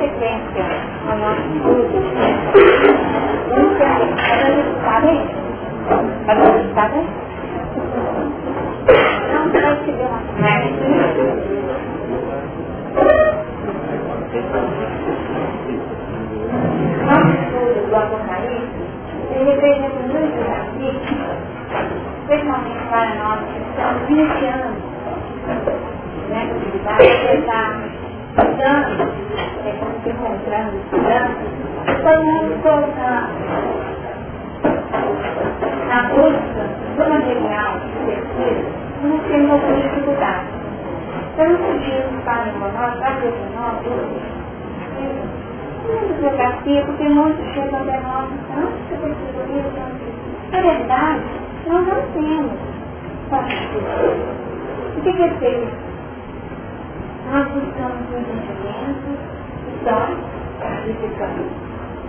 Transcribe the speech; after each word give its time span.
sequência 0.00 0.64
ao 1.06 1.18
nosso 1.18 1.42
estudo, 1.54 1.92
vamos 3.50 3.76
ter 3.76 3.84
cada 4.16 4.46
resultado 4.48 5.06
aí. 5.08 5.22
Cada 6.26 6.44
resultado 6.52 6.94
aí. 6.94 7.06
Não 9.32 9.44
vai 9.52 9.76
te 9.76 9.90
ver 9.92 10.06
uma 10.06 10.20
Nosso 17.04 17.30
estudo 17.30 17.78
do 17.88 17.96
Apocalipse, 17.96 18.80
ele 19.32 19.44
representa 19.50 20.00
muito 20.08 20.40
aqui, 20.50 20.90
especialmente 22.22 22.82
para 22.88 23.14
nós 23.16 23.38
que 23.50 23.58
estamos 23.68 24.08
iniciando 24.08 24.70
né, 26.30 26.40
atividade, 26.54 27.02
está 27.02 27.62
estudando, 28.38 29.20
é 29.66 29.72
como 29.78 29.94
se 30.02 30.08
encontrando, 30.10 30.76
estudando, 30.76 31.34
todo 32.02 32.24
mundo 32.24 32.62
colocando 32.62 33.30
na 35.88 36.02
busca 36.04 36.62
do 36.96 37.04
material 37.10 37.80
de 37.80 37.88
pesquisa, 38.06 38.68
não 39.02 39.18
tem 39.18 39.50
alguma 39.50 39.76
dificuldade. 39.76 40.46
Então, 41.32 41.48
nos 41.48 41.84
dias 41.84 42.04
para 42.24 42.46
nós, 42.46 42.98
para 42.98 43.14
nós, 43.56 43.76
bibliografia, 46.08 46.84
porque 46.84 47.08
disso, 49.46 49.70
na 50.52 50.60
verdade, 50.60 51.20
nós 51.66 51.86
não 51.86 52.02
temos 52.12 52.52
O 54.96 55.02
que 55.02 55.08
é 55.08 55.28
feito? 55.38 55.72
Nós 57.30 57.46
buscamos 57.48 58.10
um 58.10 58.18
entendimento 58.18 59.10
histórico, 59.76 60.22
verificando 60.60 61.42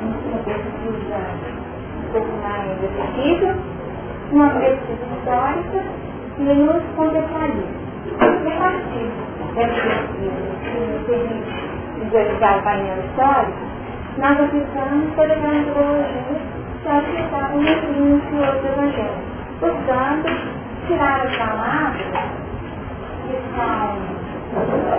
uma 0.02 0.40
pesquisa 0.44 1.18
um 2.00 2.12
pouco 2.12 2.32
mais 2.42 2.72
efetiva, 2.84 3.56
uma 4.32 4.50
pesquisa 4.50 5.06
histórica 5.18 5.80
e 6.40 6.44
nos 6.44 6.84
contextualiza. 6.96 7.82
E 8.20 8.48
a 8.48 8.58
partir 8.58 9.08
dessa 9.56 9.82
pesquisa 9.88 10.42
que 10.64 10.78
nos 10.80 11.04
permite 11.06 11.54
visualizar 12.00 12.58
o 12.58 12.64
painel 12.64 12.98
histórico, 13.06 13.71
nós 14.18 14.42
aplicamos 14.42 15.16
toda 15.16 15.34
a 15.34 15.38
metodologia 15.38 16.62
que 16.82 16.88
é 16.88 16.98
aplicada 16.98 17.54
no 17.54 17.62
início 17.62 18.32
do 18.32 18.68
Evangelho. 18.68 19.32
Portanto, 19.60 20.28
tirar 20.88 21.22
as 21.22 21.36
palavras 21.38 22.02
que 23.28 23.38
são 23.56 24.22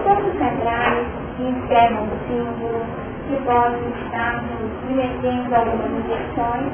pouco 0.04 0.38
centrais, 0.38 1.06
que 1.36 1.42
encerram 1.42 2.04
o 2.04 2.16
símbolo, 2.26 2.86
que 3.28 3.36
podem 3.44 3.88
estar 4.04 4.42
nos 4.42 4.70
remetendo 4.88 5.54
a 5.54 5.58
algumas 5.58 5.90
injeções, 5.90 6.72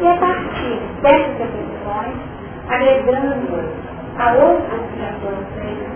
e 0.00 0.06
a 0.06 0.16
partir 0.18 0.80
dessas 1.02 1.36
definições, 1.38 2.16
agregando 2.68 3.82
a 4.18 4.32
outros 4.34 4.82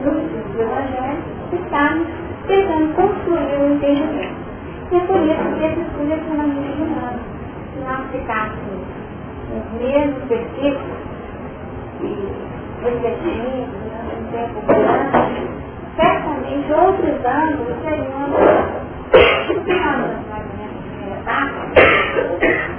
no 0.02 0.10
do 0.52 0.62
Evangelho, 0.62 1.22
estamos 1.52 2.08
tentando 2.46 2.94
construir 2.94 3.56
um 3.60 3.74
entendimento. 3.74 4.45
E 4.88 4.96
é 4.96 5.00
por 5.00 5.16
isso 5.16 5.42
que 5.58 5.64
esses 5.64 5.86
são 5.92 6.04
muito 6.04 6.82
humanos. 6.82 7.20
Se 7.72 7.78
nós 7.80 8.06
ficássemos 8.12 8.86
os 9.50 9.66
mesmos 9.80 10.22
versículos 10.28 10.98
e 12.02 12.06
refletindo 12.84 13.66
durante 13.82 14.14
um 14.14 14.26
tempo 14.30 14.58
grande, 14.66 15.48
certamente 15.96 16.72
outros 16.72 17.18
ângulos 17.24 17.76
seriam 17.82 18.26
anos 19.86 20.22
mais 20.30 20.44
ou 20.46 20.56
menos 20.56 20.78
primeira 20.86 21.20
parte, 21.24 21.56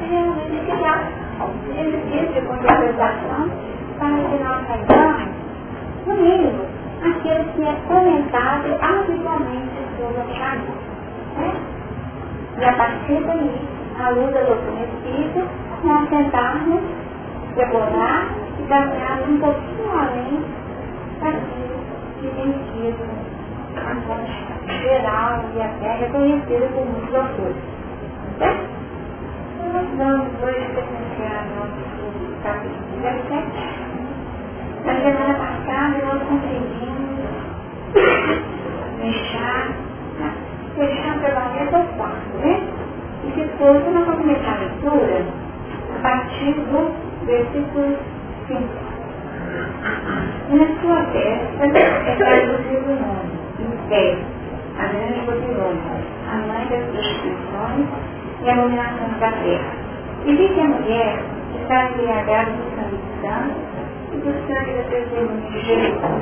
realmente 0.10 0.58
criar 0.66 1.00
exercício 1.78 2.34
de 2.34 2.42
contextualização 2.48 3.50
para 4.00 4.18
que 4.30 4.44
nós 4.44 4.68
saibamos, 4.68 5.30
no 6.06 6.16
mínimo, 6.16 6.66
aquilo 7.02 7.44
que 7.54 7.64
é 7.64 7.76
comentado 7.88 8.68
habitualmente 8.82 9.78
sobre 9.98 10.22
a 10.22 10.26
família. 10.26 10.88
Né? 11.38 11.77
E 12.58 12.66
a 12.66 12.74
partir 12.74 13.24
daí, 13.24 13.62
à 14.00 14.10
luz 14.10 14.34
da 14.34 14.42
doutrina 14.42 14.84
espírita, 14.86 15.44
nós 15.84 16.10
tentarmos 16.10 16.82
decorar 17.56 18.30
e 18.60 18.64
caminhar 18.68 19.22
um 19.30 19.40
pouquinho 19.40 19.92
além 19.92 20.44
daquilo 21.22 21.78
que 22.20 22.28
tem 22.36 22.54
sido 22.74 23.28
geral 24.82 25.44
e 25.56 25.62
até 25.62 25.92
reconhecida 25.98 26.68
por 26.74 26.86
muitos 26.86 27.16
autores. 27.16 27.56
Então, 28.36 28.56
nós 29.74 29.88
vamos 29.98 30.28
hoje 30.42 30.66
presenciar 30.74 31.46
nosso 31.56 31.88
capítulo 32.44 33.02
17. 33.02 33.88
Na 34.86 34.94
semana 34.96 35.34
passada 35.34 36.06
nós 36.06 36.24
conseguimos 36.24 37.18
deixar 39.00 39.68
fechar 40.76 41.17
E 43.58 43.60
depois 43.60 43.92
nós 43.92 44.06
vamos 44.06 44.22
começar 44.22 44.54
a 44.54 44.60
leitura 44.60 45.26
a 45.96 46.00
partir 46.04 46.54
do 46.54 46.94
versículo 47.26 47.98
5. 48.46 48.62
Na 50.52 50.68
sua 50.80 51.02
festa 51.12 51.66
é 51.66 52.16
traduzido 52.18 52.86
o 52.86 52.96
nome, 53.02 53.34
Mistério, 53.58 54.20
a 54.78 54.86
grande 54.86 55.22
Babilônia, 55.26 55.82
a 56.32 56.36
mãe 56.36 56.68
das 56.70 56.84
prostituições 56.92 57.88
e 58.44 58.48
a 58.48 58.54
iluminação 58.54 59.10
da 59.20 59.32
terra. 59.32 59.74
E 60.28 60.36
que 60.36 60.62
a 60.62 60.66
mulher 60.66 61.20
está 61.60 61.90
embriagada 61.90 62.52
do 62.52 62.62
sangue 62.76 62.98
de 62.98 63.10
santos 63.24 63.58
e 64.14 64.18
do 64.18 64.32
sangue 64.46 64.72
da 64.74 64.84
testemunha 64.84 65.50
de 65.50 65.60
Jesus. 65.66 66.22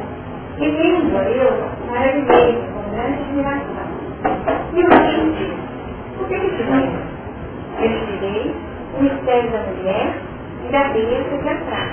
E 0.57 0.69
vendo 0.69 1.17
eu, 1.17 1.51
maravilhei 1.91 2.63
com 2.73 2.79
grande 2.95 3.19
admiração 3.23 3.87
e 4.73 4.79
o 4.79 4.87
anjo 4.93 5.31
disse, 5.33 5.65
o 6.17 6.27
que 6.27 6.33
é 6.33 6.39
que 6.39 7.14
Eu 7.77 7.89
tirei 8.05 8.55
o 8.97 9.03
mistério 9.03 9.51
da 9.51 9.59
mulher 9.59 10.15
e 10.65 10.71
da 10.71 10.83
besta 10.89 11.37
que 11.37 11.49
atrás, 11.49 11.91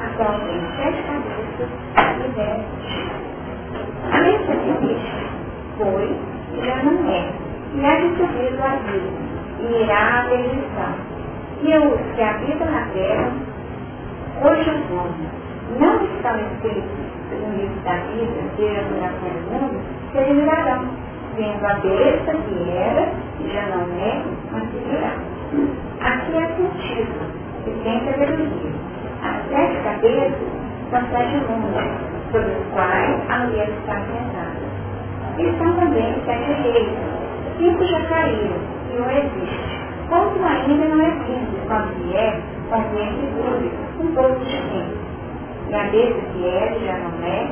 a 0.00 0.16
qual 0.16 0.40
tem 0.40 0.60
sete 0.76 1.02
cabeças 1.04 1.70
e 2.18 2.28
dez 2.34 2.62
A 4.10 4.18
besta 4.20 4.52
que 4.56 4.72
disse 4.86 5.24
foi 5.78 6.16
e 6.52 6.66
já 6.66 6.82
não 6.82 7.10
é, 7.10 7.30
e 7.74 7.84
há 7.84 7.96
de 7.96 8.16
subir 8.16 8.56
do 8.56 8.62
abismo, 8.62 9.18
e 9.60 9.82
irá 9.82 10.20
à 10.20 10.28
perdição. 10.28 10.94
E 11.62 11.78
os 11.78 12.14
que 12.14 12.22
habitam 12.22 12.70
na 12.70 12.86
terra, 12.92 13.32
hoje 14.42 14.70
nome, 14.90 15.28
não 15.78 16.04
estão 16.04 16.36
escritos 16.40 17.14
no 17.30 17.56
livro 17.56 17.80
da 17.84 17.94
vida, 17.94 18.42
seja 18.56 18.80
a 18.80 18.84
duração 18.84 19.28
do 19.28 19.50
mundo, 19.50 19.80
se 20.12 20.18
eliminarão 20.18 20.88
vendo 21.36 21.66
a 21.66 21.74
besta 21.74 22.32
que 22.32 22.70
era, 22.70 23.08
já 23.52 23.76
não 23.76 23.84
é, 24.00 24.22
virá. 24.72 25.14
Aqui 26.00 26.36
é 26.36 26.46
sentido, 26.56 27.32
que 27.64 27.70
tem 27.84 28.00
sabedoria. 28.04 28.72
As 29.22 29.48
sete 29.48 29.82
cabeças 29.84 30.34
são 30.90 31.00
sete 31.10 31.36
mundos, 31.50 31.84
sobre 32.32 32.50
os 32.50 32.66
quais 32.74 33.30
a 33.30 33.38
mulher 33.40 33.68
está 33.68 33.94
sentada. 33.94 34.64
E 35.38 35.58
são 35.58 35.74
também 35.74 36.14
sete 36.26 36.52
reis. 36.62 36.88
Cinco 37.58 37.84
já 37.84 38.00
caíram, 38.06 38.58
e 38.92 39.00
um 39.00 39.10
existe. 39.10 39.80
Outro 40.10 40.44
ainda 40.44 40.86
não 40.86 41.04
vindo, 41.24 41.68
quando 41.68 42.04
vier, 42.04 42.40
que 42.70 43.26
dure, 43.36 43.72
um 44.00 44.14
pouco 44.14 44.40
de 44.44 44.58
tempo. 44.70 44.98
E 45.70 45.74
a 45.74 45.84
besta 45.84 46.20
que 46.32 46.46
era 46.48 46.76
e 46.76 46.86
já 46.86 46.98
não 46.98 47.26
é, 47.26 47.48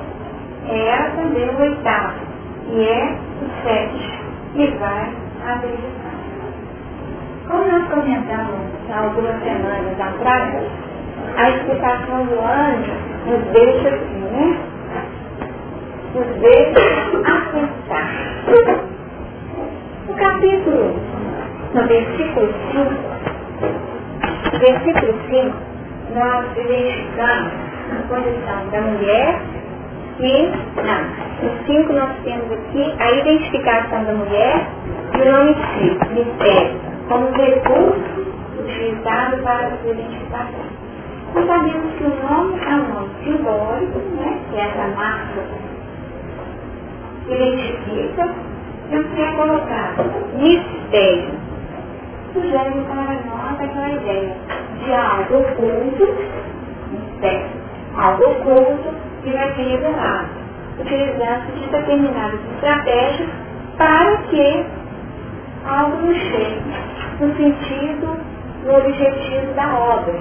é 0.68 1.10
também 1.16 1.48
o 1.48 1.60
oitavo, 1.60 2.31
e 2.70 2.82
é 2.84 3.16
o 3.42 3.62
sete, 3.62 4.20
que 4.54 4.66
vai 4.78 5.22
vegetação. 5.60 6.52
Como 7.48 7.64
nós 7.66 7.88
comentamos 7.90 8.60
há 8.90 8.98
algumas 9.00 9.42
semanas 9.42 10.00
atrás, 10.00 10.62
a 11.36 11.50
explicação 11.50 12.26
do 12.26 12.40
anjo 12.40 12.92
nos 13.26 13.44
deixa 13.52 13.88
assim, 13.88 14.20
né? 14.30 14.56
Nos 16.14 16.26
deixa 16.40 16.80
aceitar. 17.24 18.08
O 20.08 20.14
capítulo, 20.14 20.96
no 21.74 21.86
versículo 21.86 22.48
5, 22.72 22.94
versículo 24.58 25.14
5, 25.28 25.56
nós 26.14 26.46
verificamos 26.54 27.52
a 27.90 28.08
condição 28.08 28.68
da 28.70 28.80
mulher 28.82 29.40
e 30.22 30.52
não. 30.76 31.48
Os 31.48 31.66
cinco 31.66 31.92
nós 31.92 32.10
temos 32.22 32.52
aqui 32.52 32.94
a 32.98 33.10
identificação 33.10 34.04
da 34.04 34.12
mulher 34.14 34.66
e 35.14 35.20
o 35.20 35.32
nome 35.32 35.50
escrito, 35.52 36.10
mistério, 36.14 36.80
como 37.08 37.30
recurso 37.32 38.32
utilizado 38.58 39.36
para 39.42 39.66
a 39.66 39.90
identificação. 39.90 40.82
Nós 41.34 41.46
sabemos 41.46 41.94
que 41.96 42.04
o 42.04 42.08
nome 42.08 42.60
é 42.60 42.74
um 42.74 42.94
nome 42.94 43.10
simbólico, 43.24 43.98
né, 43.98 44.38
que 44.50 44.56
é 44.56 44.64
essa 44.64 44.88
marca 44.96 45.42
identifica, 47.28 48.34
e 48.90 48.98
o 48.98 49.04
que 49.04 49.22
é 49.22 49.32
colocado? 49.32 50.04
Mistério, 50.36 51.30
sugere 52.32 52.84
para 52.88 53.14
nós 53.26 53.60
aquela 53.60 53.90
ideia 53.90 54.36
de 54.84 54.92
algo 54.92 55.38
oculto, 55.38 56.14
mistério, 56.90 57.46
algo 57.96 58.24
oculto 58.24 59.11
que 59.22 59.30
vai 59.30 59.54
ser 59.54 59.62
revelado, 59.62 60.28
utilizando 60.80 61.54
de 61.54 61.68
determinadas 61.70 62.40
estratégias 62.54 63.28
para 63.78 64.16
que 64.28 64.66
algo 65.64 65.96
nos 66.06 66.16
chegue 66.16 66.62
no 67.20 67.36
sentido, 67.36 68.18
no 68.64 68.76
objetivo 68.76 69.54
da 69.54 69.74
obra, 69.74 70.14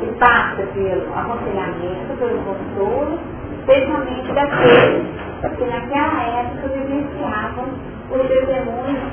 que 0.00 0.06
passa 0.18 0.62
pelo 0.74 1.14
aconselhamento, 1.14 2.16
pelo 2.18 2.38
consolo, 2.42 3.18
especialmente 3.60 4.32
daqueles 4.32 5.06
que 5.56 5.64
naquela 5.64 6.22
época 6.22 6.68
vivenciavam 6.68 7.66
os 8.10 8.28
testemunhos, 8.28 9.12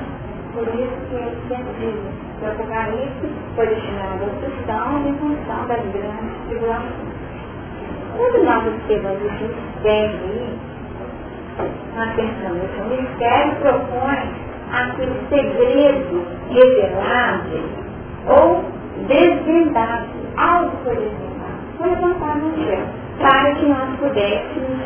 por 0.52 0.68
isso 0.68 0.96
que 1.08 1.14
eles 1.16 1.38
sempre 1.48 1.94
que 2.38 2.44
o 2.44 2.48
Apocalipse 2.48 3.28
foi 3.54 3.66
destinado 3.66 4.24
aos 4.24 4.44
cristãos 4.44 5.06
em 5.06 5.14
função 5.14 5.66
grandes 5.66 6.48
tribulações. 6.48 7.13
Quando 8.16 8.44
nós 8.44 8.64
observamos 8.66 9.22
o 9.22 9.24
mistério, 9.24 10.58
nós 11.96 12.14
pensamos 12.14 12.70
que 12.70 12.80
o 12.80 12.84
mistério 12.84 13.56
propõe 13.56 14.32
aquele 14.72 15.18
segredo 15.28 16.24
revelado 16.50 17.60
ou 18.26 18.64
desvendado, 19.08 20.06
algo 20.36 20.76
foi 20.84 20.96
desvendado, 20.96 21.58
foi 21.76 21.90
levantado 21.90 22.40
no 22.40 22.54
céu, 22.64 22.86
para 23.18 23.54
que 23.54 23.66
nós 23.66 23.90
pudéssemos 23.98 24.80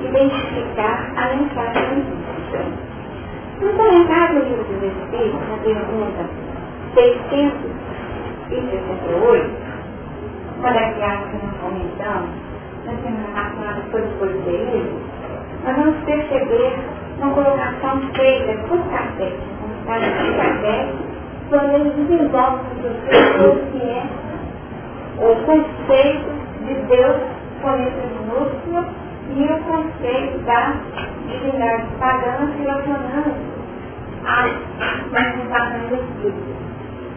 identificar 0.00 1.12
a 1.16 1.34
mensagem 1.34 2.04
No 3.60 3.72
comentário 3.74 4.40
do 4.40 4.48
livro 4.48 4.64
dos 4.64 4.82
Espíritos, 4.82 5.48
na 5.48 5.56
pergunta 5.58 6.28
668, 6.94 9.59
uma 10.60 10.72
daquelas 10.72 11.20
que 11.30 11.36
nós 11.36 11.56
comentamos, 11.62 12.30
na 12.84 12.92
semana 12.92 13.28
passada 13.34 13.82
sobre 13.90 14.02
o 14.02 14.18
poderismo, 14.18 15.00
nós 15.64 15.76
vamos 15.76 15.96
perceber 16.04 16.78
uma 17.18 17.30
colocação 17.32 18.00
feita 18.14 18.52
por 18.68 18.78
Kardec, 18.90 19.38
um 19.64 19.86
caso 19.86 20.04
de 20.04 20.36
Kardec, 20.36 20.92
quando 21.48 21.74
ele 21.74 21.90
desenvolve 21.90 22.60
o 22.60 23.72
que 23.72 23.82
é 23.82 24.04
o 25.18 25.36
conceito 25.46 26.30
de 26.66 26.74
Deus 26.74 27.16
com 27.62 27.74
esse 27.76 28.06
minúsculo 28.12 28.84
e 29.34 29.44
o 29.44 29.58
conceito 29.64 30.38
da 30.44 30.74
divindade 31.26 31.86
pagã 31.98 32.52
relacionando 32.58 33.34
às 34.26 34.52
manifestações 35.10 35.88
do 35.88 35.94
Espírito, 35.94 36.56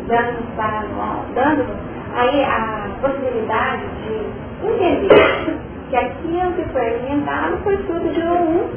dando-nos 0.08 0.50
para 0.56 0.84
nós, 0.96 1.20
dando 1.36 1.93
aí 2.16 2.44
a 2.44 2.90
possibilidade 3.02 3.84
de 4.04 4.68
entender 4.68 5.60
que 5.90 5.96
aquilo 5.96 6.54
que 6.54 6.64
foi 6.72 6.88
alimentado 6.88 7.58
foi 7.64 7.78
tudo 7.78 8.14
de 8.14 8.22
um, 8.22 8.70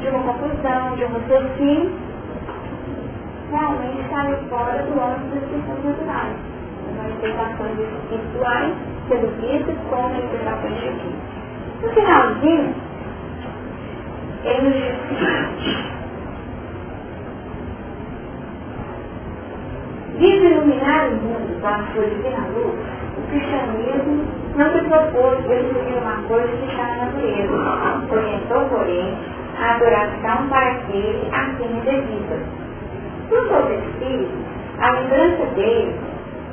de 0.00 0.08
uma 0.08 0.22
confusão, 0.24 0.96
de 0.96 1.04
um 1.04 1.08
raciocínio, 1.08 1.92
realmente 3.50 4.00
está 4.00 4.24
fora 4.48 4.82
do 4.82 5.00
âmbito 5.00 5.34
das 5.34 5.50
questões 5.50 5.84
naturais. 5.84 6.36
As 6.88 6.96
manifestações 6.96 7.78
espirituais 7.78 8.74
sendo 9.08 9.40
vistas 9.40 9.76
como 9.90 10.08
manifestações 10.08 10.74
divinas. 10.74 11.32
No 11.82 11.88
finalzinho, 11.90 12.74
ele 14.44 14.62
nos 14.62 14.74
diz 14.74 14.94
o 14.94 15.08
seguinte. 15.08 16.01
Vive 20.18 20.46
iluminar 20.46 21.08
o 21.08 21.16
mundo 21.16 21.60
com 21.60 21.66
a 21.66 21.82
sua 21.92 22.04
divina 22.04 22.46
luz, 22.54 22.74
o 23.16 23.22
cristianismo 23.30 24.24
não 24.56 24.70
se 24.72 24.84
propôs 24.84 25.38
destruir 25.48 26.02
uma 26.02 26.22
coisa 26.28 26.48
que 26.48 26.66
está 26.70 26.82
na 26.82 27.06
natureza, 27.06 28.14
orientou, 28.14 28.64
porém, 28.68 29.14
a 29.58 29.74
adoração 29.74 30.48
para 30.48 30.72
aquele 30.72 31.28
a 31.32 31.44
quem 31.56 31.80
devida. 31.80 32.38
Quanto 33.28 33.54
aos 33.54 33.70
espíritos, 33.70 34.38
a 34.80 34.90
lembrança 34.90 35.46
deles 35.54 35.94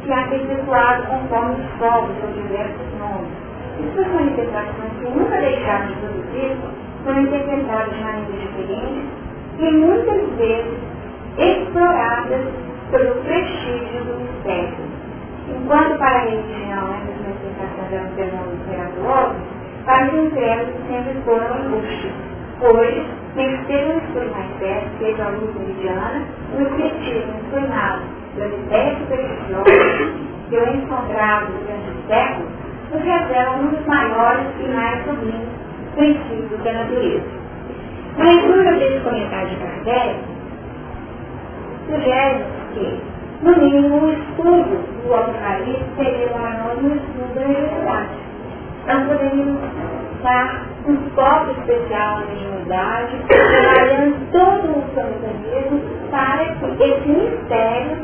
se 0.06 0.14
há 0.14 0.24
perpetuado 0.28 1.04
conforme 1.08 1.56
os 1.56 1.72
povos 1.80 2.16
ou 2.24 2.32
diversos 2.42 3.00
nomes, 3.00 3.50
suas 3.94 4.08
manifestações 4.08 4.92
que 5.00 5.10
nunca 5.10 5.38
deixaram 5.38 5.88
de 5.88 5.94
produzir 5.96 6.58
foram 7.04 7.22
interpretadas 7.22 7.94
de 7.94 8.04
maneira 8.04 8.32
diferente 8.32 9.06
e 9.60 9.72
muitas 9.72 10.22
vezes 10.38 10.78
exploradas 11.38 12.46
pelo 12.92 13.16
prestígio 13.24 14.04
do 14.06 14.20
mistério. 14.20 14.74
Enquanto 15.48 15.98
para 15.98 16.18
a 16.18 16.22
religião 16.22 16.96
essas 16.96 17.22
manifestações 17.22 17.94
eram 17.94 18.10
fenômenos 18.16 18.68
miraculosos, 18.68 19.42
para 19.86 20.08
os 20.08 20.14
incrédulos 20.14 20.76
sempre 20.88 21.22
foram 21.26 21.54
angústias. 21.54 22.14
Hoje, 22.62 23.06
ter 23.36 23.86
um 23.88 23.98
estudo 23.98 24.32
mais 24.32 24.60
sério, 24.60 24.90
feito 25.00 25.22
à 25.22 25.30
luz 25.30 25.56
meridiana, 25.56 26.22
o 26.58 26.62
espiritismo 26.62 27.34
inclinado 27.40 28.02
pelas 28.36 28.54
ideias 28.54 28.98
supersticiosas 29.00 30.30
que 30.50 30.56
eu 30.56 30.76
encontrava 30.76 31.46
durante 31.46 31.90
os 31.90 32.08
séculos, 32.08 32.52
nos 32.92 33.04
revela 33.04 33.56
um 33.58 33.68
dos 33.68 33.86
maiores 33.86 34.48
e 34.60 34.68
mais 34.74 35.06
sublimes 35.06 35.50
princípios 35.96 36.64
da 36.64 36.74
natureza. 36.74 37.24
Na 38.18 38.26
leitura 38.26 38.74
desse 38.74 39.00
comentário 39.00 39.50
de 39.50 39.56
Kardec, 39.56 40.20
sugere 41.90 42.46
que, 42.74 43.02
no 43.42 43.58
mínimo, 43.58 44.06
o 44.06 44.12
estudo 44.12 44.78
do 45.04 45.14
Apocalipse 45.14 45.84
seria 45.98 46.28
um 46.82 46.96
estudo 46.96 47.34
da 47.36 47.46
realidade. 47.46 48.10
Nós 48.88 49.08
poderíamos 49.08 49.60
dar 50.24 50.66
um 50.88 50.98
foco 51.16 51.52
especial 51.60 52.20
na 52.20 52.26
mediunidade, 52.26 53.18
trabalhando 53.28 54.32
todo 54.32 54.70
o 54.70 54.84
mecanismo 54.96 55.82
para 56.12 56.46
que 56.46 56.84
esse 56.84 57.08
mistério 57.08 57.98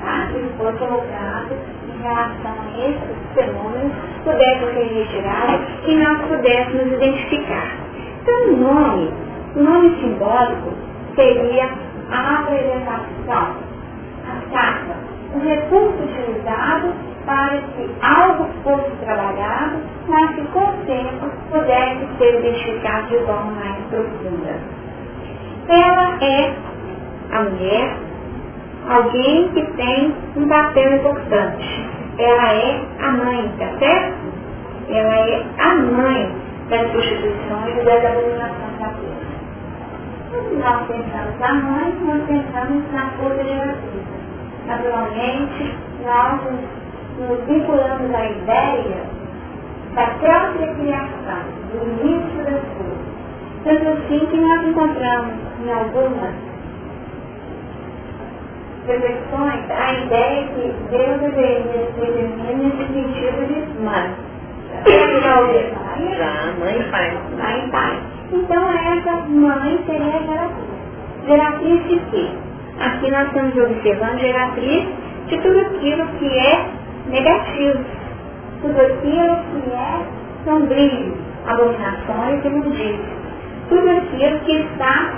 tá, 0.00 0.28
que 0.32 0.40
foi 0.58 0.72
colocado 0.74 1.52
em 1.88 2.02
relação 2.02 2.54
a 2.60 2.88
esses 2.88 3.16
fenômenos 3.34 3.92
pudessem 4.24 4.74
ser 4.74 4.94
retirados 4.94 5.66
e 5.86 5.94
nós 5.96 6.20
pudéssemos 6.22 6.92
identificar. 6.92 7.76
Então 8.22 8.48
o 8.48 8.56
nome, 8.56 9.12
o 9.56 9.62
nome 9.62 10.00
simbólico 10.00 10.72
seria 11.14 11.68
a 12.12 12.40
apresentação, 12.40 13.56
a 14.28 14.54
carta, 14.54 14.94
o 15.34 15.38
recurso 15.38 16.02
utilizado 16.02 16.92
para 17.24 17.58
que 17.58 17.90
algo 18.02 18.46
fosse 18.62 18.90
trabalhado, 19.04 19.78
mas 20.08 20.34
que 20.34 20.42
com 20.48 20.60
o 20.60 20.72
tempo 20.86 21.30
pudesse 21.50 22.06
ser 22.18 22.38
identificado 22.40 23.06
de 23.08 23.18
forma 23.24 23.52
mais 23.52 23.76
profunda. 23.90 24.54
Ela 25.68 26.18
é 26.20 26.54
a 27.32 27.42
mulher 27.42 27.96
alguém 28.88 29.48
que 29.48 29.62
tem 29.76 30.14
um 30.36 30.48
papel 30.48 30.96
importante. 30.96 31.86
Ela 32.18 32.52
é 32.52 32.80
a 33.00 33.12
mãe, 33.12 33.52
tá 33.58 33.68
certo? 33.78 34.14
Ela 34.90 35.14
é 35.14 35.44
a 35.58 35.74
mãe 35.74 36.32
das 36.68 36.90
prostituições 36.90 37.78
e 37.80 37.84
das 37.84 38.04
abominações 38.04 38.78
da 38.78 38.86
terra. 38.86 39.21
Nós 40.32 40.86
pensamos 40.86 41.38
na 41.40 41.52
mãe, 41.52 41.94
nós 42.06 42.22
pensamos 42.26 42.90
na 42.90 43.10
força 43.18 43.44
gerativa. 43.44 44.12
Naturalmente, 44.66 45.74
nós 46.02 46.40
nos 47.18 47.44
vinculamos 47.44 48.14
à 48.14 48.30
ideia 48.30 49.04
da 49.94 50.06
própria 50.06 50.74
criação, 50.74 51.42
do 51.70 51.84
início 51.84 52.44
das 52.44 52.62
coisas. 52.62 53.12
Tanto 53.64 53.88
assim 53.88 54.26
que 54.26 54.36
nós 54.38 54.66
encontramos 54.68 55.34
em 55.62 55.70
algumas 55.70 56.34
reflexões 58.86 59.70
a 59.70 59.92
ideia 59.92 60.48
que 60.48 60.74
Deus 60.90 61.20
deveria 61.20 61.92
ser 61.92 62.56
nesse 62.56 62.92
sentido 62.92 63.46
de 63.48 63.84
mãe. 63.84 64.14
Já 65.22 65.40
Já, 66.16 66.52
mãe 66.58 66.80
e 66.80 66.90
pai. 66.90 67.18
Mãe 67.36 67.66
e 67.66 67.70
pai. 67.70 68.11
Então 68.32 68.72
essa 68.72 69.28
mãe 69.28 69.78
seria 69.86 70.16
a 70.16 70.22
geratriz. 70.22 70.72
Geratriz 71.26 71.88
de 71.88 72.00
quê? 72.10 72.28
Aqui 72.80 73.10
nós 73.10 73.26
estamos 73.26 73.56
observando 73.56 74.18
geratriz 74.18 74.88
de 75.28 75.38
tudo 75.38 75.60
aquilo 75.60 76.06
que 76.18 76.26
é 76.26 76.66
negativo. 77.08 77.84
Tudo 78.62 78.80
aquilo 78.80 79.36
que 79.52 79.70
é 79.72 80.06
sombrio, 80.44 81.16
abominações 81.46 82.44
e 82.44 82.48
imundícias. 82.48 83.22
Tudo 83.68 83.90
aquilo 83.90 84.38
que 84.40 84.52
está 84.52 85.14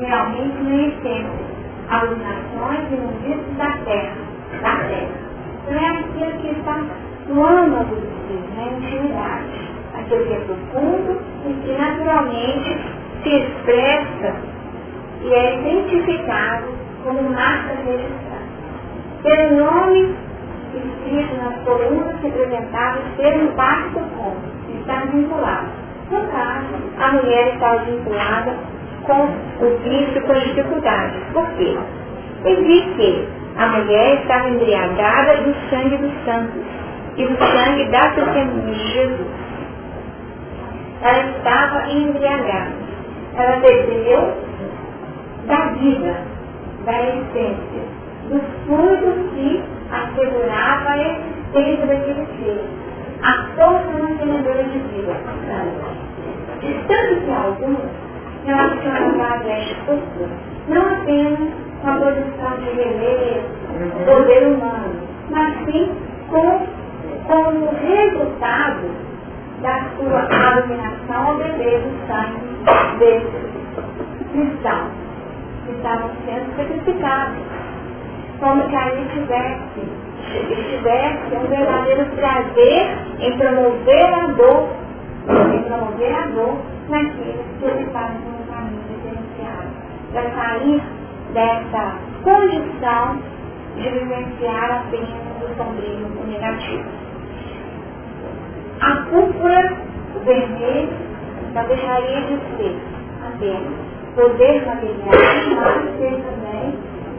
realmente 0.00 0.62
no 0.62 0.80
essência 0.80 1.50
alucinações 1.90 2.86
e 2.92 2.96
mundices 2.96 3.56
da 3.56 3.70
terra, 3.84 4.14
da 4.62 4.76
terra. 4.84 5.30
Não 5.68 5.78
é 5.78 5.88
aquilo 5.88 6.38
que 6.40 6.48
está 6.58 6.84
no 7.28 7.44
âmago 7.44 7.96
do 7.96 8.06
si, 8.26 8.38
na 8.56 8.64
intimidade. 8.64 9.69
Aquilo 9.94 10.26
que 10.26 10.32
é 10.32 10.40
profundo 10.40 11.20
e 11.46 11.52
que 11.64 11.72
naturalmente 11.72 12.78
se 13.22 13.28
expressa 13.28 14.34
e 15.22 15.32
é 15.32 15.60
identificado 15.60 16.66
como 17.04 17.22
marca 17.30 17.74
registrada. 17.84 18.50
Pelo 19.22 19.56
nome 19.56 20.14
escrito 20.74 21.34
nas 21.36 21.56
colunas 21.64 22.20
representadas 22.22 23.02
pelo 23.16 23.52
pacto 23.52 24.00
com, 24.16 24.36
está 24.78 25.04
vinculado. 25.06 25.68
No 26.10 26.20
caso, 26.28 26.66
a 26.98 27.12
mulher 27.12 27.54
está 27.54 27.76
vinculada 27.76 28.56
com 29.04 29.24
o 29.64 29.78
vício 29.84 30.22
com 30.22 30.34
dificuldades. 30.34 31.22
Por 31.32 31.46
quê? 31.56 31.76
Diz 32.44 32.84
que 32.96 33.28
a 33.56 33.66
mulher 33.66 34.20
estava 34.20 34.48
embriagada 34.48 35.36
do 35.42 35.54
sangue 35.68 35.96
dos 35.98 36.12
santos 36.24 36.62
e 37.16 37.26
do 37.26 37.36
sangue 37.36 37.84
da 37.90 38.10
testemunha 38.10 38.72
de 38.72 38.92
Jesus. 38.92 39.49
Ela 41.02 41.30
estava 41.30 41.90
embriagada. 41.90 42.72
Ela 43.36 43.56
bebeu 43.60 44.34
da 45.46 45.66
vida, 45.72 46.14
da 46.84 47.02
essência, 47.02 47.82
dos 48.28 48.42
frutos 48.66 49.32
que 49.34 49.62
assegurava 49.90 50.90
a 50.90 50.98
existência 50.98 51.86
daquele 51.86 52.26
ser, 52.36 52.64
a 53.22 53.32
força 53.56 53.98
mantenedora 53.98 54.64
de 54.64 54.78
vida. 54.78 55.14
De 56.60 56.74
tanto 56.86 57.20
que 57.24 57.32
alguns 57.32 57.78
relacionam 58.44 59.22
a 59.22 59.36
esta 59.48 59.98
não 60.68 60.82
apenas 60.82 61.50
com 61.82 61.88
a 61.88 61.96
produção 61.96 62.56
de 62.58 62.74
beleza, 62.76 63.42
poder 64.04 64.48
humano, 64.48 65.00
mas 65.30 65.56
sim 65.64 65.90
com, 66.28 66.66
com 67.26 67.42
o 67.42 67.74
resultado 67.86 69.09
da 69.62 69.84
sua 69.96 70.26
ao 71.14 71.36
beber 71.36 71.80
do 71.80 72.06
sangue 72.06 72.98
desses 72.98 73.50
cristãos 74.32 74.90
que 75.66 75.72
estavam 75.72 76.10
sendo 76.24 76.56
sacrificados. 76.56 77.38
Como 78.38 78.68
que 78.68 78.76
aí 78.76 79.06
tivesse, 79.12 79.80
tivesse 80.70 81.36
um 81.36 81.46
verdadeiro 81.46 82.06
prazer 82.16 82.88
em 83.18 83.36
promover 83.36 84.14
a 84.14 84.26
dor, 84.28 84.68
em 85.54 85.62
promover 85.64 86.14
a 86.14 86.26
dor 86.28 86.56
naqueles 86.88 87.44
que 87.58 87.66
ocuparam 87.66 88.14
um 88.16 88.46
caminho 88.50 88.82
diferenciado. 88.88 89.68
Para 90.12 90.30
sair 90.30 90.82
dessa 91.34 91.96
condição 92.24 93.18
de 93.76 93.88
vivenciar 93.90 94.84
apenas 94.86 95.08
o 95.42 95.54
sombrio 95.56 96.06
o 96.06 96.26
negativo. 96.26 96.99
A 98.80 98.96
cúpula 99.10 99.76
vermelha 100.24 100.88
só 101.52 101.62
deixaria 101.64 102.20
de 102.22 102.38
ser 102.56 102.78
apenas 103.26 103.90
poder 104.14 104.66
material, 104.66 105.10
mas 105.56 105.98
ser 105.98 106.22
também 106.22 106.74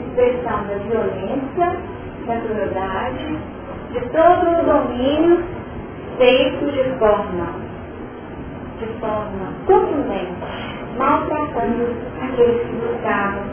expressão 0.07 0.63
da 0.65 0.75
violência, 0.75 1.77
da 2.25 2.39
crueldade, 2.41 3.37
de 3.91 3.99
todo 4.09 4.49
o 4.49 4.65
domínio 4.65 5.43
feito 6.17 6.71
de 6.71 6.83
forma, 6.97 7.47
de 8.79 8.85
forma 8.99 9.53
contundente, 9.67 10.33
maltratando 10.97 11.95
aqueles 12.21 12.61
que 12.61 12.73
buscavam 12.73 13.43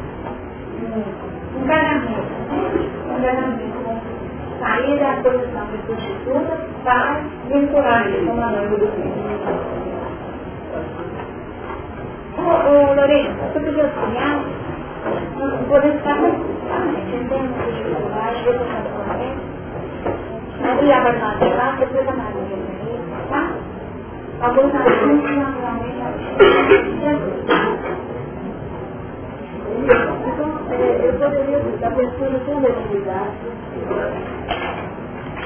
um 0.81 1.63
encanamento, 1.63 2.33
né? 2.49 2.71
um 3.07 3.19
encanamento 3.19 3.88
sair 4.59 4.99
da 4.99 5.23
posição 5.23 5.67
de 5.67 5.79
prostituta 5.79 6.59
para 6.85 7.21
vincular-se 7.49 8.27
com 8.27 8.43
a 8.43 8.51
noiva 8.51 8.77
do 8.77 8.87
Cristo. 8.89 9.19
Ô, 12.39 12.43
ô 12.43 12.95
Lorena, 12.95 13.35
você 13.53 13.61
podia 13.61 13.85
auxiliar? 13.85 14.41
Podemos 15.69 15.97
estar 15.97 16.19
entendendo 16.19 17.55
que 17.65 17.73
dificuldade, 17.73 18.47
eu 18.47 18.59
vou 18.59 18.67
fazer 18.67 18.89
Maria 20.61 21.01
vai 21.01 21.19
fazer 21.21 21.55
lá, 21.55 21.77
depois 21.79 22.09
a 22.09 22.13
Maria 22.13 22.57
tá? 23.31 23.51
Alguns 24.41 24.75
assuntos 24.75 25.37
naturalmente 25.37 25.99
é, 30.73 31.09
eu 31.09 31.13
poderia 31.19 31.59
estar 31.59 31.91
pensando 31.93 32.47
com 32.47 32.61
legitimidade. 32.61 33.37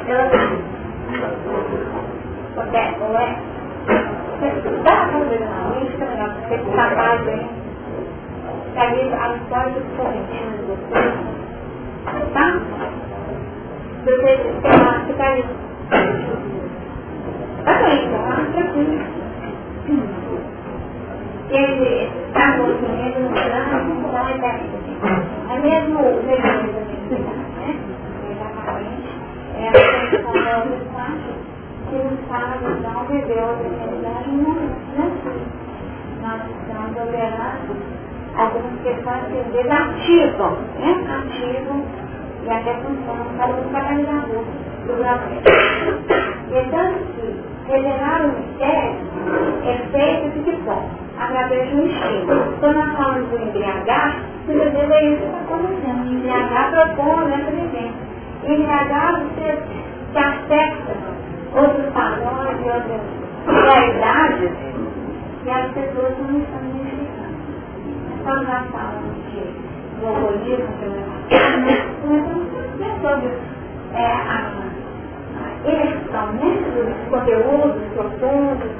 Ela 0.08 0.30
Qualquer, 2.54 2.98
não 3.00 3.18
é? 3.18 3.36
A 4.40 5.08
fazer 5.12 5.42
uma 5.42 5.80
lista, 5.80 6.06
você 6.48 6.54
está 6.56 6.96
mais 6.96 7.24
bem. 7.24 7.48
Cair 8.74 9.14
a 9.14 9.36
história 9.36 9.72
dos 9.72 9.96
correntinos 9.96 10.56
de 10.58 10.64
vocês. 10.66 11.14
Tá? 12.34 12.60
Você 14.04 14.34
está 14.66 15.00
ficar 15.06 15.36
Tá 17.64 17.74
bem, 17.82 18.10
tá? 18.10 18.36
Tranquilo. 18.52 19.00
Ele 21.52 22.08
está 22.28 22.56
movimento 22.56 23.20
no 23.20 23.28
plano, 23.30 24.10
não 24.10 24.28
é 24.28 24.38
técnico. 24.38 24.78
É 25.50 25.58
mesmo 25.58 26.00
o 26.00 26.22
mecanismo 26.24 26.80
né? 27.18 27.76
Exatamente. 28.30 29.10
É 29.58 29.68
a 29.68 29.72
questão 30.10 30.32
da 30.32 30.58
ocupação 30.58 31.36
que 31.90 31.96
nos 31.96 32.20
fala, 32.28 32.56
então, 32.56 33.04
viver 33.04 33.38
a 33.38 33.46
oportunidade 33.52 34.30
não 34.30 34.56
Nós 36.22 36.40
estamos 36.48 36.96
operando 36.96 37.76
algumas 38.34 38.80
questões 38.82 39.24
que 39.26 39.38
às 39.38 39.46
vezes 39.52 39.70
ativam, 39.70 40.52
né? 40.80 40.90
E 42.44 42.50
até 42.50 42.74
funcionam 42.76 43.26
para 43.36 43.52
o 43.52 43.70
catalisador 43.70 44.44
do. 44.86 44.92
Então, 46.50 46.94
que 47.14 47.70
revelar 47.70 48.22
o 48.24 48.28
mistério 48.38 48.96
é 49.64 49.78
feito 49.92 50.30
de 50.38 50.44
que 50.50 50.56
forma? 50.64 51.01
Através 51.22 51.70
do 51.70 51.86
instinto. 51.86 52.58
Quando 52.58 52.76
nós 52.76 52.96
falamos 52.96 53.28
do 53.28 53.36
embriagar, 53.36 54.16
muitas 54.46 54.72
vezes 54.72 54.90
é 54.90 55.04
isso 55.04 55.20
que 55.20 55.26
está 55.26 55.38
acontecendo. 55.38 56.12
Embriagar 56.12 56.70
propõe 56.72 57.32
essa 57.32 57.50
vivência. 57.52 58.12
Embriagar 58.44 59.22
você 59.22 59.62
se 60.12 60.18
afeta 60.18 60.92
outros 61.54 61.92
padrões 61.92 62.58
e 62.58 62.70
outras 62.70 63.00
realidades 63.46 64.50
que 65.44 65.50
as 65.50 65.70
pessoas 65.72 66.18
não 66.18 66.38
estão 66.40 66.60
identificando. 66.74 67.36
Quando 68.24 68.42
nós 68.42 68.64
falamos 68.72 69.14
de 69.30 70.06
alcoolismo, 70.06 70.72
que 71.28 71.34
é 72.82 72.88
sobre 73.00 73.30
é, 73.94 74.06
a 74.06 74.62
imersão 75.64 76.32
né, 76.32 76.48
dos 76.74 77.08
conteúdos 77.10 77.82
profundos 77.94 78.70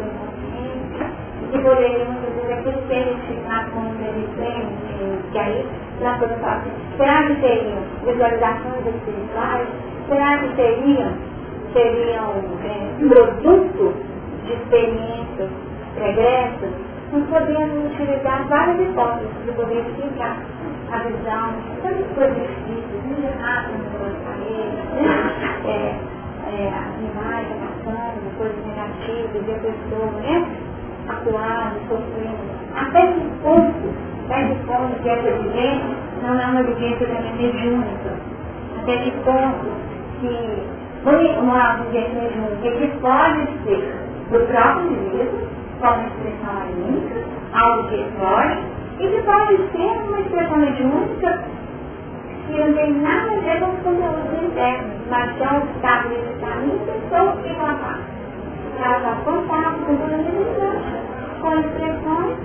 que 1.53 1.59
poderiam, 1.59 2.13
inclusive, 2.13 2.53
aquilo 2.53 2.87
ser 2.89 3.03
identificado 3.03 3.71
como 3.73 3.89
inteligente, 3.91 4.73
que 5.31 5.39
aí 5.39 5.69
na 6.01 6.19
produção, 6.19 6.63
será 6.97 7.27
que 7.27 7.35
teriam 7.37 7.83
visualizações 8.05 8.87
espirituais? 8.87 9.69
Será 10.09 10.39
que 10.39 10.57
teriam, 10.57 11.13
teriam 11.75 12.33
é, 12.65 13.07
produto 13.07 13.95
de 14.45 14.53
experiências 14.55 15.51
pregressas? 15.95 16.71
Nós 17.13 17.25
podemos 17.29 17.93
utilizar 17.93 18.49
várias 18.49 18.81
hipóteses 18.81 19.29
para 19.45 19.53
poder 19.53 19.81
explicar 19.81 20.37
a 20.91 20.99
visão, 21.05 21.55
tantas 21.83 22.07
coisas 22.15 22.35
difíceis, 22.35 23.05
muito 23.05 23.27
erradas 23.27 23.77
nas 24.01 24.17
paredes? 24.25 24.83
É, 25.65 25.95
é, 26.53 26.69
animais 26.69 27.47
passando, 27.49 28.39
coisas 28.39 28.67
negativas, 28.67 29.61
pessoa 29.63 30.11
né, 30.21 30.47
atuando, 31.09 31.81
sofrendo. 31.89 32.53
Até 32.77 33.07
que 33.07 33.21
ponto, 33.43 33.95
até 34.25 34.45
que 34.47 34.55
ponto 34.67 35.03
que 35.03 35.09
essa 35.09 35.31
vivência 35.31 35.97
não 36.23 36.41
é 36.41 36.47
uma 36.47 36.63
vivência 36.63 37.07
também 37.07 37.37
mediúnica. 37.37 38.11
Até 38.81 38.97
que 38.99 39.11
ponto 39.23 39.67
que 40.21 40.63
uma 41.41 41.75
vivência 41.75 42.15
mediúnica 42.15 42.71
que 42.71 42.99
pode 43.01 43.47
ser 43.65 43.95
do 44.31 44.47
próprio 44.47 44.87
indivíduo, 44.87 45.49
como 45.81 46.07
expressão 46.07 46.63
anímica, 46.63 47.21
algo 47.53 47.89
que 47.89 47.97
explode, 47.97 48.59
e 49.01 49.09
que 49.09 49.23
pode 49.23 49.57
ser 49.73 50.09
uma 50.09 50.21
expressão 50.21 50.57
mediúnica 50.59 51.45
que 52.47 52.59
não 52.59 52.73
tem 52.75 52.93
nada 53.01 53.33
a 53.33 53.41
ver 53.41 53.61
com 53.61 53.71
os 53.71 53.83
conteúdos 53.83 54.43
internos, 54.43 54.93
mas 55.11 55.39
são 55.39 55.59
os 55.59 55.71
estados 55.77 56.11
de 56.11 56.41
caminho 56.41 56.79
pessoa 56.81 57.37
e 57.45 57.55
papá. 57.55 57.99
Está 58.83 59.15
contato 59.25 59.79
com 59.87 59.93
a 59.95 60.11
com 61.41 61.61
expressões 61.61 62.37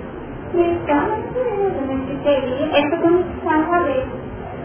que 0.52 0.92
na 0.92 1.02
natureza, 1.02 1.80
mas 1.88 2.00
que 2.06 2.16
teria 2.22 2.78
essa 2.78 2.96
condição 2.96 3.64
com 3.64 3.74
a 3.74 3.78
lei. 3.80 4.06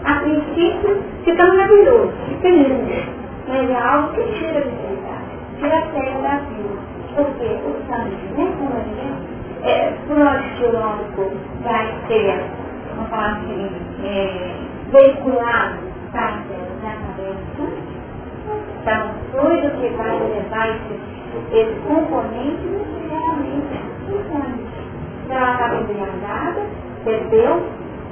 A 0.04 0.14
princípio, 0.20 1.02
fica 1.24 1.44
maravilhoso, 1.44 2.12
fica 2.28 2.48
lindo, 2.48 3.12
mas 3.48 3.70
é 3.70 3.76
algo 3.76 4.14
que 4.14 4.22
tira 4.38 4.58
a 4.58 4.62
vitalidade, 4.62 5.34
tira 5.58 5.78
a 5.78 5.92
sério 5.92 6.22
da 6.22 6.36
vida. 6.46 6.78
Porque 7.16 7.44
o 7.44 7.74
sangue, 7.88 8.16
né, 8.36 8.54
como 8.56 8.72
é, 9.64 9.68
é, 9.68 9.98
pro 10.06 10.24
nosso 10.24 10.48
filósofo 10.58 11.32
vai 11.64 11.92
ser 12.06 12.64
vamos 12.94 13.10
falar 13.10 13.32
assim, 13.32 13.70
é, 14.04 14.54
veiculado 14.92 15.78
para 16.12 16.26
a 16.26 16.30
cabeça. 16.30 17.94
Então, 18.80 19.10
tudo 19.32 19.80
que 19.80 19.88
vai 19.96 20.18
levar 20.18 20.68
esse, 20.68 21.13
esse 21.52 21.80
componente 21.86 22.64
necessariamente 22.66 23.80
funciona. 24.06 24.58
Então, 25.24 25.36
ela 25.36 25.52
estava 25.52 25.76
embriagada, 25.76 26.60
bebeu, 27.04 27.62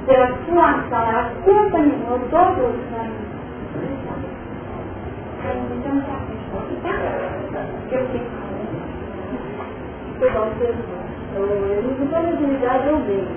pela 0.05 0.27
sua 0.45 0.71
ação, 0.71 1.09
ela 1.09 1.31
contaminou 1.43 2.19
todo 2.29 2.59
o 2.59 2.73
sangue. 2.89 3.23
Então, 5.43 5.95
já 6.01 6.15
fechou, 6.27 6.61
tá? 6.83 6.93
Eu. 7.91 8.07
Foi 10.19 10.29
bom, 10.29 10.45
você. 10.57 10.73
A 12.15 12.21
mediunidade 12.21 12.87
é 12.87 12.91
o 12.91 12.99
meio. 12.99 13.27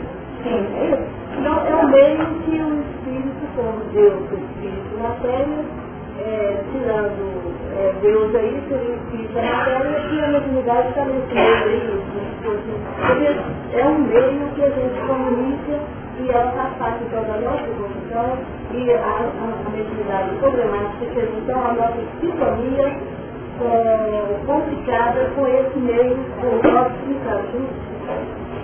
Sim, 0.43 0.61
é. 0.77 1.09
Então, 1.39 1.55
é 1.67 1.75
o 1.75 1.89
que 2.45 2.51
o 2.51 2.81
Espírito, 2.81 3.45
como 3.57 3.85
Deus, 3.93 4.31
o 4.31 4.35
Espírito 4.35 5.03
na 5.03 5.11
Terra, 5.23 5.65
é, 6.21 6.63
tirando 6.73 7.55
é, 7.77 7.93
Deus 8.01 8.35
aí, 8.35 8.63
seria 8.69 8.95
o 8.95 9.35
da 9.35 9.43
matéria, 9.43 9.99
e 10.13 10.25
a 10.25 10.29
mediunidade 10.29 10.89
está 10.89 11.05
nesse 11.05 11.35
meio 11.35 11.67
aí, 11.67 12.07
é 13.75 13.87
um 13.87 13.99
meio 13.99 14.49
que 14.55 14.63
a 14.63 14.71
gente 14.71 15.01
comunica 15.07 15.79
e 16.19 16.31
ela 16.31 16.51
faz 16.53 16.75
parte 16.79 17.05
então 17.05 17.23
da 17.25 17.37
nossa 17.39 17.65
evolução 17.69 18.39
e 18.73 18.91
a, 18.91 18.99
a, 18.99 19.67
a 19.67 19.71
mediunidade 19.71 20.31
problemática 20.37 21.07
fez 21.15 21.29
então 21.37 21.59
a 21.59 21.73
nossa 21.75 21.99
sintonia 22.21 22.97
é, 23.61 24.41
complicada 24.47 25.31
com 25.35 25.47
esse 25.47 25.79
meio, 25.79 26.17
com 26.41 26.47
o 26.47 26.73
nosso 26.73 26.91
explicação, 26.97 27.67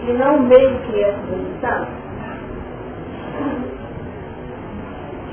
e 0.07 0.13
não 0.13 0.37
o 0.37 0.43
meio 0.43 0.79
que 0.81 1.03
é 1.03 1.13
comunicado. 1.13 1.87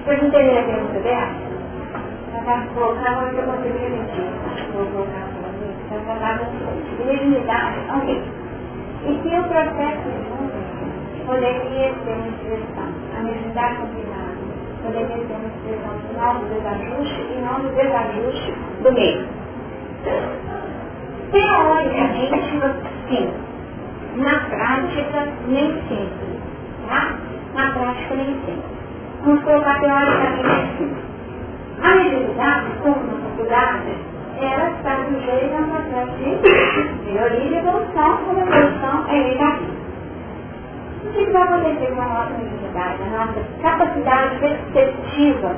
Vocês 0.05 0.23
entenderam 0.23 0.59
a 0.59 0.63
pergunta 0.63 0.99
dela? 0.99 1.58
Ok. 7.95 8.23
E 9.05 9.19
se 9.21 9.39
o 9.39 9.43
processo 9.43 10.09
de 10.09 11.25
poderia 11.25 11.93
ser 11.93 12.13
uma 12.13 12.27
expressão, 12.27 12.89
a 13.17 13.23
mediunidade 13.23 13.77
combinada, 13.77 14.37
poderia 14.83 15.07
ser 15.07 15.35
uma 15.35 15.47
expressão 15.47 15.99
final 16.09 16.33
do 16.35 16.45
desajuste 16.49 17.21
e 17.21 17.41
não 17.41 17.61
do 17.61 17.75
desajuste 17.75 18.53
do 18.83 18.91
meio. 18.93 19.27
Teoricamente, 21.31 22.41
sim. 23.09 23.33
Na 24.17 24.39
prática, 24.49 25.27
nem 25.47 25.71
sempre. 25.87 26.39
Tá? 26.89 27.15
Na 27.55 27.71
prática, 27.73 28.15
nem 28.15 28.35
sempre. 28.45 28.63
Vamos 29.23 29.43
colocar 29.43 29.79
teoricamente 29.79 30.51
assim. 30.51 31.08
A 31.81 31.95
mediunidade, 31.95 32.67
como 32.83 33.03
na 33.05 33.29
faculdade, 33.29 34.09
ela 34.41 34.69
está 34.71 35.05
sujeita 35.05 35.55
a 35.55 35.59
um 35.59 35.69
processo 35.69 36.11
de, 36.17 37.17
origem 37.17 37.53
e 37.53 37.57
evolução, 37.57 38.17
como 38.17 38.39
a 38.39 38.41
evolução 38.41 39.05
é 39.09 39.23
negativa. 39.29 39.79
O 41.05 41.09
que 41.11 41.31
vai 41.31 41.41
acontecer 41.43 41.95
com 41.95 42.01
a 42.01 42.05
nossa 42.05 42.33
mediunidade, 42.37 42.97
a 43.01 43.17
nossa 43.17 43.39
capacidade 43.61 44.39
perceptiva 44.39 45.55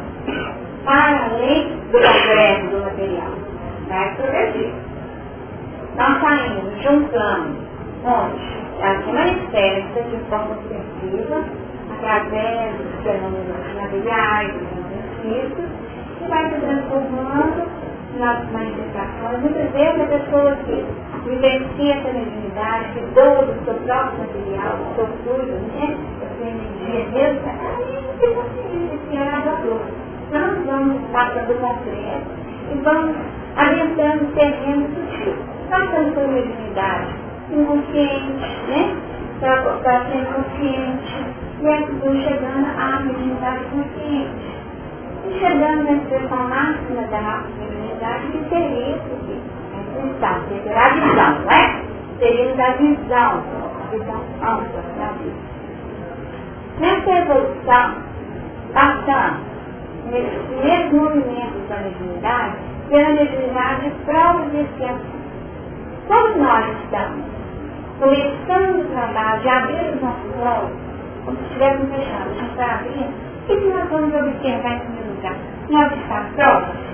para 0.85 1.25
além 1.25 1.77
do 1.91 1.99
progresso 1.99 2.67
do 2.67 2.83
material? 2.83 3.31
Vai 3.87 4.15
progredir. 4.15 4.73
Nós 5.97 6.21
saímos, 6.21 6.83
juntando, 6.83 7.55
onde 8.05 8.61
ela 8.79 9.01
se 9.03 9.11
manifesta 9.11 10.01
de 10.03 10.17
forma 10.29 10.55
perceptiva, 10.69 11.43
através 11.97 12.75
dos 12.77 13.03
fenômenos 13.03 13.75
materiais, 13.75 14.53
dos 14.53 14.69
fenômenos 14.69 15.21
físicos, 15.21 15.90
e 16.23 16.27
vai 16.27 16.49
se 16.49 16.59
transformando 16.61 17.67
nas 18.17 18.51
manifestações. 18.51 19.41
Muitas 19.41 19.71
vezes 19.71 20.01
a 20.01 20.05
pessoa 20.05 20.55
que 20.65 20.85
vivencia 21.25 21.95
essa 21.95 22.13
mediunidade, 22.13 22.93
que 22.93 22.99
doa 23.13 23.45
do 23.45 23.65
seu 23.65 23.73
próprio 23.85 24.19
material, 24.19 24.77
do 24.77 24.95
seu 24.95 25.07
fluido, 25.23 25.53
né? 25.77 25.97
da 26.19 26.27
sua 26.35 26.47
energia 26.47 27.05
mesmo, 27.11 27.41
tem 28.19 28.33
consciência 28.33 28.97
que 29.09 29.17
é 29.17 29.29
amador. 29.29 29.81
Nós 30.31 30.65
vamos 30.65 31.01
passando 31.11 31.47
do 31.47 31.59
concreto 31.59 32.41
e 32.71 32.77
vamos 32.83 33.17
adentrando 33.57 34.25
terreno 34.33 34.87
sutil. 34.87 35.35
Passando 35.69 36.13
por 36.15 36.27
mediunidade 36.27 37.21
inconsciente, 37.51 38.31
né? 38.67 38.95
Para 39.39 40.05
ser 40.05 40.25
consciente, 40.25 41.25
e 41.61 41.67
aí 41.67 42.23
chegando 42.23 42.67
à 42.77 42.99
mediunidade 42.99 43.65
consciente. 43.65 44.50
Chegando 45.39 45.83
na 45.83 45.91
expressão 45.93 46.49
máxima 46.49 47.01
da 47.09 47.21
nossa 47.21 47.47
mediunidade, 47.59 48.27
que 48.27 48.49
seria 48.49 48.95
isso 48.95 49.09
aqui. 49.13 49.41
A 49.73 49.79
intenção, 49.81 50.35
seria 50.49 50.79
a 50.79 50.89
visão, 50.89 51.31
não 51.41 51.51
é? 51.51 51.81
Seria 52.19 52.55
da 52.55 52.71
visão, 52.71 53.43
a 53.81 53.91
visão 53.91 54.21
ampla 54.41 54.81
da 54.97 55.07
vida. 55.13 55.51
Nessa 56.79 57.11
evolução, 57.11 57.95
passando 58.73 59.51
nesse 60.11 60.65
mesmo 60.65 61.03
movimento 61.03 61.69
da 61.69 61.77
mediunidade, 61.77 62.55
pela 62.89 63.09
mediunidade 63.09 63.81
de 63.81 63.89
provas 64.05 64.53
e 64.53 64.61
expiações. 64.61 65.21
Como 66.07 66.37
nós 66.43 66.65
estamos 66.83 67.23
começando 67.99 68.81
o 68.81 68.85
trabalho 68.93 69.41
de 69.41 69.49
abrir 69.49 69.95
os 69.95 70.01
nossos 70.01 70.35
olhos, 70.41 70.77
como 71.25 71.37
se 71.37 71.43
estivéssemos 71.43 71.95
fechados, 71.95 72.27
a 72.27 72.33
gente 72.33 72.51
está 72.51 72.65
abrindo, 72.73 73.30
o 73.41 73.45
que 73.47 73.67
nós 73.67 73.89
vamos 73.89 74.13
observar 74.13 74.73
em 74.73 74.79
primeiro 74.79 75.15
lugar? 75.15 75.35
Nós 75.69 75.91
está 75.93 76.25
próximo. 76.35 76.91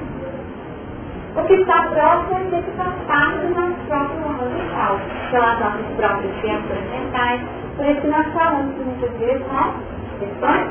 O 1.35 1.43
que 1.43 1.53
está 1.53 1.83
próximo 1.83 2.55
é 2.55 2.61
que 2.61 2.71
faz 2.71 2.93
parte 3.05 3.45
do 3.45 3.53
nosso 3.53 3.75
próprio 3.87 4.19
mundo 4.21 4.49
mental, 4.57 4.99
pelas 5.29 5.59
nossas 5.59 5.85
próprias 5.97 6.35
criaturas 6.41 6.83
mentais. 6.89 7.41
Por 7.75 7.85
isso 7.85 8.01
que 8.01 8.07
nós 8.07 8.27
falamos 8.33 8.75
muitas 8.75 9.11
vezes, 9.19 9.45
não? 9.53 9.73
Questões? 10.19 10.67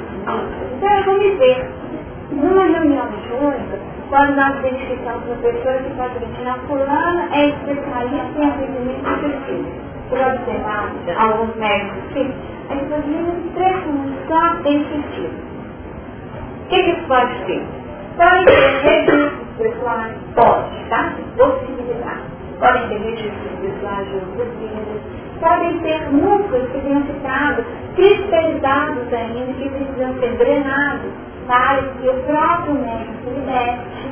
Então 0.77 0.99
eu 0.99 1.05
vou 1.05 1.19
me 1.19 1.31
ver. 1.37 1.71
Numa 2.33 2.65
reunião 2.65 3.07
junta, 3.29 3.79
quando 4.09 4.35
nós 4.35 4.59
identificamos 4.59 5.25
uma 5.27 5.37
pessoa 5.37 5.75
que 5.79 5.91
pode 5.97 6.19
dizer, 6.19 6.49
a 6.49 6.55
fulana 6.67 7.29
é 7.33 7.49
especialista 7.51 8.39
em 8.39 8.51
atendimento 8.51 9.09
infantil. 9.09 9.65
Por 10.09 10.19
observar 10.19 10.93
alguns 11.19 11.57
médicos 11.57 12.13
que 12.13 12.35
as 12.71 12.89
famílias 12.89 13.37
prestam 13.55 14.07
só 14.27 14.63
tem 14.65 14.85
sentido. 14.85 15.56
O 16.67 16.69
que, 16.69 16.83
que 16.83 16.91
isso 16.91 17.07
pode 17.07 17.33
ser? 17.47 17.63
Podem 18.17 18.45
ter 18.45 18.81
registros 18.83 19.33
pessoais, 19.57 20.15
pode, 20.35 20.85
tá? 20.89 21.13
Possibilidade. 21.37 22.23
Podem 22.59 22.89
ter 22.89 22.99
registros 22.99 23.61
pessoais 23.63 24.09
de 24.09 24.15
outras 24.15 24.49
vidas. 24.59 25.01
Podem 25.39 25.79
ter 25.79 26.01
núcleos 26.11 26.69
que 26.73 26.81
tenham 26.81 27.03
ficado 27.05 27.65
cristalizados 27.95 29.13
ainda, 29.13 29.53
que 29.53 29.69
precisam 29.69 30.19
ser 30.19 30.31
drenados 30.39 31.13
para 31.47 31.83
que 31.83 32.09
o 32.09 32.15
próprio 32.25 32.75
médico 32.75 33.15
se 33.23 33.31
liberte 33.31 34.11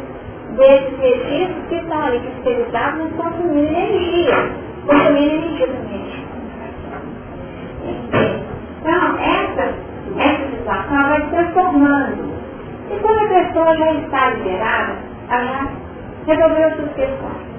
desses 0.56 0.98
registros 1.00 1.66
que 1.68 1.74
estão 1.74 2.06
ali 2.06 2.20
cristalizados, 2.20 3.00
mas 3.00 3.12
consumindo 3.16 3.66
energia. 3.66 4.50
Consumindo 4.86 5.34
energia 5.34 5.66
do 5.66 5.90
médico. 5.90 6.24
Então, 8.80 9.18
essa, 9.18 9.74
essa 10.20 10.50
situação 10.50 11.08
vai 11.08 11.20
se 11.20 11.28
transformando. 11.30 12.43
E 12.94 12.98
quando 13.00 13.18
a 13.18 13.28
pessoa 13.28 13.76
já 13.76 13.92
está 13.92 14.30
liberada, 14.30 14.96
ela 15.28 15.68
resolveu 16.26 16.76
suas 16.76 16.92
questões. 16.92 17.54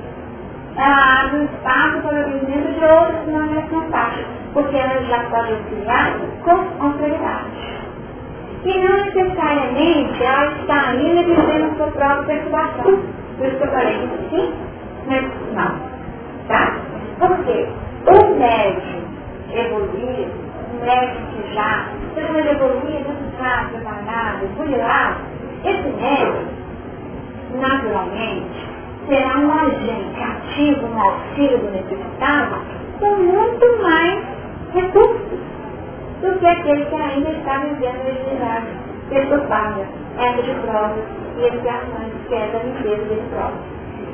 Ela 0.77 1.23
abre 1.23 1.39
um 1.39 1.45
espaço 1.45 2.01
para 2.01 2.15
o 2.15 2.21
atendimento 2.21 2.79
de 2.79 2.85
outros 2.85 3.27
não 3.27 3.57
é 3.57 3.61
fantásticos, 3.63 4.35
porque 4.53 4.77
ela 4.77 5.01
já 5.03 5.19
pode 5.29 5.53
auxiliar 5.53 6.13
com 6.43 6.85
autoridade. 6.85 7.65
E 8.63 8.79
não 8.79 9.05
necessariamente 9.05 10.23
ela 10.23 10.51
está 10.53 10.89
ainda 10.91 11.23
vivendo 11.23 11.77
sua 11.77 11.87
própria 11.87 12.23
perturbação. 12.23 12.99
Por 13.37 13.47
isso 13.47 13.57
que 13.57 13.63
eu 13.63 13.71
falei 13.71 14.09
sim, 14.29 14.53
mas 15.07 15.25
não. 15.53 15.79
Tá? 16.47 16.77
Porque 17.19 17.67
o 18.07 18.39
médico 18.39 19.05
evoluído, 19.53 20.31
um 20.73 20.85
médico 20.85 21.27
que 21.31 21.53
já, 21.53 21.87
seja 22.15 22.51
evoluído, 22.51 23.09
educado, 23.11 23.69
preparado, 23.69 24.55
cuidado, 24.57 25.17
esse 25.65 25.89
médico, 25.89 26.45
naturalmente, 27.59 28.67
será 29.07 29.37
um 29.39 29.51
agente 29.51 30.21
ativo 30.23 30.87
no 30.87 31.01
auxílio 31.01 31.57
do 31.59 31.71
necessitado 31.71 32.55
com 32.99 33.15
muito 33.15 33.81
mais 33.83 34.23
recursos 34.73 35.39
do 36.21 36.39
que 36.39 36.47
aquele 36.47 36.85
que 36.85 36.95
ainda 36.95 37.29
está 37.31 37.59
vivendo 37.59 38.01
a 38.05 38.11
atividade 38.11 38.67
perturbada, 39.09 39.85
essa 40.17 40.41
de 40.41 40.53
provas 40.61 41.05
e 41.37 41.41
expiações, 41.47 42.13
que 42.27 42.35
é 42.35 42.47
da 42.47 42.59
limpeza 42.59 43.05
dele 43.05 43.23
próprio. 43.31 43.59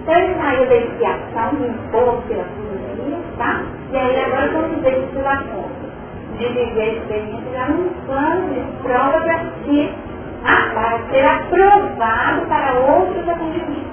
Então 0.01 0.15
ele 0.15 0.35
saiu 0.35 0.65
da 0.67 0.75
expiação, 0.75 1.51
limpou 1.61 2.21
pela 2.27 2.43
filosofia, 2.45 3.19
tá? 3.37 3.63
E 3.91 3.97
aí 3.97 4.19
agora 4.19 4.51
vamos 4.51 4.81
ver 4.81 5.07
pela 5.13 5.37
conta. 5.37 5.91
de 6.37 6.47
viver 6.47 6.81
a 6.81 6.93
experiência 6.93 7.51
já 7.53 7.67
num 7.69 7.89
plano 8.05 8.53
de 8.53 8.61
prova 8.83 9.21
para 9.21 9.39
que 9.63 9.93
ah, 10.45 10.71
para 10.73 10.99
ser 11.09 11.25
aprovado 11.25 12.45
para 12.47 12.73
outros 12.73 13.29
atendimentos. 13.29 13.91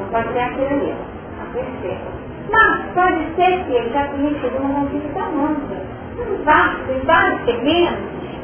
Não 0.00 0.06
pode 0.08 0.32
ser 0.32 0.40
aquele 0.40 0.74
ali, 0.74 0.94
a 1.40 1.52
terceira. 1.52 2.16
Mas 2.50 2.84
pode 2.94 3.34
ser 3.36 3.64
que 3.64 3.72
ele 3.72 3.90
já 3.90 4.06
tenha 4.08 4.34
tido 4.34 4.56
uma 4.58 4.86
tão 5.14 5.46
ampla, 5.46 5.76
um 6.18 6.44
vasto, 6.44 6.92
em 6.92 7.00
vários 7.04 7.42
terrenos, 7.42 7.98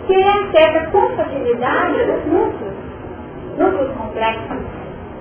que 0.06 0.12
ele 0.14 0.28
acerta 0.28 0.90
com 0.90 1.08
facilidade 1.16 1.94
os 1.94 2.26
núcleos, 2.26 2.74
núcleos 3.58 3.96
complexos. 3.96 4.58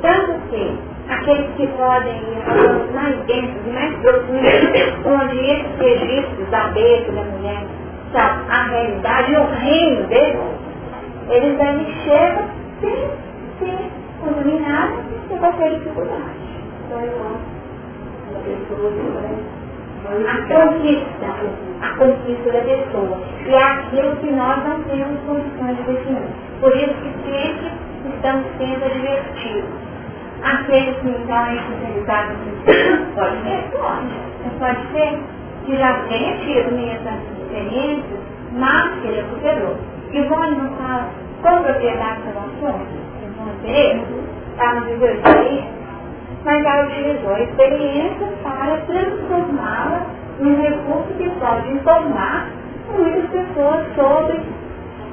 Tanto 0.02 0.34
que 0.50 0.78
aqueles 1.10 1.56
que 1.56 1.68
podem 1.68 2.18
ir 2.18 2.94
mais 2.94 3.16
densos 3.26 3.68
e 3.68 3.70
mais 3.70 3.96
profundos, 3.98 5.06
onde 5.06 5.40
esses 5.40 5.78
registros 5.78 6.50
da 6.50 6.64
besta 6.70 7.12
da 7.12 7.24
mulher 7.24 7.64
são 8.12 8.22
a 8.50 8.64
realidade 8.64 9.32
e 9.32 9.38
o 9.38 9.46
reino 9.46 10.08
deles, 10.08 10.71
eles 11.30 11.58
devem 11.58 11.86
chegar 12.04 12.50
sem 12.82 12.96
ser 13.60 13.92
contaminados 14.22 15.00
e 15.30 15.38
qualquer 15.38 15.76
dificuldade. 15.76 16.42
Então, 16.86 17.00
a 20.28 20.36
conquista, 20.48 21.28
a 21.82 21.90
conquista 21.96 22.52
da 22.52 22.62
pessoa. 22.62 23.18
E 23.46 23.54
é 23.54 23.64
aquilo 23.64 24.16
que 24.18 24.32
nós 24.32 24.68
não 24.68 24.84
temos 24.84 25.20
condições 25.28 25.78
de 25.78 25.84
definir. 25.84 26.28
Por 26.60 26.76
isso 26.76 26.94
que 26.96 27.12
sempre 27.24 27.72
estamos 28.14 28.46
sendo 28.58 28.84
advertidos. 28.84 29.70
Aqueles 30.44 30.98
que 30.98 31.08
então 31.08 31.46
é 31.46 31.56
especializados 31.56 32.36
em 32.48 33.14
pode 33.14 33.44
ser, 33.44 33.78
pode. 33.78 34.08
Mas 34.44 34.54
pode 34.60 34.92
ser 34.92 35.20
que 35.66 35.78
já 35.78 35.94
tenha 36.10 36.38
tido 36.40 36.76
essas 36.80 37.20
experiências, 37.40 38.20
mas 38.54 39.00
que 39.00 39.08
ele 39.08 39.20
é 39.20 39.24
poderoso. 39.24 39.91
Ivone 40.14 40.56
não 40.58 40.70
fala 40.78 41.10
com 41.42 41.64
propriedade 41.64 42.22
sobre 42.24 42.38
o 42.38 42.70
assunto? 42.70 42.88
Ivone 43.24 43.58
Pereira, 43.62 44.04
está 44.52 44.76
no 44.76 44.86
livro 44.88 45.08
mas 46.44 46.66
ela 46.66 46.88
utilizou 46.88 47.34
a 47.34 47.42
experiência 47.42 48.28
para 48.44 48.78
transformá-la 48.88 50.06
num 50.40 50.62
recurso 50.62 51.14
que 51.18 51.30
pode 51.40 51.72
informar 51.72 52.48
muitas 52.90 53.30
pessoas 53.30 53.86
sobre 53.96 54.42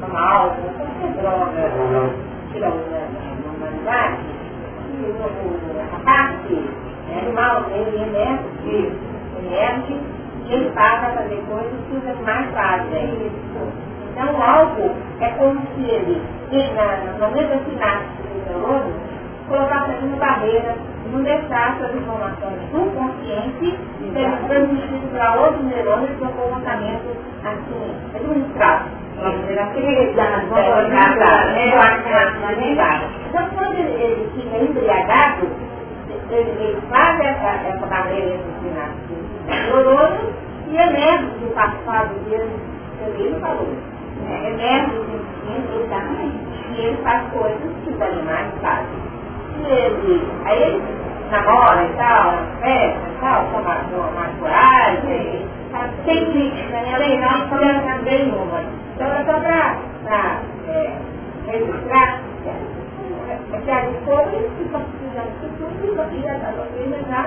toma 0.00 0.20
álcool, 0.20 0.70
qualquer 0.76 1.12
droga, 1.20 1.62
tira 2.52 2.68
uma 2.68 3.52
humanidade, 3.52 4.18
a 5.92 5.98
parte 6.04 6.89
animal, 7.18 7.66
ele 7.72 7.96
emerge, 8.02 8.92
emerge, 9.38 10.00
e 10.46 10.52
ele 10.52 10.70
passa 10.70 11.06
a 11.06 11.10
fazer 11.10 11.42
coisas 11.48 11.72
que 11.88 11.96
os 11.96 12.06
animais 12.06 12.50
fazem. 12.54 12.94
É 12.94 13.04
isso. 13.04 13.90
Então 14.10 14.34
o 14.34 14.42
álcool 14.42 14.94
é 15.20 15.28
como 15.30 15.60
se 15.74 15.82
ele, 15.82 16.22
na, 16.74 17.26
no 17.26 17.34
mesmo 17.34 17.60
sinapse 17.64 18.22
do 18.22 18.50
neurônio, 18.50 18.94
colocasse 19.48 19.90
ali 19.92 20.06
uma 20.06 20.16
barreira, 20.16 20.74
não 21.12 21.22
deixasse 21.22 21.84
as 21.84 21.94
informações 21.94 22.60
do 22.72 22.90
consciente 22.94 23.78
serem 24.12 24.36
transmitidas 24.46 25.10
para 25.12 25.40
outros 25.40 25.64
neurônios 25.64 26.18
com 26.18 26.26
comportamento 26.28 27.16
assim, 27.44 27.94
administrado. 28.14 28.84
Então 33.28 33.48
quando 33.54 33.74
ele, 33.74 34.02
ele 34.02 34.30
fica 34.34 34.56
embriagado, 34.56 35.48
ele, 36.30 36.80
faz 36.88 37.20
essa, 37.20 37.68
essa 37.68 37.86
barreira 37.86 38.34
entre 38.34 38.48
os 38.48 38.62
sinapses 38.62 39.16
do 39.46 39.82
neurônio 39.82 40.32
e 40.68 40.76
emerge 40.76 41.26
do 41.40 41.54
passado 41.54 42.14
dele, 42.24 42.50
ele 43.18 43.40
falou 43.40 43.66
é, 44.28 44.50
emerge 44.50 44.96
o 44.96 45.84
exatamente. 45.84 46.38
E 46.72 46.80
ele 46.80 46.96
faz 47.02 47.22
coisas 47.32 47.72
que 47.84 47.90
os 47.90 48.02
animais 48.02 48.48
fazem. 48.60 49.10
E 49.58 49.72
ele, 49.72 50.28
aí 50.44 50.62
ele 50.62 50.82
namora 51.30 51.84
e 51.84 51.92
tal, 51.96 52.32
festa 52.60 53.08
e 53.08 53.20
tal, 53.20 53.44
toma 53.52 54.10
mais 54.14 54.36
coragem, 54.38 55.46
sem 56.04 56.32
crítica, 56.32 56.80
né? 56.80 56.94
Além 56.94 57.20
não 57.20 57.48
coloca 57.48 57.98
nenhuma. 58.04 58.62
Então 58.94 59.08
é 59.08 59.24
só 59.24 59.40
para 60.04 60.40
é, 60.68 60.92
registrar 61.46 62.20
que 63.58 63.70
a 63.70 63.90
escola 63.90 64.26
que 64.30 64.62
está 64.62 64.78
precisando 64.78 65.32
de 65.40 65.48
tudo 65.58 65.80
e 66.14 66.28
a 66.28 66.50
doutrina 66.52 66.96
já 67.08 67.22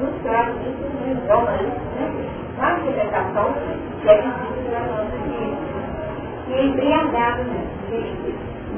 nos 0.00 0.22
traz 0.22 0.54
isso, 0.66 0.86
então, 1.06 1.42
né? 1.44 1.58
A 2.60 2.74
alimentação 2.74 3.54
que 4.02 4.08
é 4.08 4.22
na 4.22 4.32
vida 4.34 4.60
e 6.50 6.66
embriagados, 6.66 7.46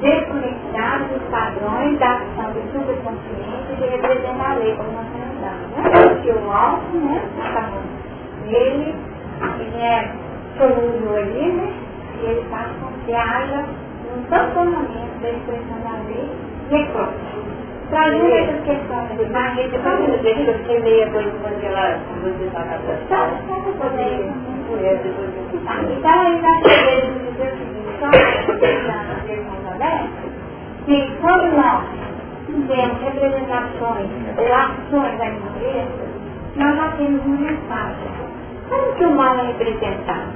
desconectados 0.00 1.08
dos 1.08 1.22
padrões 1.30 1.98
da 1.98 2.16
ação 2.16 2.52
do 2.52 2.60
subconsciente 2.72 3.76
que 3.78 3.84
representa 3.84 4.44
a 4.44 4.54
lei, 4.54 4.76
como 4.76 4.92
nós 4.92 5.06
lembramos. 5.14 5.68
Né? 5.70 6.08
Porque 6.08 6.30
o 6.30 6.52
alto, 6.52 6.96
né, 6.96 7.22
está 7.44 7.70
ele, 8.46 8.94
ele 9.58 9.82
é 9.82 10.12
solúvel 10.58 11.16
ali, 11.16 11.52
né? 11.52 11.72
E 12.20 12.26
ele 12.26 12.44
faz 12.50 12.68
com 12.80 12.92
que 13.04 13.14
haja 13.14 13.64
um 14.14 14.22
transformamento 14.24 15.20
da 15.22 15.30
expressão 15.30 15.80
da 15.82 15.98
lei 16.06 16.51
é 16.74 16.84
próprio. 16.86 17.42
Trazendo 17.90 18.32
essas 18.32 18.64
questões 18.64 19.18
de 19.18 19.24
barreira, 19.26 19.78
quando 19.82 20.22
deixa 20.22 20.50
eu 20.50 20.82
leia 20.82 21.04
depois 21.06 21.26
quando 21.42 21.64
ela, 21.64 21.98
você 22.22 22.44
está 22.44 22.64
na 22.64 22.78
só, 23.08 23.28
só 23.46 23.60
para 23.60 23.90
poder, 23.90 24.32
depois 25.02 25.30
Então, 25.52 26.12
aí 26.12 26.40
na 26.40 26.52
cheguei 26.64 27.02
que 30.86 31.16
quando 31.20 31.56
nós 31.56 31.84
temos 32.66 33.02
representações 33.02 34.10
ou 34.36 34.54
ações 34.54 35.18
da 35.18 35.26
empresa, 35.26 36.04
nós 36.56 36.76
já 36.76 36.88
temos 36.96 37.24
uma 37.24 37.36
mensagem. 37.36 38.12
Como 38.68 38.94
que 38.94 39.04
o 39.04 39.14
mal 39.14 39.38
é 39.38 39.46
representado? 39.48 40.32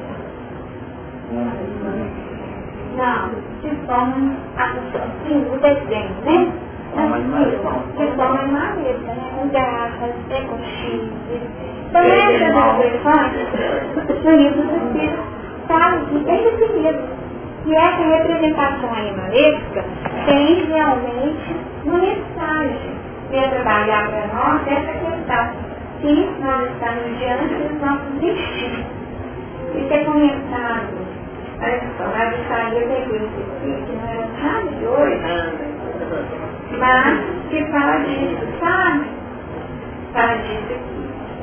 Não, 2.97 3.29
de 3.61 3.77
forma 3.87 4.35
assim, 4.57 5.47
o 5.53 5.59
desenho, 5.59 6.15
né? 6.25 6.53
De 7.97 8.17
forma 8.17 8.41
animalesca, 8.41 9.15
né? 9.15 9.31
Com 9.37 9.49
garrafas, 9.49 10.15
é 10.31 10.41
com 10.41 10.59
chifres. 10.65 11.43
Então, 11.89 12.03
essas 12.03 12.41
expressões, 12.87 13.33
o 14.25 14.31
livro 14.31 14.63
do 14.63 14.77
Espírito 14.87 15.23
fala 15.69 15.99
que 16.07 16.19
bem 16.25 16.43
definido 16.45 16.99
que 17.65 17.75
essa 17.75 18.03
representação 18.03 18.95
animalesca 18.95 19.85
tem 20.27 20.65
realmente 20.67 21.57
uma 21.85 21.99
mensagem 21.99 22.97
que 23.31 23.37
é 23.37 23.49
trabalhar 23.49 24.09
para 24.09 24.27
nós 24.29 24.61
essa 24.69 24.93
questão 24.93 25.45
que 26.01 26.31
nós 26.41 26.71
estamos 26.71 27.19
diante 27.19 27.55
dos 27.55 27.81
nossos 27.81 28.23
instintos. 28.23 28.85
Isso 29.75 29.93
é 29.93 30.05
comentado, 30.05 31.16
lá 31.61 32.25
de 32.27 32.49
sair 32.49 32.87
pegou 32.87 33.17
esse 33.17 33.27
aqui, 33.27 33.85
que 33.87 33.93
não 33.93 34.09
era 34.09 34.27
nada 34.43 34.69
de 34.71 34.87
hoje, 34.87 35.21
mas 36.79 37.19
que 37.49 37.65
fala 37.71 37.99
disso, 38.01 38.47
sabe? 38.61 39.07
Fala 40.13 40.37
disso 40.37 40.73
aqui. 40.73 40.97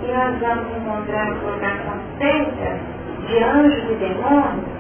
E 0.03 0.11
nós 0.11 0.39
vamos 0.39 0.77
encontrar 0.77 1.23
a 1.23 1.35
colocação 1.35 1.99
feita 2.19 2.79
de 3.27 3.43
anjos 3.43 3.83
e 3.89 3.95
demônios 3.95 4.73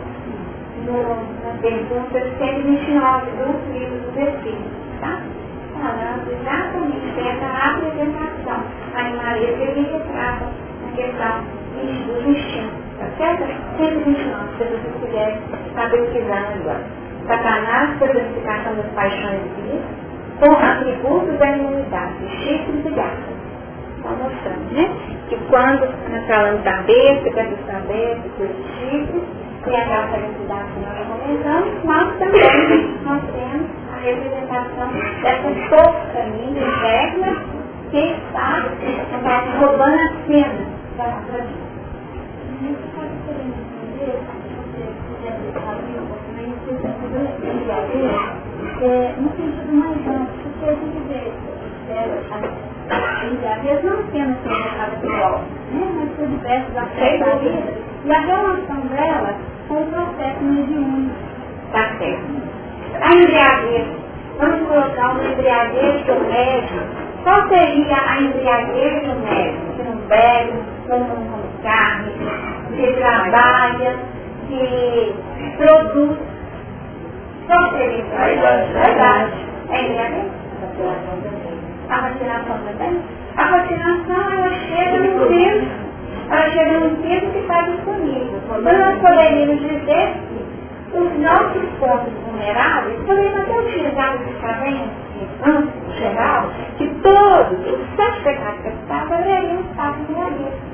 na 0.85 1.61
pergunta 1.61 2.19
129 2.37 3.31
do 3.31 3.73
livro 3.73 3.97
dos 3.99 4.17
Espíritos, 4.17 4.71
tá? 4.99 5.21
Falando 5.81 6.31
exatamente 6.31 7.07
dessa 7.15 7.47
apresentação 7.69 8.63
animalesca 8.95 9.65
que 9.73 9.81
retrata 9.81 10.45
a 10.45 10.95
questão 10.95 11.62
dos 11.85 12.27
instintos, 12.27 12.97
tá 12.99 13.05
certo? 13.17 13.43
129, 13.77 14.57
se 14.57 14.63
vocês 14.63 14.93
quiserem 15.01 15.39
pesquisando 15.91 16.47
agora. 16.61 16.83
Satanás, 17.27 17.97
personificação 17.99 18.75
das 18.75 18.85
paixões 18.93 19.39
divinas, 19.55 19.83
com 20.39 20.51
atributos 20.51 21.39
da 21.39 21.57
imunidade, 21.57 22.27
chifres 22.43 22.85
e 22.85 22.89
garras. 22.89 23.17
está 23.97 24.09
mostrando, 24.09 24.73
né? 24.73 24.89
Que 25.29 25.37
quando 25.49 25.87
nós 26.11 26.27
falamos 26.27 26.63
da 26.63 26.81
besta, 26.81 27.29
que 27.29 27.39
é 27.39 27.43
besta, 27.43 28.29
coisa 28.37 28.53
chifre, 28.79 29.23
tem 29.63 29.75
aquela 29.77 30.07
felicidade 30.07 30.67
que 30.73 30.79
nós 30.81 31.07
comentamos, 31.07 31.83
mas 31.85 32.17
também 32.19 32.97
nós 33.05 33.21
temos 33.31 33.69
a 33.93 33.99
representação 34.03 34.89
dessa 35.21 35.69
força 35.69 36.19
linda 36.37 36.59
interna 36.59 37.63
que 37.91 37.97
está, 37.97 38.65
roubando 39.59 39.95
a 39.95 40.09
cena 40.27 40.65
da. 40.97 41.62
É, 48.81 49.13
no 49.17 49.29
sentido 49.31 49.73
mais 49.73 50.07
amplo, 50.07 50.33
porque 50.43 50.65
a 50.65 50.73
gente 50.73 50.99
vê 51.09 51.31
a 52.89 53.25
embriaguez 53.25 53.83
não 53.83 53.99
apenas 53.99 54.37
provocada 54.39 54.95
por 55.01 55.11
álcool, 55.11 55.45
né, 55.71 55.83
mas 55.95 56.09
por 56.15 56.27
diversos 56.27 56.77
aspectos 56.77 57.19
da 57.19 57.35
vida, 57.35 57.73
e 58.05 58.11
a 58.11 58.19
relação 58.19 58.81
dela 58.87 59.35
com 59.67 59.75
o 59.75 59.85
processo 59.87 60.43
mediúnico. 60.43 61.15
Tá 61.71 61.97
certo. 61.97 62.25
A 63.01 63.13
embriaguez, 63.13 63.87
vamos 64.39 64.67
colocar 64.67 65.11
uma 65.11 65.23
embriaguez 65.25 66.05
do 66.05 66.15
médico, 66.29 66.79
qual 67.23 67.47
seria 67.49 67.97
a 67.97 68.21
embriaguez 68.21 69.03
do 69.03 69.19
médico? 69.19 69.73
Que 69.75 69.83
não 69.83 69.95
bebe, 70.07 70.53
que 70.83 70.89
não 70.89 71.52
carne, 71.63 72.11
que 72.75 72.93
trabalha, 72.93 73.95
que 74.47 75.15
produz. 75.57 76.17
Qual 77.47 77.71
seria 77.71 78.03
a 78.03 78.55
verdade? 78.73 79.33
É 79.69 79.81
embriaguez? 79.81 80.31
A 81.89 82.01
vacinação 82.01 82.57
também? 82.59 83.01
A 83.35 83.43
vacinação, 83.43 84.31
ela 84.31 84.49
chega 84.53 84.99
no 84.99 85.27
tempo, 85.27 85.67
ela 86.29 86.49
chega 86.51 86.79
no 86.79 86.89
tempo 86.97 87.31
que 87.31 87.39
está 87.39 87.61
disponível. 87.61 88.39
Então, 88.45 88.61
nós 88.61 88.99
poderíamos 88.99 89.59
dizer 89.59 90.13
que 90.91 90.97
os 90.97 91.19
nossos 91.19 91.63
pontos 91.79 92.13
vulneráveis, 92.25 92.99
podemos 93.05 93.35
até 93.39 93.59
utilizar 93.59 94.15
os 94.15 94.27
estratégias 94.27 94.89
em 95.45 95.97
geral, 95.97 96.49
que 96.77 96.87
todos 97.01 97.59
os 97.59 97.95
sete 97.95 98.23
pecados 98.23 98.61
capitais 98.63 99.09
deveriam 99.09 99.61
estar 99.61 99.91
vulneráveis. 99.93 100.72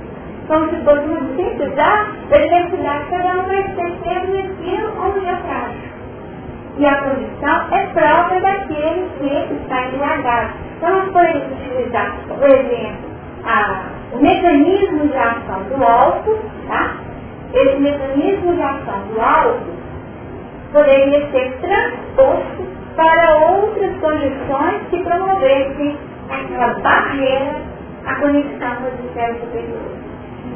Como 0.49 0.67
se 0.69 0.77
fôssemos 0.83 1.35
precisar 1.35 2.11
da 2.29 2.37
identidade, 2.45 3.05
cada 3.11 3.33
um 3.35 3.43
vai 3.43 3.63
ser 3.63 3.97
sempre 4.03 4.41
naquilo 4.41 4.93
onde 4.99 5.25
é 5.27 5.35
frágil 5.35 5.89
e 6.79 6.85
a 6.85 6.95
condição 7.03 7.67
é 7.71 7.87
própria 7.87 8.41
daquele 8.41 9.09
que 9.19 9.53
está 9.53 9.85
embriagado. 9.85 10.53
Então 10.77 10.89
nós 10.89 11.11
podemos 11.11 11.51
utilizar, 11.51 12.15
por 12.27 12.49
exemplo, 12.49 13.09
a, 13.45 13.83
o 14.13 14.21
mecanismo 14.21 15.07
de 15.07 15.17
ação 15.17 15.63
do 15.63 15.83
álcool, 15.83 16.39
tá? 16.67 16.95
Esse 17.53 17.79
mecanismo 17.79 18.55
de 18.55 18.61
ação 18.61 19.01
do 19.13 19.21
álcool 19.21 19.79
poderia 20.71 21.31
ser 21.31 21.57
transposto 21.59 22.67
para 22.95 23.37
outras 23.37 23.95
condições 23.99 24.81
que 24.89 25.03
promovessem 25.03 25.97
aquela 26.29 26.73
barreira 26.79 27.55
à 28.07 28.15
conexão 28.15 28.75
com 28.77 28.87
os 28.87 29.05
esferas 29.05 29.39
superiores. 29.41 29.98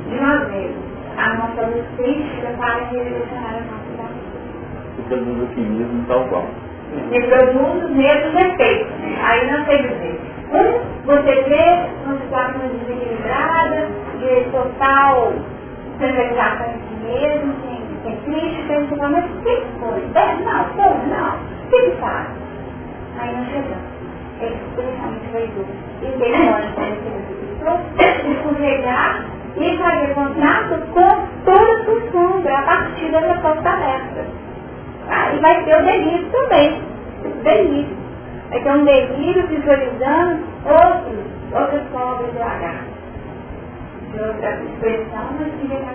De 0.10 0.20
nós 0.20 0.50
mesmos, 0.50 0.84
a 1.18 1.34
nossa 1.36 1.68
luz 1.68 1.86
crítica 1.98 2.50
para 2.58 2.86
redirecionar 2.86 3.56
a 3.56 3.62
nossa 3.72 3.84
reproduz 4.98 5.44
a 5.44 5.54
si 5.54 5.60
mesmo 5.62 6.06
tal 6.08 6.26
qual. 6.28 6.46
Reproduz 7.12 7.84
os 7.84 7.92
mesmos 7.92 8.34
efeitos. 8.36 8.92
Aí 9.24 9.52
não 9.52 9.66
tem 9.66 9.82
dizer. 9.82 10.20
Um, 10.52 11.06
você 11.06 11.42
vê 11.44 11.90
uma 12.06 12.18
situação 12.20 12.62
desequilibrada, 12.68 13.88
de 14.20 14.52
total 14.52 15.34
centralização 16.00 16.68
em 16.68 16.80
si 16.80 16.96
mesmo, 17.06 17.54
sem, 17.64 17.82
sem 18.04 18.16
crítica, 18.24 18.74
e 18.74 18.88
você 18.88 18.96
fala, 18.96 19.10
mas 19.10 19.26
o 19.26 19.28
que 19.42 19.64
foi? 19.80 20.00
É, 20.14 20.36
não, 20.44 20.66
foi, 20.76 20.94
não. 21.10 21.36
O 21.36 21.70
que 21.70 21.92
faz? 22.00 22.28
Aí 23.20 23.36
não 23.36 23.46
chegamos. 23.46 23.94
É 24.42 24.48
extremamente 24.48 25.28
vaidoso. 25.32 25.74
E 26.02 26.06
tem 26.20 26.34
onde 26.50 26.68
você 27.64 28.04
escorregar 28.28 29.26
e 29.58 29.78
fazer 29.78 30.14
contato 30.16 30.80
com 30.92 31.28
toda 31.46 31.92
a 31.92 32.12
sombra 32.12 32.58
a 32.58 32.62
partir 32.64 33.12
dessa 33.12 33.42
sua 33.42 33.56
tarefa. 33.58 34.26
Ah, 35.10 35.34
e 35.34 35.40
vai 35.40 35.64
ter 35.64 35.78
o 35.78 35.86
delírio 35.86 36.30
também. 36.32 36.82
Delírio. 37.44 37.98
Vai 38.50 38.60
ter 38.62 38.72
um 38.72 38.86
delírio 38.86 39.48
visualizando 39.48 40.44
outros, 40.66 41.20
outras 41.54 41.84
formas 41.92 42.32
de 42.32 42.42
H. 42.42 42.74
De 44.12 44.22
outra 44.22 44.60
expressão, 44.64 45.30
mas 45.40 45.52
que 45.60 45.68
na 45.68 45.94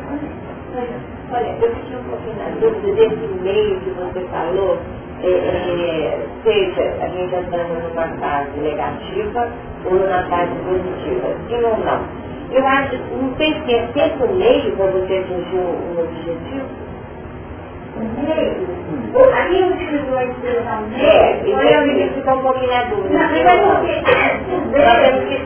Olha, 1.31 1.57
eu 1.61 1.75
fiquei 1.75 1.97
um 1.99 2.05
pouquinho 2.05 2.37
na 2.37 2.51
dúvida 2.61 2.94
desse 2.94 3.27
meio 3.42 3.81
que 3.81 3.90
você 3.90 4.21
falou, 4.29 4.79
é, 5.23 5.31
é, 5.31 6.27
seja 6.44 6.83
a 7.03 7.09
gente 7.09 7.35
andando 7.35 7.88
numa 7.88 8.09
fase 8.18 8.61
negativa 8.61 9.49
ou 9.85 9.94
numa 9.94 10.23
fase 10.25 10.53
positiva, 10.64 11.35
sim 11.49 11.64
ou 11.64 11.79
não. 11.79 12.18
Eu 12.51 12.67
acho, 12.67 12.97
não 13.13 13.37
sei 13.37 13.55
se 13.65 13.75
é 13.75 13.87
sempre 13.93 14.27
o 14.27 14.35
meio 14.35 14.77
para 14.77 14.87
você 14.87 15.19
atingir 15.19 15.57
um 15.57 16.01
objetivo, 16.01 16.89
Aqui 19.35 19.61
eu 19.61 19.69
utilizou 19.69 20.19
a 20.19 20.25
expressão 20.25 20.85
é, 20.95 21.43
foi 21.43 21.75
eu 21.75 21.87
me 21.87 22.09
ficou 22.11 22.35
um 22.35 22.43
pouquinho 22.43 22.71
na 22.71 22.83
dúvida. 22.85 23.19
Não, 23.19 23.29
mas 24.71 25.03
é 25.03 25.11
porque 25.13 25.39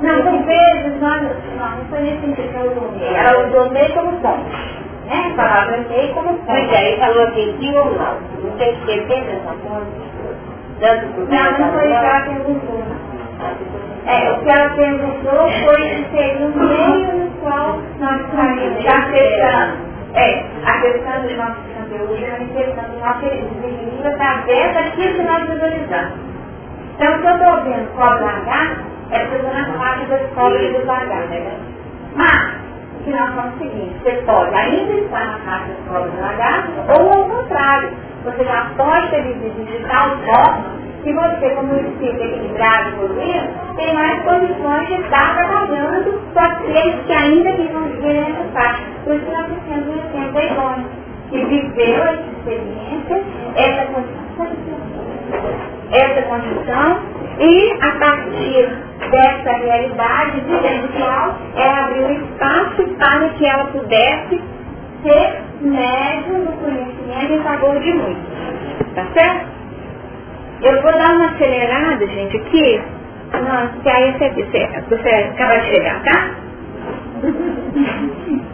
não, 0.00 0.22
por 0.22 0.46
vezes 0.46 1.00
nós, 1.00 1.22
não, 1.22 1.76
não 1.76 1.84
foi 1.90 2.00
nesse 2.02 2.20
sentido 2.20 2.48
que 2.50 2.56
eu 2.56 2.70
usei. 2.70 3.14
Ela 3.14 3.48
usou 3.48 3.70
meio 3.70 3.92
como 3.94 4.12
ponte. 4.20 4.50
Né? 5.06 5.32
Palavra 5.34 5.78
meio 5.88 6.14
como 6.14 6.28
ponte. 6.28 6.46
Pois 6.46 6.72
é, 6.72 6.88
ele 6.88 7.00
falou 7.00 7.22
assim, 7.24 7.56
sim 7.58 7.74
ou 7.74 7.84
não. 7.86 8.14
Não 8.44 8.58
sei 8.58 8.76
se 8.76 9.06
tem 9.06 9.20
essa 9.20 9.54
ponte. 9.54 10.08
Tanto 10.80 11.06
por 11.14 11.28
Não, 11.28 11.58
não 11.58 11.72
foi 11.72 11.90
isso 11.90 11.98
que 11.98 12.06
ela 12.06 12.20
perguntou. 12.20 12.82
É, 14.08 14.32
o 14.32 14.40
que 14.40 14.48
ela 14.48 14.70
perguntou 14.70 15.50
foi 15.66 15.82
se 15.82 16.06
seria 16.10 16.46
um 16.46 16.56
meio 16.56 17.24
no 17.24 17.30
qual 17.42 17.78
nós 18.00 18.20
estaríamos 18.22 18.86
acessando 18.86 19.88
é 20.14 20.44
acessando 20.64 21.26
os 21.26 21.36
nossos 21.36 21.62
conteúdos, 21.76 22.20
manifestando 22.20 22.96
o 22.96 23.00
nosso 23.00 23.20
desequilíbrio 23.20 24.08
através 24.08 24.74
daquilo 24.74 25.14
que 25.14 25.22
nós 25.22 25.46
visualizamos. 25.46 26.12
Então, 26.96 27.18
que 27.20 27.26
eu 27.26 27.32
estou 27.32 27.64
vendo 27.64 27.94
cobra 27.94 28.28
H 28.28 28.76
é 29.10 29.18
porque 29.18 29.34
eu 29.34 29.40
estou 29.40 29.54
na 29.54 29.78
faixa 29.78 30.06
das 30.06 30.32
cobras 30.32 30.62
e 30.62 30.72
dos 30.72 30.88
H. 30.88 31.14
Né? 31.14 31.58
Mas, 32.16 32.52
o 32.98 33.04
que 33.04 33.10
nós 33.10 33.34
vamos 33.34 33.58
seguir? 33.58 33.92
Você 34.02 34.12
pode 34.24 34.54
ainda 34.54 34.92
estar 34.94 35.26
na 35.26 35.38
faixa 35.40 35.66
das 35.66 35.86
cobras 35.86 36.12
do 36.14 36.24
H, 36.24 36.64
ou 36.98 37.12
ao 37.12 37.24
contrário, 37.28 37.90
você 38.24 38.42
já 38.42 38.70
pode 38.74 39.10
ter 39.10 39.22
de 39.22 39.84
tal 39.86 40.16
forma 40.24 40.87
que 41.02 41.12
você, 41.12 41.50
como 41.50 41.74
espírito 41.74 42.22
equilibrado 42.22 42.92
por 42.92 43.04
evoluído, 43.04 43.48
tem 43.76 43.94
mais 43.94 44.22
condições 44.22 44.86
de 44.88 44.94
estar 44.94 45.36
trabalhando 45.36 46.20
com 46.32 46.40
aqueles 46.40 47.06
que 47.06 47.12
ainda 47.12 47.52
vivem 47.52 47.82
viver 47.92 48.14
nessa 48.14 48.44
faixa. 48.52 48.82
Por 49.04 49.14
isso 49.14 49.30
nós 49.30 49.46
temos 49.68 49.88
um 49.88 49.94
exemplo 49.94 50.40
idôneo, 50.40 50.86
que 51.30 51.44
viveu 51.44 52.02
essa 52.02 52.22
experiência, 52.38 53.22
essa 53.56 53.86
condição, 53.86 54.46
essa 55.92 56.22
condição, 56.22 57.18
e 57.40 57.72
a 57.80 57.92
partir 57.98 58.68
dessa 59.10 59.52
realidade 59.58 60.40
vivencial, 60.40 61.36
ela 61.54 61.84
abriu 61.86 62.10
espaço 62.10 62.82
para 62.98 63.28
que 63.30 63.46
ela 63.46 63.64
pudesse 63.66 64.42
ser 65.02 65.42
médium 65.60 66.38
no 66.40 66.52
conhecimento 66.52 67.32
em 67.32 67.42
favor 67.42 67.78
de 67.78 67.92
muitos. 67.92 68.38
Tá 68.94 69.06
certo? 69.14 69.57
Eu 70.62 70.82
vou 70.82 70.92
dar 70.92 71.14
uma 71.14 71.26
acelerada, 71.26 72.06
gente, 72.06 72.36
aqui. 72.36 72.80
Nossa, 73.32 73.72
que 73.82 73.88
aí 73.88 74.12
você, 74.12 74.30
você, 74.30 74.68
você 74.88 75.08
acaba 75.08 75.58
de 75.58 75.66
chegar, 75.66 76.02
tá? 76.02 76.30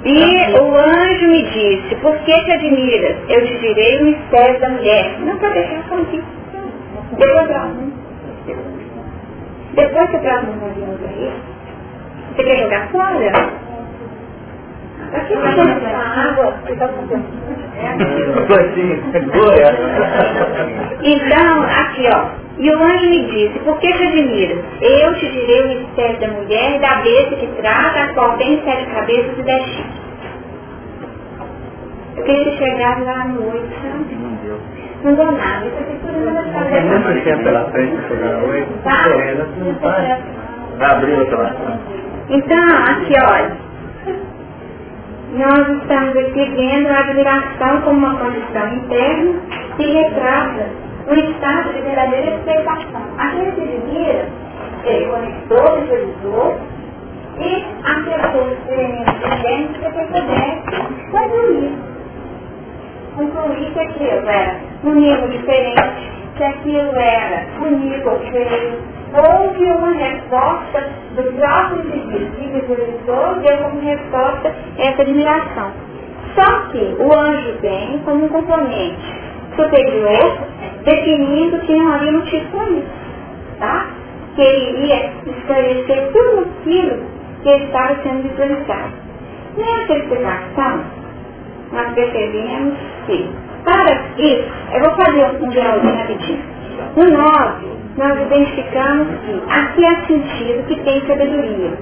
E 0.04 0.58
o 0.58 0.74
anjo 0.76 1.28
me 1.28 1.42
disse, 1.44 1.94
por 1.96 2.16
que 2.18 2.44
te 2.44 2.52
admiras? 2.52 3.16
Eu 3.28 3.46
te 3.46 3.58
direi 3.58 4.00
o 4.00 4.04
mistério 4.04 4.60
da 4.60 4.68
mulher. 4.68 5.18
Não 5.20 5.38
pode 5.38 5.54
deixar 5.54 5.82
só 5.88 5.94
aqui. 5.96 6.22
Depois 7.12 7.50
eu 7.50 7.94
Depois 9.74 10.10
você 10.10 10.18
traz 10.18 10.44
um 10.44 10.66
avião 10.66 10.98
aí. 11.08 11.32
Você 12.36 12.42
quer 12.44 12.56
jogar 12.58 12.88
fora? 12.90 13.04
Aqui 13.16 13.30
tá 13.30 13.48
com 13.48 13.74
água. 13.74 14.00
Você 14.96 14.98
tá 14.98 15.03
com 15.03 15.03
então, 21.02 21.62
aqui 21.62 22.08
ó, 22.12 22.26
e 22.58 22.70
o 22.70 22.82
anjo 22.82 23.10
me 23.10 23.24
disse, 23.30 23.58
por 23.60 23.78
que 23.78 23.92
te 23.92 24.02
admiras? 24.04 24.58
Eu 24.80 25.14
te 25.14 25.30
direi 25.30 25.62
o 25.62 25.68
mistério 25.80 26.20
da 26.20 26.28
mulher 26.28 26.76
e 26.76 26.78
da 26.80 26.96
besta 26.96 27.36
que 27.36 27.46
trata, 27.60 28.00
a 28.00 28.14
qual 28.14 28.36
tem 28.36 28.60
sete 28.64 28.86
cabeças 28.86 29.38
e 29.38 29.42
dez 29.42 29.64
chifres. 29.66 30.04
Eu 32.16 32.24
queria 32.24 32.44
ter 32.44 32.56
chegado 32.58 33.04
lá 33.04 33.22
à 33.22 33.24
noite? 33.24 33.74
Não 33.84 34.34
deu. 34.44 34.58
Não 35.02 35.14
deu 35.14 35.32
nada, 35.32 35.66
isso 35.66 35.76
aqui 35.78 35.98
tudo 36.00 36.20
não 36.30 36.52
vai. 36.52 36.70
Tem 36.70 36.82
muito 36.84 37.24
tempo 37.24 37.42
pela 37.44 37.70
frente 37.70 38.08
chegar 38.08 38.34
à 38.34 38.38
noite. 38.38 38.68
Tá? 38.84 39.04
Abriu 40.80 41.18
outra 41.18 41.56
Então, 42.30 42.76
aqui 42.88 43.14
olha. 43.20 43.64
Nós 45.34 45.68
estamos 45.82 46.16
aqui 46.16 46.48
vendo 46.50 46.86
a 46.86 47.00
admiração 47.00 47.80
como 47.82 48.06
uma 48.06 48.16
condição 48.20 48.72
interna 48.72 49.40
que 49.76 49.84
retrata 49.84 50.68
um 51.08 51.14
estado 51.14 51.72
de 51.72 51.80
verdadeira 51.80 52.36
expectação. 52.36 53.02
Aquele 53.18 53.50
que 53.50 53.62
admira, 53.62 54.28
ele 54.84 55.06
conectou, 55.06 55.80
visualizou 55.80 56.56
e 57.40 57.64
acessou 57.84 58.44
o 58.44 58.52
experimento 58.52 59.10
interno 59.10 59.68
para 59.80 59.90
que 59.90 60.06
pudesse 60.06 61.10
concluir. 61.10 61.72
Concluir 63.16 63.72
que 63.72 63.80
aquilo 63.80 64.28
era 64.28 64.56
um 64.84 64.94
nível 64.94 65.28
diferente, 65.30 66.12
que 66.36 66.44
aquilo 66.44 66.94
era 66.94 67.44
bonito 67.58 68.08
ou 68.08 68.20
feio. 68.30 68.78
Houve 69.16 69.64
uma 69.64 69.92
resposta 69.92 70.88
do 71.14 71.22
próprio 71.34 71.86
indivíduo 71.86 72.60
que 72.62 73.46
deu 73.46 73.58
como 73.58 73.80
resposta 73.80 74.52
essa 74.76 75.02
admiração. 75.02 75.70
Só 76.34 76.60
que 76.72 76.96
o 76.98 77.16
anjo 77.16 77.58
vem 77.60 78.00
como 78.04 78.24
um 78.24 78.28
componente 78.28 79.14
superior, 79.54 80.38
definindo 80.84 81.60
que 81.60 81.76
não 81.76 81.94
havia 81.94 82.10
motivo 82.10 82.44
para 82.50 82.70
isso. 82.70 82.86
Tá? 83.60 83.86
Que 84.34 84.42
ele 84.42 84.78
iria 84.78 85.12
esclarecer 85.26 86.10
tudo 86.12 86.48
aquilo 86.60 87.04
que 87.44 87.50
estava 87.50 87.94
sendo 88.02 88.28
visualizado. 88.28 88.92
Nessa 89.56 89.92
explicação, 89.92 90.84
nós 91.70 91.92
percebemos 91.94 92.74
que, 93.06 93.30
para 93.64 93.92
isso, 94.18 94.50
eu 94.72 94.80
vou 94.80 94.96
fazer 94.96 95.24
um 95.40 95.48
diálogo 95.50 95.86
rapidinho. 95.86 96.42
No 96.96 97.04
9, 97.04 97.66
nós 97.96 98.20
identificamos 98.22 99.08
que 99.24 99.42
aqui 99.50 99.86
há 99.86 100.06
sentido 100.06 100.66
que 100.66 100.80
tem 100.80 101.00
sabedoria. 101.06 101.72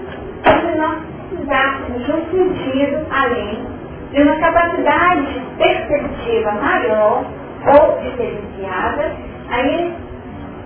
Se 0.45 0.79
nós 0.79 0.99
precisássemos 1.31 2.05
de 2.05 2.13
um 2.13 2.31
sentido 2.31 3.07
além 3.11 3.65
de 4.13 4.23
uma 4.23 4.37
capacidade 4.37 5.43
perspectiva 5.59 6.53
maior 6.53 7.25
ou 7.67 8.01
diferenciada, 8.03 9.13
aí 9.51 9.95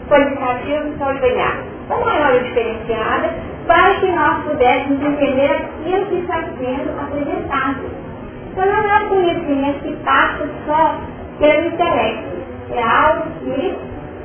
qualificativo 0.09 0.99
pode 0.99 1.21
ganhar. 1.21 1.59
Ou 1.91 2.05
maior 2.05 2.43
diferenciada, 2.43 3.31
para 3.67 3.95
que 4.01 4.07
nós 4.11 4.45
pudéssemos 4.45 5.03
entender 5.03 5.51
aquilo 5.53 6.07
que 6.07 6.17
está 6.17 6.43
sendo 6.59 7.01
apresentado. 7.01 7.91
Então 8.53 8.67
não 8.67 8.93
é 8.93 9.05
um 9.05 9.09
conhecimento 9.09 9.81
que 9.81 9.97
passa 10.05 10.49
só 10.67 11.01
pelo 11.39 11.67
intelecto. 11.69 12.37
É 12.73 12.83
algo 12.83 13.27
que 13.41 13.77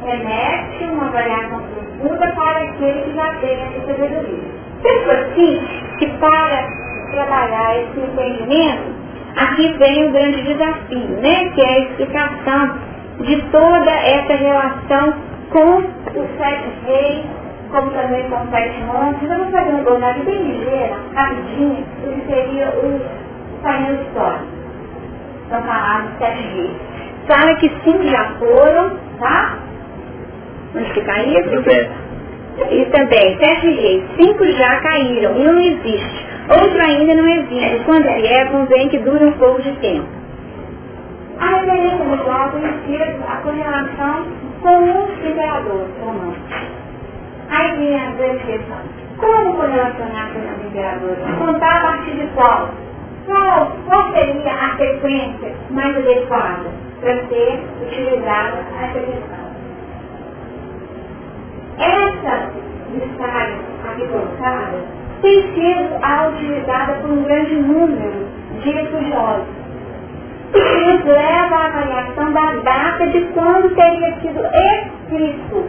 remete 0.06 0.84
uma 0.86 1.10
variação 1.12 1.62
profunda 1.62 2.28
para 2.36 2.60
aquele 2.60 3.02
que 3.02 3.16
já 3.16 3.34
tem 3.36 3.54
essa 3.54 3.88
sabedoria. 3.88 4.40
Penso 4.82 5.12
assim 5.12 5.62
que 6.00 6.08
para 6.18 6.68
trabalhar 7.12 7.78
esse 7.78 8.00
entendimento, 8.00 8.96
aqui 9.36 9.74
vem 9.78 10.08
o 10.08 10.12
grande 10.12 10.42
desafio, 10.42 11.08
né? 11.22 11.50
Que 11.54 11.62
é 11.62 11.70
a 11.70 11.80
explicação 11.80 12.80
de 13.20 13.42
toda 13.52 13.92
essa 13.92 14.34
relação 14.34 15.14
com 15.52 15.78
os 15.78 16.38
sete 16.38 16.70
reis, 16.88 17.26
como 17.70 17.92
também 17.92 18.28
com 18.30 18.42
os 18.42 18.50
sete 18.50 18.82
montes. 18.84 19.28
Vou 19.28 19.52
fazer 19.52 19.74
um 19.74 19.84
jornada 19.84 20.20
bem 20.24 20.42
ligeira, 20.42 20.96
rapidinho, 21.14 21.86
que 22.02 22.26
seria 22.28 22.70
o 22.70 23.02
painel 23.62 24.02
histórico. 24.02 24.46
São 25.50 25.62
falados 25.62 26.10
sete 26.18 26.42
reis. 26.56 26.72
Fala 27.28 27.56
que 27.56 27.70
cinco 27.84 28.04
já 28.04 28.32
foram, 28.40 28.98
tá? 29.20 29.58
Onde 30.76 30.94
que 30.94 31.02
caíram? 31.02 31.42
E 32.70 32.86
também, 32.86 33.38
sete 33.38 33.68
reis, 33.68 34.04
cinco 34.18 34.46
já 34.46 34.80
caíram 34.82 35.38
e 35.38 35.48
um 35.48 35.60
existe. 35.60 36.26
Outro 36.50 36.82
ainda 36.82 37.14
não 37.16 37.28
existe. 37.28 37.84
Quando 37.86 38.04
vier, 38.04 38.52
convém 38.52 38.90
que 38.90 39.00
dure 39.00 39.26
um 39.26 39.32
pouco 39.34 39.62
de 39.62 39.72
tempo. 39.78 40.08
A 41.40 41.46
referência 41.46 41.98
do 41.98 42.18
Jó 42.18 42.50
conhecida 42.52 43.18
a 43.28 43.38
correlação 43.38 44.26
com 44.62 44.78
os 44.78 45.26
imperadores 45.26 45.88
romanos. 46.00 46.38
Aí 47.50 47.78
vem 47.78 48.00
a 48.00 48.12
grande 48.12 48.44
questão. 48.44 48.78
Como 49.18 49.54
correlacionar 49.56 50.32
com 50.34 50.40
os 50.40 50.68
imperadores? 50.68 51.38
Contar 51.38 51.78
a 51.78 51.82
partir 51.82 52.12
de 52.12 52.28
qual? 52.36 52.70
Qual, 53.26 53.72
qual 53.88 54.14
seria 54.14 54.54
a 54.54 54.78
sequência 54.78 55.54
mais 55.70 55.98
adequada 55.98 56.70
para 57.02 57.16
ser 57.28 57.60
utilizada 57.82 58.66
essa 58.80 59.00
questão? 59.00 59.51
Essa 61.82 62.52
listagem 62.94 63.58
aqui 63.90 64.08
colocada 64.08 64.78
tem 65.24 65.42
sido 65.54 65.98
a 66.04 66.28
utilizada 66.28 66.94
por 67.02 67.10
um 67.10 67.24
grande 67.24 67.56
número 67.56 68.28
de 68.62 68.70
estudiosos. 68.70 69.48
Nos 70.54 71.06
leva 71.06 71.56
à 71.56 71.66
avaliação 71.66 72.34
da 72.34 72.52
data 72.58 73.08
de 73.08 73.22
quando 73.34 73.74
teria 73.74 74.16
sido 74.20 74.42
escrito 74.46 75.66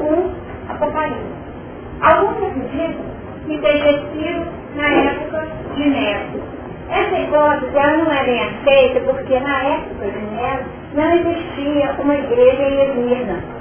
o 0.00 0.30
Apocalipse. 0.68 1.22
Alguns 2.02 2.48
acreditam 2.48 3.06
que 3.46 3.58
teria 3.58 3.98
sido 4.12 4.46
na 4.74 4.88
época 4.88 5.46
de 5.76 5.88
Nero. 5.88 6.42
Essa 6.90 7.18
hipótese 7.18 7.76
ela 7.76 7.96
não 8.04 8.12
é 8.12 8.24
bem 8.24 8.40
aceita 8.42 9.00
porque 9.00 9.40
na 9.40 9.62
época 9.62 10.10
de 10.10 10.26
Nero 10.34 10.64
não 10.92 11.14
existia 11.14 11.94
uma 12.00 12.14
igreja 12.14 12.62
em 12.62 12.90
Esmirna. 12.90 13.56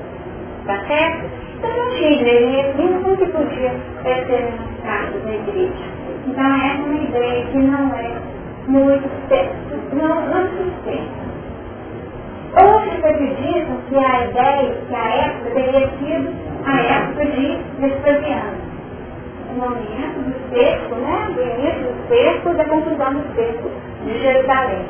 Tá 0.65 0.79
certo? 0.87 1.44
Então 1.57 1.69
não 1.69 1.95
tinha 1.95 2.11
igreja 2.11 2.73
como 3.01 3.17
que 3.17 3.25
podia 3.27 3.71
cartas 4.83 5.23
na 5.25 5.35
igreja? 5.35 5.73
Então 6.27 6.43
é 6.43 6.73
uma 6.73 6.95
ideia 6.95 7.45
que 7.45 7.57
não 7.57 7.95
é 7.95 8.11
muito 8.67 9.09
não, 9.93 10.25
não 10.27 10.47
sustenta. 10.49 11.25
Outros 12.61 13.05
acreditam 13.05 13.77
que 13.87 13.97
a 13.97 14.25
ideia, 14.25 14.75
que 14.87 14.95
a 14.95 15.15
época 15.15 15.51
teria 15.51 15.89
sido 15.99 16.33
a 16.65 16.81
época 16.81 17.25
de 17.25 17.59
Vespasiano. 17.79 18.65
O 19.51 19.59
momento 19.59 20.19
do 20.25 20.53
cerco, 20.53 20.95
né? 20.95 21.29
Do 21.35 21.41
início 21.41 21.83
do 21.83 22.07
cerco 22.07 22.53
da 22.55 22.65
conclusão 22.65 23.13
do 23.13 23.35
cerco 23.35 23.69
de 24.05 24.19
Jerusalém. 24.19 24.85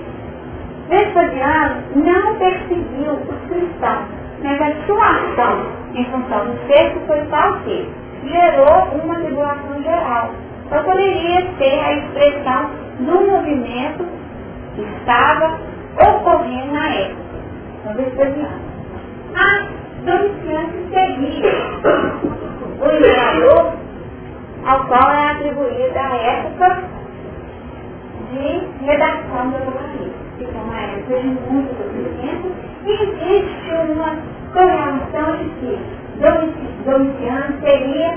Vespasiano 0.90 1.84
não 1.96 2.36
perseguiu 2.36 3.14
os 3.14 3.50
cristãos, 3.50 4.06
mas 4.44 4.62
a 4.62 4.86
sua 4.86 5.10
ação 5.10 5.85
em 5.96 6.06
função 6.06 6.46
do 6.46 6.68
cerco 6.68 7.00
foi 7.08 7.22
tal 7.26 7.54
que 7.60 7.90
gerou 8.28 9.02
uma 9.04 9.16
tribulação 9.16 9.82
geral. 9.82 10.30
Então 10.66 10.84
poderia 10.84 11.42
ser 11.58 11.80
a 11.80 11.94
expressão 11.94 12.70
do 13.00 13.32
movimento 13.32 14.06
que 14.76 14.82
estava 14.82 15.60
ocorrendo 15.96 16.74
na 16.74 16.88
época, 16.90 17.38
no 17.86 17.94
Vespasiano. 17.94 18.76
Mas 19.34 19.86
Domiciano 20.06 20.70
seguia 20.94 21.52
o 22.80 22.98
imperador 22.98 23.74
ao 24.66 24.86
qual 24.88 25.12
é 25.12 25.32
atribuída 25.32 26.00
a 26.00 26.16
época 26.16 26.84
de 28.32 28.86
redação 28.86 29.50
do 29.50 29.58
Apocalipse, 29.58 30.25
uma 30.44 30.78
época 30.82 31.20
de 31.20 31.28
muito 31.28 31.70
sofrimento, 31.78 32.52
e 32.86 32.92
existe 32.92 33.72
uma 33.92 34.18
correlação 34.54 35.38
de 35.38 35.46
que 35.60 35.80
Domiciano 36.86 37.60
seria 37.62 38.14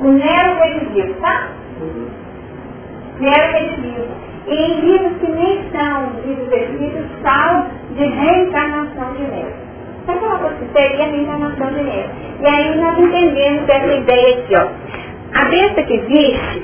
o 0.00 0.08
Nero 0.08 0.58
redivivo, 0.58 1.14
tá? 1.20 1.48
Nero 3.20 3.52
redivivo. 3.52 4.06
E 4.46 4.54
em 4.54 4.80
livros 4.80 5.12
que 5.20 5.30
nem 5.30 5.70
são 5.70 6.10
livros 6.26 6.52
escritos, 6.52 7.06
falam 7.22 7.66
de 7.96 8.04
reencarnação 8.04 9.12
de 9.14 9.22
Nero. 9.22 9.54
Então, 10.02 10.18
que 10.58 10.66
seria 10.72 11.04
a 11.04 11.08
reencarnação 11.08 11.66
de 11.68 11.82
Nero. 11.82 12.10
E 12.40 12.46
aí 12.46 12.80
nós 12.80 12.98
entendemos 12.98 13.68
essa 13.68 13.94
ideia 13.94 14.38
aqui, 14.38 14.56
ó. 14.56 14.66
A 15.38 15.44
besta 15.44 15.82
que 15.84 15.94
existe 15.94 16.62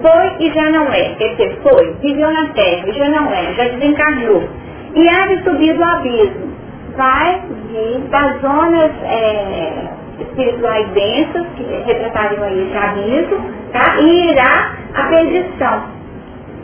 foi 0.00 0.46
e 0.46 0.52
já 0.52 0.70
não 0.70 0.92
é. 0.92 1.14
Quer 1.14 1.28
dizer, 1.30 1.58
foi, 1.62 1.94
viveu 2.00 2.30
na 2.30 2.46
terra 2.48 2.92
já 2.92 3.08
não 3.08 3.30
é, 3.32 3.52
já 3.54 3.64
desencarnou. 3.68 4.48
E 4.94 5.08
há 5.08 5.26
de 5.26 5.44
subir 5.44 5.74
do 5.74 5.84
abismo. 5.84 6.56
Vai 6.96 7.42
vir 7.70 7.98
das 8.10 8.40
zonas 8.40 8.90
é, 9.02 9.88
espirituais 10.20 10.88
densas, 10.88 11.46
que 11.56 11.62
retratariam 11.84 12.44
aí 12.44 12.66
esse 12.66 12.76
abismo, 12.76 13.50
tá? 13.72 13.96
e 14.00 14.30
irá 14.30 14.72
à 14.94 15.02
perdição. 15.08 15.82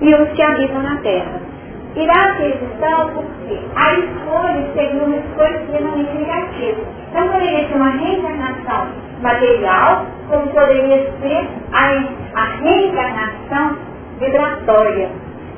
E 0.01 0.15
os 0.15 0.29
que 0.31 0.43
habitam 0.43 0.83
na 0.83 0.97
terra. 0.97 1.41
Irá 1.95 2.25
à 2.25 2.35
perdição 2.37 3.11
porque 3.15 3.59
a 3.77 3.95
escolha 3.95 4.67
seria 4.75 5.05
uma 5.05 5.17
escolha 5.17 5.57
extremamente 5.59 6.19
negativa. 6.19 6.81
Então 7.11 7.29
poderia 7.29 7.69
ser 7.69 7.75
uma 7.75 7.91
reencarnação 7.91 9.12
material, 9.23 10.07
como 10.29 10.49
poderia 10.49 11.11
ser 11.21 11.49
a, 11.73 12.41
a 12.41 12.45
reencarnação 12.63 13.79
vibratória, 14.19 15.11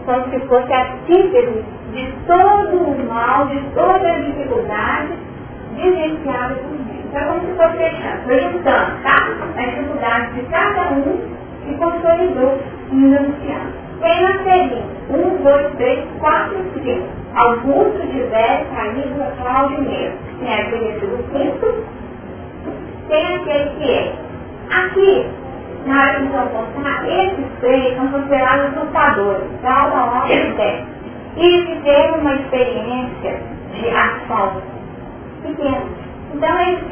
como 0.05 0.25
se 0.31 0.39
fosse 0.47 0.73
a 0.73 0.87
síntese 1.07 1.65
de 1.93 2.13
todo 2.27 2.77
o 2.77 3.07
mal, 3.09 3.47
de 3.47 3.61
toda 3.75 4.09
a 4.09 4.19
dificuldade 4.19 5.13
vivenciada 5.75 6.55
por 6.55 6.71
mim. 6.71 7.05
Então 7.07 7.21
é 7.21 7.25
como 7.27 7.41
se 7.41 7.57
fosse 7.57 7.77
fechando, 7.77 8.23
foi 8.25 8.41
juntando, 8.41 9.03
tá? 9.03 9.29
A 9.57 9.67
dificuldade 9.67 10.33
de 10.35 10.43
cada 10.47 10.93
um 10.93 11.35
e 11.67 11.75
consolidou 11.75 12.59
um 12.93 13.13
anciano. 13.13 13.85
Tem 14.01 14.23
na 14.23 14.43
selinha, 14.43 14.85
um, 15.11 15.43
dois, 15.43 15.73
três, 15.77 16.05
quatro, 16.19 16.57
cinco. 16.75 17.09
Augusto, 17.35 18.01
Gilberto, 18.13 18.67
Camila, 18.77 19.33
Cláudio 19.41 19.79
e 19.79 19.89
Neiro. 19.89 20.13
Tem 20.41 20.55
aquele 20.55 21.01
do 21.01 21.33
quinto, 21.33 21.85
tem 23.09 23.37
aquele 23.37 23.71
que 23.79 23.91
é. 23.91 24.13
Aqui, 24.71 25.27
na 25.87 26.01
hora 26.01 26.21
que 26.21 26.27
vão 26.29 26.47
contar, 26.49 27.09
esses 27.09 27.47
três 27.61 27.97
são 27.97 28.09
considerados 28.09 28.77
lutadores, 28.77 29.61
da 29.63 29.83
alta 29.83 30.21
ordem 30.21 30.55
e 31.37 31.47
E 31.47 31.67
fizeram 31.67 32.19
uma 32.21 32.35
experiência 32.35 33.41
de 33.73 33.89
ação 33.91 34.63
pequena. 35.43 35.83
Então, 36.35 36.61
eles, 36.61 36.83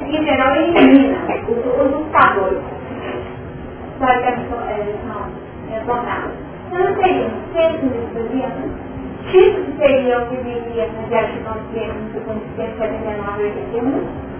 em 0.00 0.24
geral, 0.24 0.56
eliminam 0.56 1.20
os, 1.48 1.92
lutadores. 1.92 2.58
Só 3.98 4.06
que 4.06 4.26
eles 4.26 4.48
são 4.50 4.58
retornados. 5.70 6.32
Então, 6.66 6.96
seriam 6.96 7.30
seis 7.52 7.74
estudantes, 7.84 8.94
X 9.30 9.76
seria 9.78 10.18
o 10.18 10.26
que 10.28 10.36
viria 10.36 10.86
na 10.88 11.02
viagem 11.08 11.42
consciente 11.44 11.98
no 11.98 12.12
segundo 12.12 12.42
79 12.56 14.33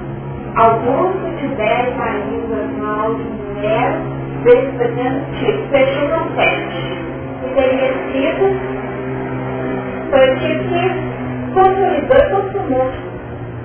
Augusto, 0.55 1.25
Tibério, 1.39 1.95
Maria, 1.97 2.63
Cláudio, 2.79 3.25
Nero, 3.61 3.99
Vespasiano, 4.43 5.21
Tito, 5.39 5.63
fechou 5.69 6.21
sete. 6.35 6.79
E 7.43 7.45
seria 7.55 7.89
Tito, 8.11 8.47
foi 10.11 10.23
o 10.29 10.35
Tito 10.39 10.63
que 10.69 10.83
consolidou 11.53 12.17
e 12.17 12.29
consumou 12.29 12.87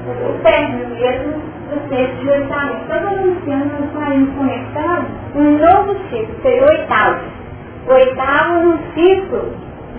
o 0.09 0.43
término 0.43 0.89
mesmo 0.97 1.33
do 1.71 1.77
texto 1.89 2.17
de 2.21 2.29
oitavo. 2.31 2.73
Então, 2.85 2.99
Domiciano, 3.01 3.67
nós 3.67 3.85
estaremos 3.87 4.31
um 5.35 5.59
novo 5.59 5.93
ciclo, 6.09 6.35
seria 6.43 6.65
oitavo. 6.65 7.21
Oitavo 7.87 8.53
num 8.61 8.79
ciclo 8.95 9.43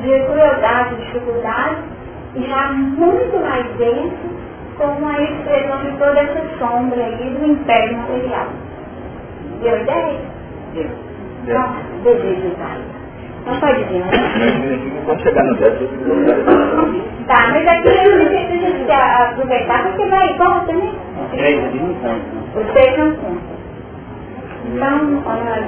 de 0.02 0.20
crueldade, 0.26 0.96
dificuldade, 0.96 1.76
e 1.91 1.91
já 2.36 2.72
muito 2.72 3.38
mais 3.40 3.66
denso 3.78 4.42
como 4.78 5.08
a 5.08 5.22
expressão 5.22 5.84
de 5.84 5.92
toda 5.98 6.20
essa 6.20 6.58
sombra 6.58 7.04
aí 7.04 7.30
do 7.30 7.46
império 7.46 7.98
material. 7.98 8.48
Deu 9.62 9.82
ideia? 9.82 10.20
Deu. 10.74 10.90
Então, 11.44 11.76
desejo 12.04 12.56
vai. 12.58 12.78
Não 13.46 13.60
pode 13.60 13.84
vir, 13.86 14.06
né? 14.06 14.12
Chegar 15.24 15.44
no 15.44 15.56
10. 15.56 15.74
Tá, 17.28 17.48
mas 17.52 17.68
aqui 17.68 17.88
eu 17.88 18.28
preciso 18.28 18.92
aproveitar 18.92 19.84
porque 19.84 20.06
vai 20.06 20.34
igual 20.34 20.66
também. 20.66 20.94
É, 21.34 21.52
então. 21.52 22.20
Os 22.56 22.74
seis 22.74 22.98
não 22.98 23.12
contam. 23.16 23.62
Então, 24.66 25.24
olha. 25.26 25.62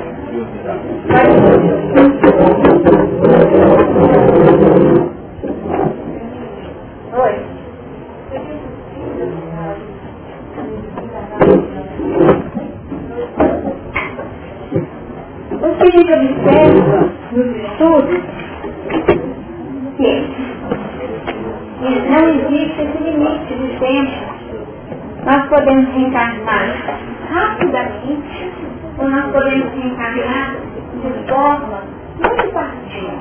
Gente 15.93 16.11
observa 16.11 17.09
nos 17.31 17.55
estudos 17.55 18.21
que 19.97 20.25
não 22.09 22.29
existe 22.29 22.81
esse 22.81 23.03
limite 23.03 23.53
de 23.53 23.79
tempo. 23.79 24.33
Nós 25.23 25.47
podemos 25.49 25.93
reencarnar 25.93 26.75
rapidamente 27.31 28.51
ou 28.97 29.09
nós 29.09 29.31
podemos 29.31 29.71
reencarnar 29.73 30.55
de 31.01 31.31
forma 31.31 31.83
muito 32.17 32.51
tardia. 32.53 33.13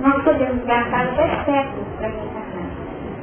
Nós 0.00 0.22
podemos 0.24 0.64
gastar 0.64 1.02
até 1.02 1.28
séculos 1.44 1.86
para 1.98 2.08
reencarnar. 2.08 2.66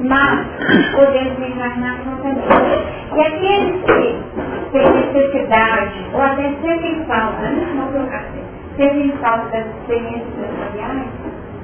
Mas 0.00 0.90
podemos 0.92 1.38
reencarnar 1.38 1.96
prontamente. 1.98 2.84
E 3.14 3.20
aqueles 3.20 3.84
que 3.84 4.70
têm 4.72 4.92
necessidade, 4.92 6.06
ou 6.14 6.22
até 6.22 6.54
sentem 6.62 7.04
falta, 7.06 7.42
não 7.74 7.92
colocar 7.92 8.16
assim, 8.16 8.43
sentem 8.76 9.12
falta 9.20 9.48
das 9.50 9.66
experiências 9.66 10.28
sensoriais, 10.34 11.08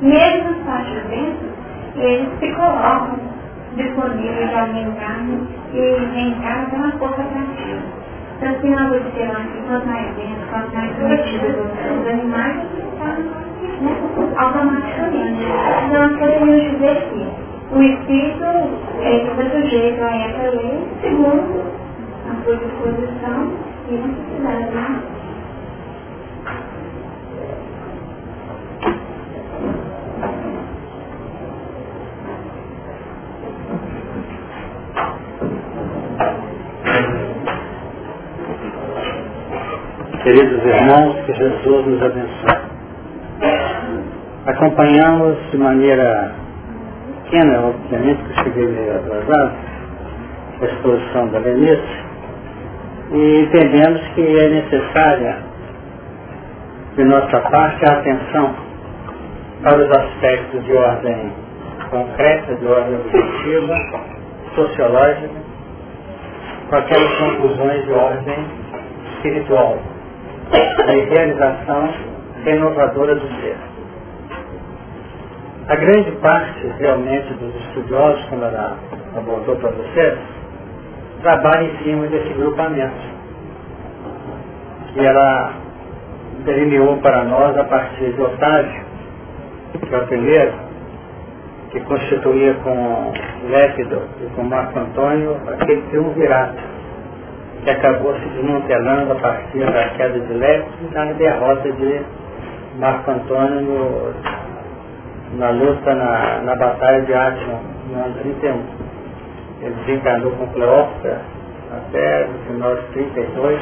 mesmo 0.01 0.65
faixas 0.65 1.05
dentro, 1.05 1.49
eles 1.97 2.29
se 2.39 2.53
colocam 2.53 3.19
disponíveis 3.77 4.55
ao 4.55 4.67
reencarno 4.67 5.47
e 5.73 5.79
reencarno 6.15 6.69
é 6.73 6.77
uma 6.77 6.93
força 6.93 7.23
atrativa. 7.23 7.83
Então, 8.39 8.61
se 8.61 8.69
nós 8.69 8.91
observamos 8.93 9.41
aqui, 9.41 9.63
quanto 9.69 9.87
mais 9.87 10.17
dentro, 10.17 10.49
quanto 10.51 10.75
mais 10.75 10.93
conhecido 10.97 11.61
os 12.01 12.09
animais, 12.09 12.57
está 12.93 13.17
né, 13.81 13.97
automaticamente. 14.37 15.45
Então, 15.87 16.09
nós 16.09 16.19
podemos 16.19 16.63
dizer 16.63 17.09
que 17.11 17.51
o 17.75 17.83
espírito 17.83 18.45
é 19.01 19.17
está 19.17 19.51
sujeito 19.51 20.03
a 20.03 20.17
essa 20.17 20.57
lei, 20.57 20.89
segundo 21.03 21.63
a 22.31 22.45
sua 22.45 22.57
disposição 22.57 23.53
e 23.89 23.93
necessidade. 23.93 25.20
Queridos 40.23 40.63
irmãos, 40.67 41.17
que 41.25 41.33
Jesus 41.33 41.87
nos 41.87 42.03
abençoe. 42.03 42.61
Acompanhamos 44.45 45.39
de 45.51 45.57
maneira 45.57 46.33
pequena, 47.25 47.61
obviamente, 47.61 48.23
que 48.25 48.45
cheguei 48.45 48.67
meio 48.67 48.97
atrasado, 48.97 49.53
a 50.61 50.65
exposição 50.67 51.27
da 51.29 51.39
Lenice, 51.39 52.05
e 53.13 53.41
entendemos 53.41 54.03
que 54.15 54.21
é 54.21 54.49
necessária, 54.49 55.37
de 56.97 57.05
nossa 57.05 57.41
parte, 57.41 57.83
a 57.89 57.93
atenção 58.01 58.55
para 59.63 59.79
os 59.79 59.91
aspectos 59.91 60.63
de 60.67 60.73
ordem 60.75 61.33
concreta, 61.89 62.57
de 62.57 62.67
ordem 62.67 62.95
objetiva, 62.97 63.75
sociológica, 64.55 65.31
com 66.69 66.77
aquelas 66.77 67.19
conclusões 67.19 67.85
de 67.87 67.93
ordem 67.93 68.37
espiritual 69.15 69.79
de 70.51 71.01
realização 71.09 71.95
renovadora 72.45 73.15
do 73.15 73.27
ser. 73.41 73.57
A 75.69 75.77
grande 75.77 76.11
parte, 76.13 76.67
realmente, 76.79 77.33
dos 77.35 77.55
estudiosos, 77.67 78.25
como 78.25 78.45
ela 78.45 78.77
abordou 79.17 79.57
para 79.57 79.71
vocês, 79.71 80.19
trabalha 81.23 81.65
em 81.65 81.85
cima 81.85 82.07
desse 82.09 82.33
grupamento. 82.35 83.11
E 84.97 85.07
ela 85.07 85.53
delineou 86.45 86.97
para 86.99 87.25
nós, 87.25 87.57
a 87.57 87.65
partir 87.65 88.13
de 88.13 88.21
Otávio, 88.21 88.83
que 89.87 89.95
é 89.95 89.99
o 89.99 90.07
primeiro, 90.07 90.53
que 91.71 91.81
constituía 91.81 92.55
com 92.55 93.13
Lépido 93.49 94.03
e 94.21 94.35
com 94.35 94.43
Marco 94.43 94.77
Antônio 94.77 95.37
aquele 95.47 95.83
triunvirato 95.83 96.80
que 97.65 97.71
acabou 97.71 98.15
se 98.15 98.29
desmantelando 98.31 99.13
a 99.13 99.17
partir 99.17 99.65
da 99.65 99.89
queda 99.91 100.19
de 100.19 100.33
Lepos 100.33 100.73
e 100.83 100.95
da 100.95 101.05
derrota 101.13 101.73
de 101.73 102.01
Marco 102.79 103.11
Antônio 103.11 103.61
no, 103.61 104.15
na 105.39 105.51
luta 105.51 105.95
na, 105.95 106.41
na 106.43 106.57
Batalha 106.57 107.03
de 107.03 107.13
Átion, 107.13 107.59
no 107.91 108.05
ano 108.05 108.15
31. 108.23 108.63
Ele 109.63 109.75
desencarnou 109.85 110.33
com 110.33 110.47
Cleópatra 110.49 111.21
até 111.71 112.27
o 112.27 112.47
final 112.47 112.75
de 112.77 112.83
32, 112.93 113.61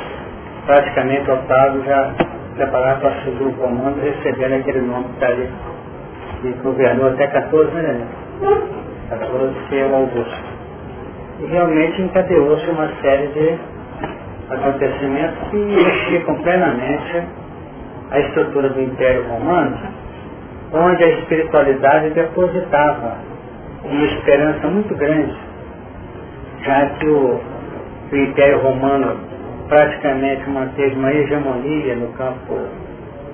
praticamente 0.67 1.31
Otávio 1.31 1.85
já 1.85 2.15
preparado 2.55 3.01
para 3.01 3.23
subir 3.23 3.45
o 3.45 3.53
comando, 3.55 4.01
recebendo 4.01 4.55
aquele 4.55 4.81
nome 4.81 5.05
que 5.05 5.13
está 5.15 5.27
ali, 5.27 5.49
que 6.43 6.53
governou 6.63 7.09
até 7.11 7.27
14 7.27 7.77
anos. 7.77 8.09
14 9.09 9.55
que 9.69 9.79
é 9.79 9.87
o 9.87 9.95
Augusto. 9.95 10.59
E 11.41 11.47
realmente 11.47 12.03
encadeou-se 12.03 12.69
uma 12.71 12.89
série 13.01 13.29
de 13.29 13.59
acontecimentos 14.51 15.39
que 15.51 15.57
mexicam 15.57 16.35
plenamente 16.43 17.23
a 18.11 18.19
estrutura 18.21 18.71
do 18.71 18.81
Império 18.81 19.29
Romano, 19.29 19.77
onde 20.73 21.05
a 21.05 21.09
espiritualidade 21.09 22.11
depositava 22.11 23.17
uma 23.85 24.05
esperança 24.05 24.67
muito 24.69 24.95
grande, 24.95 25.37
já 26.63 26.87
que 26.99 27.07
o, 27.07 27.41
o 28.11 28.17
Império 28.17 28.59
Romano 28.61 29.17
praticamente 29.69 30.49
manteve 30.49 30.95
uma 30.97 31.13
hegemonia 31.13 31.95
no 31.97 32.09
campo, 32.15 32.59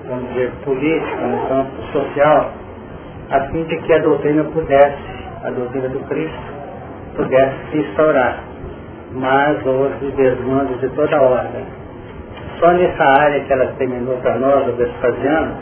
vamos 0.07 0.29
dizer, 0.29 0.51
político, 0.63 1.21
no 1.21 1.47
campo 1.47 1.71
social, 1.93 2.51
a 3.31 3.39
fim 3.51 3.63
de 3.63 3.77
que 3.77 3.93
a 3.93 3.99
doutrina 3.99 4.43
pudesse, 4.43 4.97
a 5.43 5.49
doutrina 5.49 5.89
do 5.89 5.99
Cristo, 6.07 6.53
pudesse 7.15 7.55
se 7.71 7.77
instaurar. 7.77 8.39
Mas 9.15 9.65
houve 9.65 10.11
desmandos 10.11 10.79
de 10.81 10.89
toda 10.89 11.21
ordem. 11.21 11.65
Só 12.59 12.71
nessa 12.71 13.03
área 13.21 13.39
que 13.41 13.53
ela 13.53 13.67
terminou 13.77 14.17
para 14.17 14.37
nós, 14.37 14.67
o 14.67 14.73
Vespasiano, 14.73 15.55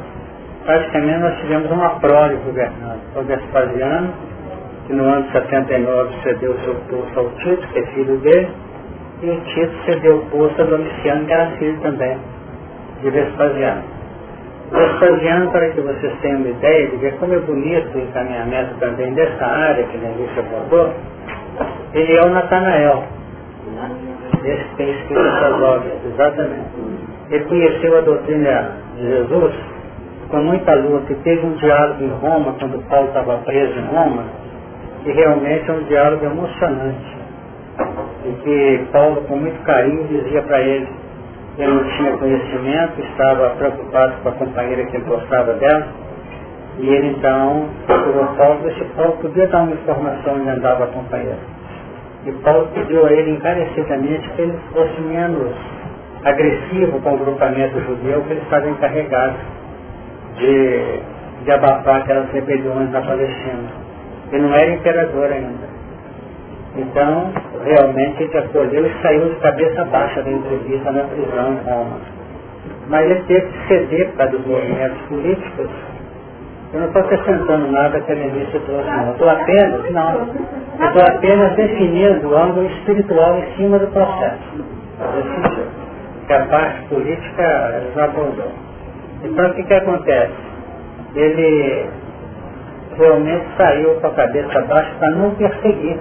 praticamente 0.66 1.20
nós 1.20 1.40
tivemos 1.40 1.72
uma 1.72 1.90
prole 2.00 2.36
governando. 2.46 3.02
O 3.16 3.22
Vespasiano, 3.24 4.14
que 4.88 4.94
no 4.94 5.06
ano 5.06 5.24
de 5.24 5.32
79 5.32 6.14
cedeu 6.24 6.56
seu 6.64 6.76
posto 6.76 7.20
ao 7.20 7.30
Tito, 7.30 7.68
que 7.68 7.80
é 7.80 7.86
filho 7.88 8.18
dele, 8.18 8.50
e 9.22 9.30
o 9.30 9.40
Tito 9.42 9.86
cedeu 9.86 10.18
o 10.18 10.26
posto 10.26 10.62
a 10.62 10.66
Domiciano, 10.66 11.26
que 11.26 11.34
era 11.34 11.46
filho 11.58 11.80
também 11.82 12.18
de 13.02 13.10
Vespasiano. 13.10 13.84
Vespasiano, 14.72 15.52
para 15.52 15.70
que 15.70 15.82
vocês 15.82 16.14
tenham 16.22 16.40
uma 16.40 16.50
ideia 16.50 16.88
de 16.88 16.98
ver 16.98 17.14
como 17.20 17.34
é 17.34 17.40
bonito 17.40 17.96
o 17.96 18.02
encaminhamento 18.02 18.74
também 18.80 19.14
dessa 19.14 19.46
área 19.46 19.84
que 19.84 19.98
a 19.98 20.00
gente 20.00 20.40
abordou, 20.40 20.94
ele 21.94 22.18
é 22.18 22.22
o 22.24 22.30
Natanael. 22.30 23.04
Esse 24.44 24.76
que 24.76 24.84
escrito 24.84 25.20
essas 25.20 25.62
obras, 25.62 26.06
exatamente. 26.06 26.70
Ele 27.30 27.46
conheceu 27.46 27.98
a 27.98 28.02
doutrina 28.02 28.72
de 28.98 29.08
Jesus 29.08 29.54
com 30.30 30.38
muita 30.38 30.74
luta 30.76 31.14
e 31.14 31.16
teve 31.18 31.46
um 31.46 31.54
diálogo 31.54 32.04
em 32.04 32.10
Roma, 32.10 32.56
quando 32.60 32.84
Paulo 32.90 33.08
estava 33.08 33.38
preso 33.40 33.80
em 33.80 33.86
Roma, 33.86 34.24
e 35.06 35.12
realmente 35.12 35.70
é 35.70 35.74
um 35.74 35.84
diálogo 35.84 36.26
emocionante. 36.26 37.18
E 38.26 38.32
que 38.44 38.88
Paulo, 38.92 39.22
com 39.28 39.36
muito 39.38 39.64
carinho, 39.64 40.08
dizia 40.08 40.42
para 40.42 40.60
ele, 40.62 40.88
ele 41.58 41.72
não 41.72 41.84
tinha 41.84 42.18
conhecimento, 42.18 43.02
estava 43.02 43.50
preocupado 43.52 44.14
com 44.24 44.30
a 44.30 44.32
companheira 44.34 44.86
que 44.86 44.98
ele 44.98 45.06
gostava 45.06 45.54
dela, 45.54 45.88
e 46.80 46.88
ele 46.88 47.08
então 47.10 47.70
procurou 47.86 48.26
Paulo, 48.36 48.60
se 48.74 48.84
Paulo 48.96 49.18
podia 49.22 49.48
dar 49.48 49.62
uma 49.62 49.74
informação 49.74 50.36
onde 50.36 50.50
andava 50.50 50.86
a 50.86 50.88
companheira. 50.88 51.53
E 52.26 52.32
Paulo 52.44 52.70
pediu 52.74 53.06
a 53.06 53.12
ele 53.12 53.32
encarecidamente 53.32 54.30
que 54.30 54.42
ele 54.42 54.58
fosse 54.72 55.02
menos 55.02 55.54
agressivo 56.24 57.00
com 57.02 57.14
o 57.16 57.18
grupamento 57.18 57.80
judeu 57.82 58.22
que 58.22 58.32
ele 58.32 58.42
estava 58.42 58.70
encarregado 58.70 59.36
de, 60.38 61.00
de 61.44 61.52
abafar 61.52 61.98
aquelas 61.98 62.30
rebeliões 62.32 62.90
na 62.92 63.02
Palestina. 63.02 63.84
Ele 64.32 64.44
não 64.44 64.54
era 64.56 64.72
imperador 64.72 65.32
ainda. 65.32 65.74
Então, 66.76 67.32
realmente 67.64 68.24
ele 68.24 68.38
acolheu 68.38 68.88
e 68.88 69.02
saiu 69.02 69.30
de 69.30 69.36
cabeça 69.36 69.86
baixa 69.86 70.24
da 70.24 70.32
entrevista 70.32 70.92
na 70.92 71.04
prisão 71.04 71.54
em 71.54 71.70
Roma. 71.70 72.00
Mas 72.88 73.06
ele 73.06 73.24
teve 73.28 73.48
que 73.48 73.68
ceder 73.68 74.10
para 74.18 74.36
os 74.36 74.46
movimentos 74.46 75.02
políticos. 75.08 75.70
Eu 76.74 76.80
não 76.80 76.88
estou 76.88 77.02
acrescentando 77.04 77.72
nada 77.72 78.02
que 78.02 78.12
a 78.12 78.16
Lenista 78.16 78.60
trouxe, 78.62 78.90
não. 78.90 79.12
Estou 79.12 79.30
apenas, 79.30 79.92
não, 79.92 80.28
estou 80.88 81.16
apenas 81.16 81.56
definindo 81.56 82.30
o 82.30 82.36
ângulo 82.36 82.66
espiritual 82.66 83.38
em 83.38 83.56
cima 83.56 83.78
do 83.78 83.88
processo. 83.88 84.66
Que 86.26 86.34
a 86.34 86.46
parte 86.46 86.86
política 86.88 87.84
já 87.96 88.06
abordou. 88.06 88.52
Então 89.24 89.50
o 89.50 89.54
que, 89.54 89.64
que 89.64 89.74
acontece? 89.74 90.34
Ele 91.16 91.90
realmente 92.98 93.46
saiu 93.56 93.96
com 94.02 94.08
a 94.08 94.12
cabeça 94.12 94.62
baixa 94.62 94.96
para 94.98 95.12
não 95.12 95.32
perseguir 95.36 96.00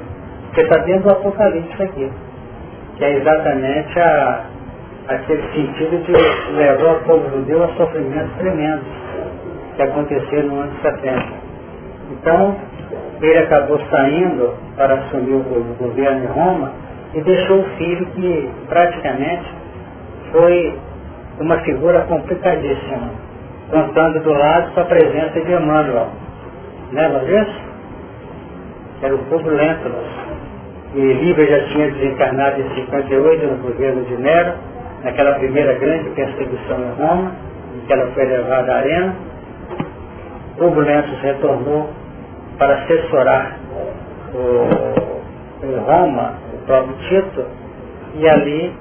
porque 0.53 0.63
está 0.63 0.85
dentro 0.85 1.05
do 1.05 1.13
Apocalipse 1.13 1.83
aqui, 1.83 2.13
que 2.97 3.05
é 3.05 3.17
exatamente 3.17 3.99
a, 3.99 4.45
aquele 5.09 5.43
sentido 5.55 6.05
de 6.05 6.13
levar 6.53 6.93
o 6.93 7.01
povo 7.05 7.31
judeu 7.31 7.65
a 7.65 7.69
sofrimentos 7.69 8.37
tremendos 8.37 8.85
que 9.77 9.83
aconteceram 9.83 10.49
no 10.49 10.61
ano 10.61 10.73
70. 10.83 11.25
Então, 12.13 12.57
ele 13.21 13.39
acabou 13.39 13.79
saindo 13.91 14.55
para 14.77 14.95
assumir 14.95 15.35
o 15.35 15.77
governo 15.79 16.25
em 16.25 16.27
Roma 16.27 16.73
e 17.15 17.21
deixou 17.21 17.61
o 17.61 17.65
filho 17.77 18.07
que 18.07 18.51
praticamente 18.69 19.45
foi 20.33 20.79
uma 21.41 21.59
figura 21.61 22.03
complicadíssima, 22.03 23.11
contando 23.71 24.21
do 24.21 24.33
lado 24.33 24.73
com 24.73 24.81
a 24.81 24.85
presença 24.85 25.41
de 25.41 25.53
Emmanuel. 25.53 26.09
Lembra 26.93 27.21
disso? 27.21 27.61
Era 29.03 29.15
o 29.15 29.19
povo 29.19 29.49
Lentulus 29.49 30.23
e 30.95 31.01
Líbia 31.01 31.47
já 31.47 31.69
tinha 31.69 31.91
desencarnado 31.91 32.61
em 32.61 32.75
58 32.75 33.47
no 33.47 33.57
governo 33.63 34.05
de 34.05 34.17
Nero, 34.17 34.53
naquela 35.03 35.35
primeira 35.35 35.75
grande 35.75 36.11
perseguição 36.11 36.79
em 36.79 37.03
Roma, 37.03 37.33
em 37.75 37.87
que 37.87 37.93
ela 37.93 38.07
foi 38.13 38.27
levada 38.27 38.73
à 38.73 38.77
arena. 38.77 39.17
Turbulentos 40.57 41.19
retornou 41.21 41.89
para 42.59 42.75
assessorar 42.75 43.59
o, 44.35 45.67
em 45.67 45.77
Roma, 45.79 46.35
o 46.55 46.67
próprio 46.67 46.97
Tito, 47.09 47.45
e 48.15 48.29
ali 48.29 48.75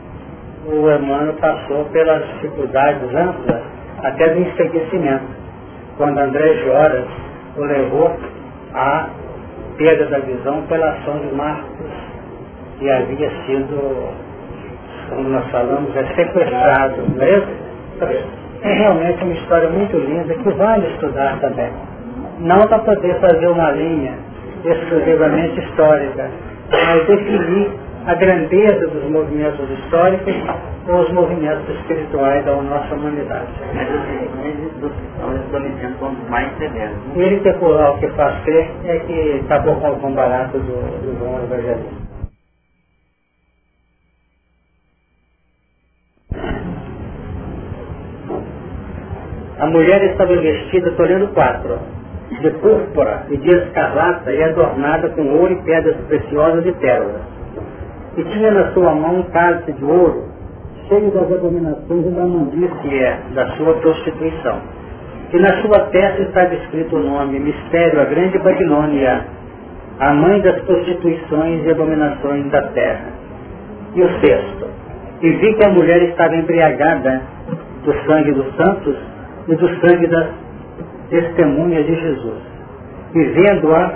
o 0.67 0.91
Emmanuel 0.91 1.33
passou 1.39 1.85
pelas 1.85 2.27
dificuldades 2.33 3.15
amplas 3.15 3.61
até 4.03 4.29
do 4.29 4.39
enseguecimento, 4.41 5.25
quando 5.97 6.17
André 6.19 6.53
de 6.53 6.69
Horas 6.69 7.07
o 7.57 7.63
levou 7.63 8.15
a 8.73 9.07
perda 9.77 10.05
da 10.05 10.19
visão 10.19 10.61
pela 10.63 10.89
ação 10.91 11.19
de 11.19 11.33
Marcos, 11.33 11.91
que 12.79 12.89
havia 12.89 13.29
sido, 13.45 14.09
como 15.09 15.29
nós 15.29 15.49
falamos, 15.51 15.95
é 15.95 16.05
sequestrado, 16.15 17.03
não 17.15 18.40
é? 18.63 18.73
Realmente 18.73 19.23
uma 19.23 19.33
história 19.33 19.69
muito 19.69 19.97
linda 19.97 20.33
que 20.33 20.49
vale 20.51 20.87
estudar 20.87 21.39
também. 21.39 21.71
Não 22.39 22.59
para 22.61 22.79
poder 22.79 23.15
fazer 23.19 23.47
uma 23.47 23.71
linha 23.71 24.13
exclusivamente 24.63 25.59
histórica, 25.59 26.29
mas 26.71 27.07
definir 27.07 27.71
a 28.07 28.15
grandeza 28.15 28.87
dos 28.87 29.03
movimentos 29.11 29.69
históricos 29.69 30.35
ou 30.87 31.01
os 31.01 31.11
movimentos 31.11 31.69
espirituais 31.69 32.43
da 32.45 32.55
nossa 32.55 32.95
humanidade. 32.95 33.47
severos. 36.57 36.97
Ele 37.15 37.39
peculiar 37.41 37.91
o 37.91 37.99
que 37.99 38.07
faz 38.09 38.43
crer 38.43 38.69
é 38.85 38.99
que 38.99 39.41
acabou 39.45 39.75
com 39.75 40.07
o 40.07 40.11
barato 40.11 40.57
do, 40.57 41.01
do 41.01 41.19
João 41.19 41.43
Evangelista. 41.43 42.00
A 49.61 49.67
mulher 49.67 50.03
estava 50.03 50.35
vestida, 50.35 50.89
estou 50.89 51.05
lendo 51.05 51.33
quatro, 51.33 51.79
de 52.41 52.49
púrpura 52.49 53.23
e 53.29 53.37
de 53.37 53.49
escarlata 53.49 54.31
e 54.31 54.43
adornada 54.43 55.09
com 55.09 55.21
ouro 55.21 55.53
e 55.53 55.61
pedras 55.63 55.95
preciosas 56.07 56.65
e 56.65 56.71
pérolas 56.73 57.21
e 58.17 58.23
tinha 58.23 58.51
na 58.51 58.71
sua 58.73 58.93
mão 58.93 59.19
um 59.19 59.23
cálice 59.23 59.71
de 59.71 59.85
ouro, 59.85 60.25
cheio 60.87 61.11
das 61.11 61.31
abominações 61.31 62.05
e 62.05 62.09
da 62.09 62.25
mundice 62.25 62.99
é, 62.99 63.19
da 63.33 63.47
sua 63.55 63.73
prostituição. 63.75 64.59
E 65.31 65.39
na 65.39 65.61
sua 65.61 65.79
testa 65.91 66.21
estava 66.23 66.53
escrito 66.55 66.97
o 66.97 66.99
nome, 66.99 67.39
Mistério, 67.39 68.01
a 68.01 68.05
Grande 68.05 68.37
Babilônia, 68.39 69.25
a 69.99 70.13
mãe 70.13 70.41
das 70.41 70.59
prostituições 70.63 71.65
e 71.65 71.71
abominações 71.71 72.51
da 72.51 72.63
terra. 72.63 73.05
E 73.95 74.01
o 74.01 74.19
sexto, 74.19 74.67
e 75.21 75.29
vi 75.29 75.53
que 75.53 75.65
a 75.65 75.69
mulher 75.69 76.01
estava 76.03 76.35
embriagada 76.35 77.21
do 77.85 77.93
sangue 78.05 78.33
dos 78.33 78.55
santos 78.55 78.97
e 79.51 79.55
do 79.55 79.67
sangue 79.81 80.07
das 80.07 80.29
testemunhas 81.09 81.85
de 81.85 81.93
Jesus. 81.93 82.41
E 83.13 83.23
vendo-a, 83.23 83.93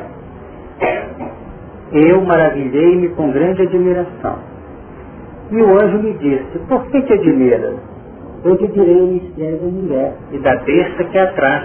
eu 1.93 2.21
maravilhei-me 2.21 3.07
com 3.09 3.31
grande 3.31 3.61
admiração. 3.61 4.37
E 5.49 5.61
o 5.61 5.81
anjo 5.81 5.99
me 5.99 6.13
disse, 6.13 6.59
por 6.67 6.85
que 6.87 7.01
te 7.03 7.13
admiras? 7.13 7.75
Eu 8.43 8.57
te 8.57 8.67
direi 8.67 9.01
o 9.01 9.07
mistério 9.07 9.57
da 9.57 9.67
mulher 9.67 10.13
e 10.31 10.37
da 10.39 10.55
besta 10.57 11.03
que 11.05 11.17
atrás, 11.17 11.63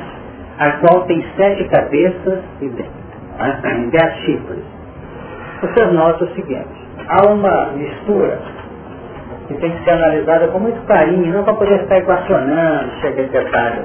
a 0.58 0.70
qual 0.72 1.02
tem 1.06 1.24
sete 1.36 1.64
cabeças 1.64 2.38
e 2.60 2.68
dez 2.68 4.14
chifres. 4.24 4.64
Vocês 5.62 5.92
notam 5.92 6.28
o 6.28 6.30
seguinte, 6.34 6.68
há 7.08 7.26
uma 7.26 7.72
mistura 7.72 8.40
que 9.50 9.58
tem 9.58 9.76
que 9.76 9.82
ser 9.82 9.90
analisada 9.90 10.46
com 10.48 10.60
muito 10.60 10.80
carinho, 10.86 11.34
não 11.34 11.42
para 11.42 11.54
poder 11.54 11.80
ficar 11.80 11.98
equacionando, 11.98 12.92
chegar 13.00 13.22
em 13.22 13.26
detalhe. 13.26 13.82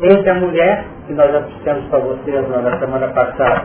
Entre 0.00 0.30
a 0.30 0.34
mulher, 0.34 0.84
que 1.06 1.12
nós 1.12 1.30
já 1.30 1.40
dissemos 1.40 1.84
para 1.90 1.98
vocês 1.98 2.48
na 2.48 2.78
semana 2.78 3.08
passada, 3.08 3.64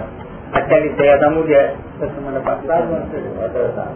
aquela 0.52 0.86
ideia 0.86 1.18
da 1.20 1.30
mulher, 1.30 1.76
da 2.02 2.08
semana 2.08 2.42
passada 2.42 3.04
atrasada. 3.46 3.92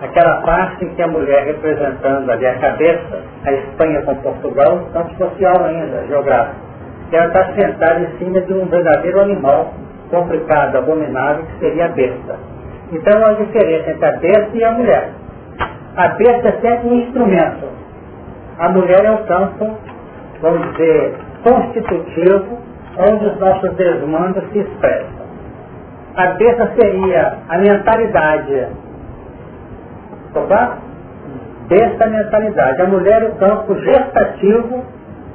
Aquela 0.00 0.40
parte 0.40 0.86
em 0.86 0.94
que 0.94 1.02
a 1.02 1.06
mulher 1.06 1.44
representando 1.44 2.30
ali 2.30 2.46
a 2.46 2.54
cabeça, 2.54 3.22
a 3.44 3.52
Espanha 3.52 4.02
com 4.02 4.14
Portugal, 4.16 4.88
tanto 4.94 5.14
social 5.16 5.66
ainda, 5.66 6.06
geográfico. 6.06 6.56
Ela 7.12 7.26
está 7.26 7.44
sentada 7.52 8.00
em 8.00 8.18
cima 8.18 8.40
de 8.40 8.54
um 8.54 8.64
verdadeiro 8.66 9.20
animal 9.20 9.74
complicado, 10.10 10.76
abominável, 10.76 11.44
que 11.44 11.58
seria 11.58 11.84
a 11.84 11.88
besta. 11.88 12.36
Então 12.90 13.18
uma 13.18 13.34
diferença 13.34 13.90
entre 13.90 14.06
a 14.06 14.12
besta 14.12 14.50
e 14.54 14.64
a 14.64 14.72
mulher. 14.72 15.23
A 15.96 16.08
besta 16.08 16.48
é 16.48 16.52
sempre 16.60 16.88
um 16.88 16.94
instrumento. 16.94 17.68
A 18.58 18.68
mulher 18.68 19.04
é 19.04 19.10
o 19.12 19.24
campo, 19.26 19.78
vamos 20.40 20.72
dizer, 20.72 21.14
constitutivo, 21.42 22.58
onde 22.98 23.26
os 23.26 23.38
nossos 23.38 23.74
desmandos 23.74 24.42
se 24.52 24.58
expressam. 24.58 25.24
a 26.16 26.26
besta 26.26 26.72
seria 26.80 27.38
a 27.48 27.58
mentalidade. 27.58 28.68
Opa? 30.34 30.78
Besta 31.68 32.06
mentalidade. 32.08 32.82
A 32.82 32.86
mulher 32.86 33.22
é 33.22 33.26
o 33.26 33.34
campo 33.36 33.74
gestativo 33.76 34.84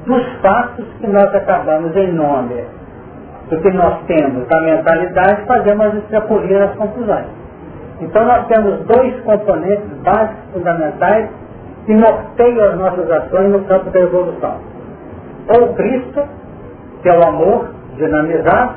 dos 0.05 0.25
fatos 0.41 0.85
que 0.99 1.07
nós 1.07 1.33
acabamos 1.35 1.95
em 1.95 2.11
nome 2.13 2.65
do 3.49 3.59
que 3.61 3.71
nós 3.71 4.03
temos 4.05 4.47
da 4.47 4.61
mentalidade, 4.61 5.45
fazemos 5.45 5.85
as 5.87 5.93
extrapolir 5.95 6.61
as 6.61 6.75
conclusões. 6.75 7.38
Então 8.01 8.25
nós 8.25 8.47
temos 8.47 8.79
dois 8.85 9.19
componentes 9.21 9.89
básicos 10.03 10.53
fundamentais 10.53 11.29
que 11.85 11.93
norteiam 11.93 12.69
as 12.69 12.77
nossas 12.77 13.11
ações 13.11 13.51
no 13.51 13.63
campo 13.65 13.89
da 13.89 13.99
evolução. 13.99 14.57
Ou 15.49 15.73
Cristo, 15.73 16.23
que 17.01 17.09
é 17.09 17.17
o 17.17 17.27
amor 17.27 17.69
dinamizado, 17.97 18.75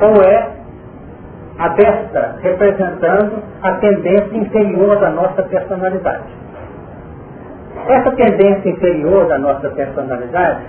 ou 0.00 0.22
é 0.22 0.50
a 1.58 1.68
besta 1.70 2.36
representando 2.40 3.42
a 3.62 3.72
tendência 3.74 4.36
inferior 4.36 4.98
da 4.98 5.10
nossa 5.10 5.42
personalidade. 5.42 6.24
Essa 7.88 8.10
tendência 8.12 8.68
inferior 8.70 9.26
da 9.26 9.38
nossa 9.38 9.68
personalidade 9.70 10.62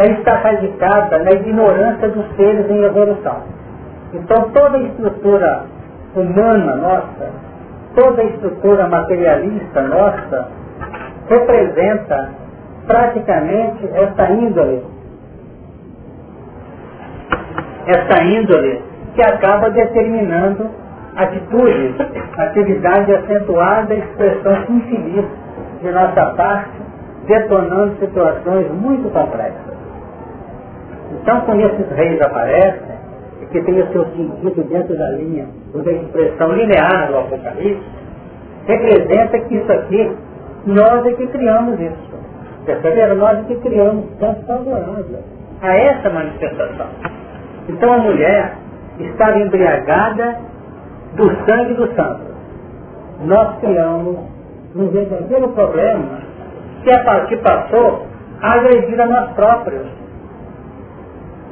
está 0.00 0.36
radicada 0.36 1.18
na 1.18 1.32
ignorância 1.32 2.08
dos 2.08 2.24
seres 2.36 2.70
em 2.70 2.84
evolução. 2.84 3.42
Então 4.12 4.50
toda 4.50 4.76
a 4.76 4.82
estrutura 4.82 5.62
humana 6.20 6.76
nossa, 6.76 7.30
toda 7.94 8.22
a 8.22 8.24
estrutura 8.24 8.88
materialista 8.88 9.82
nossa, 9.82 10.48
representa 11.28 12.30
praticamente 12.86 13.88
essa 13.92 14.30
índole, 14.32 14.84
essa 17.86 18.22
índole 18.24 18.82
que 19.14 19.22
acaba 19.22 19.70
determinando 19.70 20.70
atitudes, 21.16 21.94
atividade 22.36 23.14
acentuada 23.14 23.94
expressão 23.94 24.64
infeliz 24.68 25.24
de 25.82 25.90
nossa 25.90 26.26
parte, 26.36 26.80
detonando 27.26 27.96
situações 27.98 28.70
muito 28.72 29.10
complexas. 29.12 29.76
Então, 31.12 31.40
quando 31.42 31.60
esses 31.60 31.90
reis 31.90 32.20
aparecem, 32.20 32.97
que 33.50 33.62
tem 33.62 33.74
seu 33.92 34.04
sentido 34.04 34.62
dentro 34.68 34.96
da 34.96 35.10
linha, 35.10 35.46
da 35.74 35.92
expressão 35.92 36.52
linear 36.52 37.08
do 37.08 37.18
Apocalipse, 37.18 37.82
representa 38.66 39.38
que 39.40 39.56
isso 39.56 39.72
aqui, 39.72 40.16
nós 40.66 41.06
é 41.06 41.12
que 41.12 41.26
criamos 41.28 41.80
isso. 41.80 42.18
Perceberam? 42.66 43.16
Nós 43.16 43.38
é 43.38 43.42
que 43.44 43.56
criamos, 43.56 44.04
tão 44.18 44.34
favorável 44.46 45.20
a 45.62 45.76
essa 45.76 46.10
manifestação. 46.10 46.86
Então 47.68 47.92
a 47.92 47.98
mulher 47.98 48.54
estava 48.98 49.38
embriagada 49.38 50.36
do 51.14 51.24
sangue 51.46 51.74
do 51.74 51.86
santo. 51.94 52.28
Nós 53.24 53.58
criamos 53.60 54.18
um 54.76 54.88
verdadeiro 54.88 55.48
problema 55.48 56.20
que, 56.84 56.90
a, 56.90 57.20
que 57.26 57.36
passou 57.38 58.06
a 58.40 58.52
agredir 58.52 59.00
a 59.00 59.06
nós 59.06 59.30
próprios, 59.32 59.86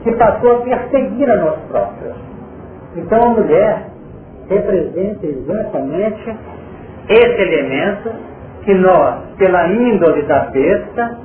que 0.06 0.12
passou 0.12 0.58
a 0.58 0.60
perseguir 0.60 1.28
a 1.28 1.36
nós 1.36 1.58
próprios. 1.68 2.14
Então 2.94 3.22
a 3.24 3.28
mulher 3.30 3.86
representa 4.48 5.26
exatamente 5.26 6.36
esse 7.08 7.42
elemento 7.42 8.12
que 8.62 8.74
nós, 8.74 9.16
pela 9.36 9.66
índole 9.66 10.22
da 10.22 10.44
besta, 10.44 11.18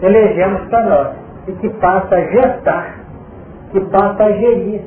elegemos 0.00 0.62
para 0.70 0.82
nós 0.86 1.08
e 1.48 1.52
que 1.52 1.68
passa 1.68 2.14
a 2.14 2.20
gestar 2.20 3.02
que 3.72 3.80
passa 3.80 4.24
a 4.24 4.32
gerir, 4.32 4.82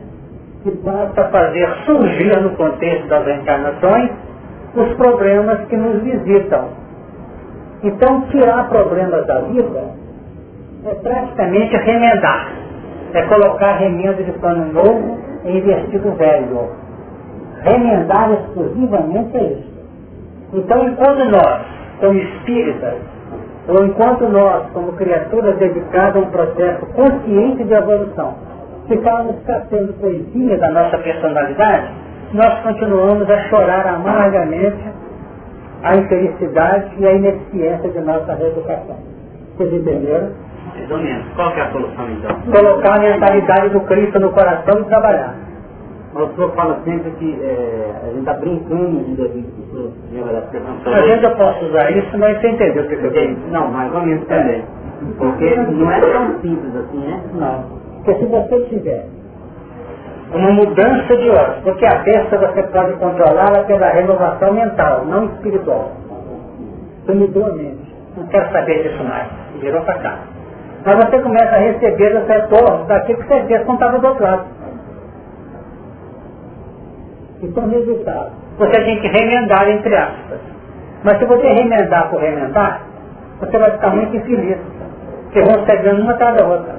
que 0.63 0.71
passa 0.77 1.21
a 1.21 1.29
fazer 1.29 1.67
surgir 1.85 2.41
no 2.41 2.51
contexto 2.51 3.07
das 3.07 3.27
encarnações 3.27 4.11
os 4.75 4.93
problemas 4.95 5.65
que 5.67 5.75
nos 5.75 6.01
visitam. 6.03 6.69
Então, 7.83 8.21
tirar 8.29 8.67
problemas 8.69 9.25
da 9.25 9.41
vida 9.41 9.91
é 10.85 10.93
praticamente 10.95 11.75
remendar. 11.77 12.64
É 13.15 13.21
colocar 13.27 13.77
remendo 13.77 14.21
de 14.25 14.31
pano 14.33 14.73
novo 14.73 15.17
em 15.45 15.61
vestido 15.61 16.11
velho. 16.17 16.69
Remendar 17.63 18.29
exclusivamente 18.33 19.37
é 19.37 19.43
isso. 19.53 19.75
Então, 20.53 20.89
enquanto 20.89 21.23
nós, 21.31 21.61
como 22.01 22.13
espíritas, 22.13 22.95
ou 23.69 23.85
enquanto 23.85 24.27
nós, 24.27 24.69
como 24.73 24.91
criaturas 24.93 25.57
dedicadas 25.57 26.17
a 26.17 26.19
um 26.19 26.29
processo 26.29 26.85
consciente 26.87 27.63
de 27.63 27.73
evolução, 27.73 28.35
ficarmos 28.89 29.37
catando 29.47 29.93
coisinhas 29.93 30.59
da 30.59 30.69
nossa 30.71 30.97
personalidade, 30.97 31.87
nós 32.33 32.59
continuamos 32.63 33.29
a 33.29 33.39
chorar 33.49 33.87
amargamente 33.87 34.83
a 35.83 35.95
infelicidade 35.95 36.91
e 36.99 37.07
a 37.07 37.13
ineficiência 37.13 37.89
de 37.89 37.99
nossa 38.01 38.33
reeducação. 38.33 38.97
Vocês 39.55 39.73
entenderam? 39.73 40.31
Mais 40.75 40.91
ou 40.91 40.97
menos. 40.97 41.25
Qual 41.35 41.51
que 41.53 41.59
é 41.59 41.63
a 41.63 41.71
solução 41.71 42.09
então? 42.11 42.41
Colocar 42.51 42.97
a 42.97 42.99
mentalidade 42.99 43.69
do 43.69 43.79
Cristo 43.81 44.19
no 44.19 44.31
coração 44.31 44.81
e 44.81 44.83
trabalhar. 44.85 45.35
O 46.13 46.33
senhor 46.33 46.51
fala 46.55 46.79
sempre 46.85 47.11
que 47.11 47.37
é, 47.41 47.91
a 48.03 48.07
gente 48.07 48.19
está 48.19 48.33
brincando 48.35 49.03
de 49.03 49.15
Deus, 49.15 49.91
lembra 50.13 50.31
da 50.31 50.39
expressão? 50.39 50.77
A 50.85 51.01
gente 51.01 51.25
eu 51.25 51.35
posso 51.35 51.65
usar 51.65 51.91
isso, 51.91 52.17
mas 52.17 52.39
você 52.39 52.47
entendeu 52.47 52.83
o 52.83 52.87
que 52.87 52.93
eu 52.93 53.11
disse? 53.11 53.41
Não, 53.51 53.67
mais 53.67 53.93
ou 53.93 54.01
menos 54.01 54.25
também. 54.27 54.63
Porque 55.17 55.55
não 55.55 55.91
é 55.91 55.99
tão 55.99 56.39
simples 56.39 56.73
assim, 56.73 56.99
né? 56.99 57.21
Não. 57.33 57.65
Porque 58.05 58.19
se 58.19 58.25
você 58.27 58.59
tiver 58.69 59.05
uma 60.33 60.51
mudança 60.51 61.17
de 61.17 61.29
ódio, 61.29 61.63
porque 61.63 61.85
a 61.85 61.95
besta 61.95 62.37
você 62.37 62.63
pode 62.63 62.93
controlá-la 62.93 63.63
pela 63.65 63.89
renovação 63.89 64.53
mental, 64.53 65.05
não 65.05 65.25
espiritual. 65.25 65.91
Você 67.05 67.13
mudou 67.13 67.45
a 67.45 67.53
mente. 67.55 67.93
Não 68.15 68.25
quero 68.27 68.51
saber 68.53 68.83
disso 68.83 69.03
mais. 69.03 69.27
Virou 69.59 69.81
para 69.81 69.99
cá. 69.99 70.19
Mas 70.85 70.95
você 70.97 71.19
começa 71.19 71.55
a 71.55 71.59
receber 71.59 72.15
os 72.15 72.27
retornos 72.27 72.87
daquilo 72.87 73.19
que 73.19 73.27
você 73.27 73.43
fez 73.45 73.63
quando 73.63 73.79
estava 73.79 73.99
do 73.99 74.07
outro 74.07 74.23
lado. 74.23 74.45
Então, 77.41 77.67
resultado. 77.67 78.31
Você 78.57 78.83
tem 78.83 79.01
que 79.01 79.07
remendar 79.07 79.67
entre 79.69 79.95
aspas. 79.95 80.39
Mas 81.03 81.17
se 81.17 81.25
você 81.25 81.47
remendar 81.47 82.09
por 82.09 82.21
remendar, 82.21 82.81
você 83.39 83.57
vai 83.57 83.71
ficar 83.71 83.89
muito 83.89 84.15
infeliz. 84.15 84.57
Porque 85.23 85.41
vão 85.41 85.65
pegando 85.65 86.01
uma 86.01 86.13
atrás 86.13 86.37
da 86.37 86.45
outra. 86.45 86.75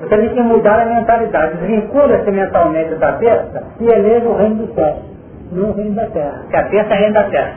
Você 0.00 0.16
tem 0.16 0.28
que 0.28 0.40
mudar 0.40 0.80
a 0.80 0.84
mentalidade. 0.86 1.56
Vincula-se 1.58 2.30
mentalmente 2.30 2.94
da 2.94 3.12
besta 3.12 3.64
e 3.80 3.86
eleva 3.88 4.28
o 4.28 4.36
reino 4.36 4.66
do 4.66 4.74
céu, 4.74 5.02
não 5.52 5.70
o 5.70 5.72
reino 5.72 5.94
da 5.96 6.06
terra. 6.06 6.44
Que 6.48 6.56
a 6.56 6.62
besta 6.62 6.94
é 6.94 6.96
o 6.96 7.00
reino 7.00 7.14
da 7.14 7.24
terra. 7.24 7.52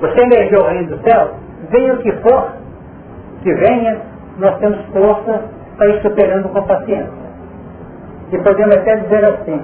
Você 0.00 0.20
elegeu 0.20 0.60
o 0.60 0.68
reino 0.68 0.96
do 0.96 1.08
céu, 1.08 1.30
venha 1.70 1.94
o 1.94 1.98
que 1.98 2.12
for, 2.12 2.52
que 3.42 3.54
venha, 3.54 3.98
nós 4.38 4.58
temos 4.58 4.78
força 4.92 5.42
para 5.76 5.88
ir 5.88 6.02
superando 6.02 6.48
com 6.48 6.62
paciência. 6.62 7.22
E 8.32 8.38
podemos 8.38 8.76
até 8.76 8.96
dizer 8.96 9.24
assim, 9.24 9.60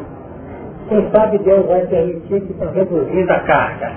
quem 0.88 1.10
sabe 1.14 1.38
Deus 1.38 1.66
vai 1.66 1.86
permitir 1.86 2.40
que 2.40 2.52
está 2.52 2.66
reduzindo 2.70 3.32
a 3.32 3.40
carga. 3.40 3.92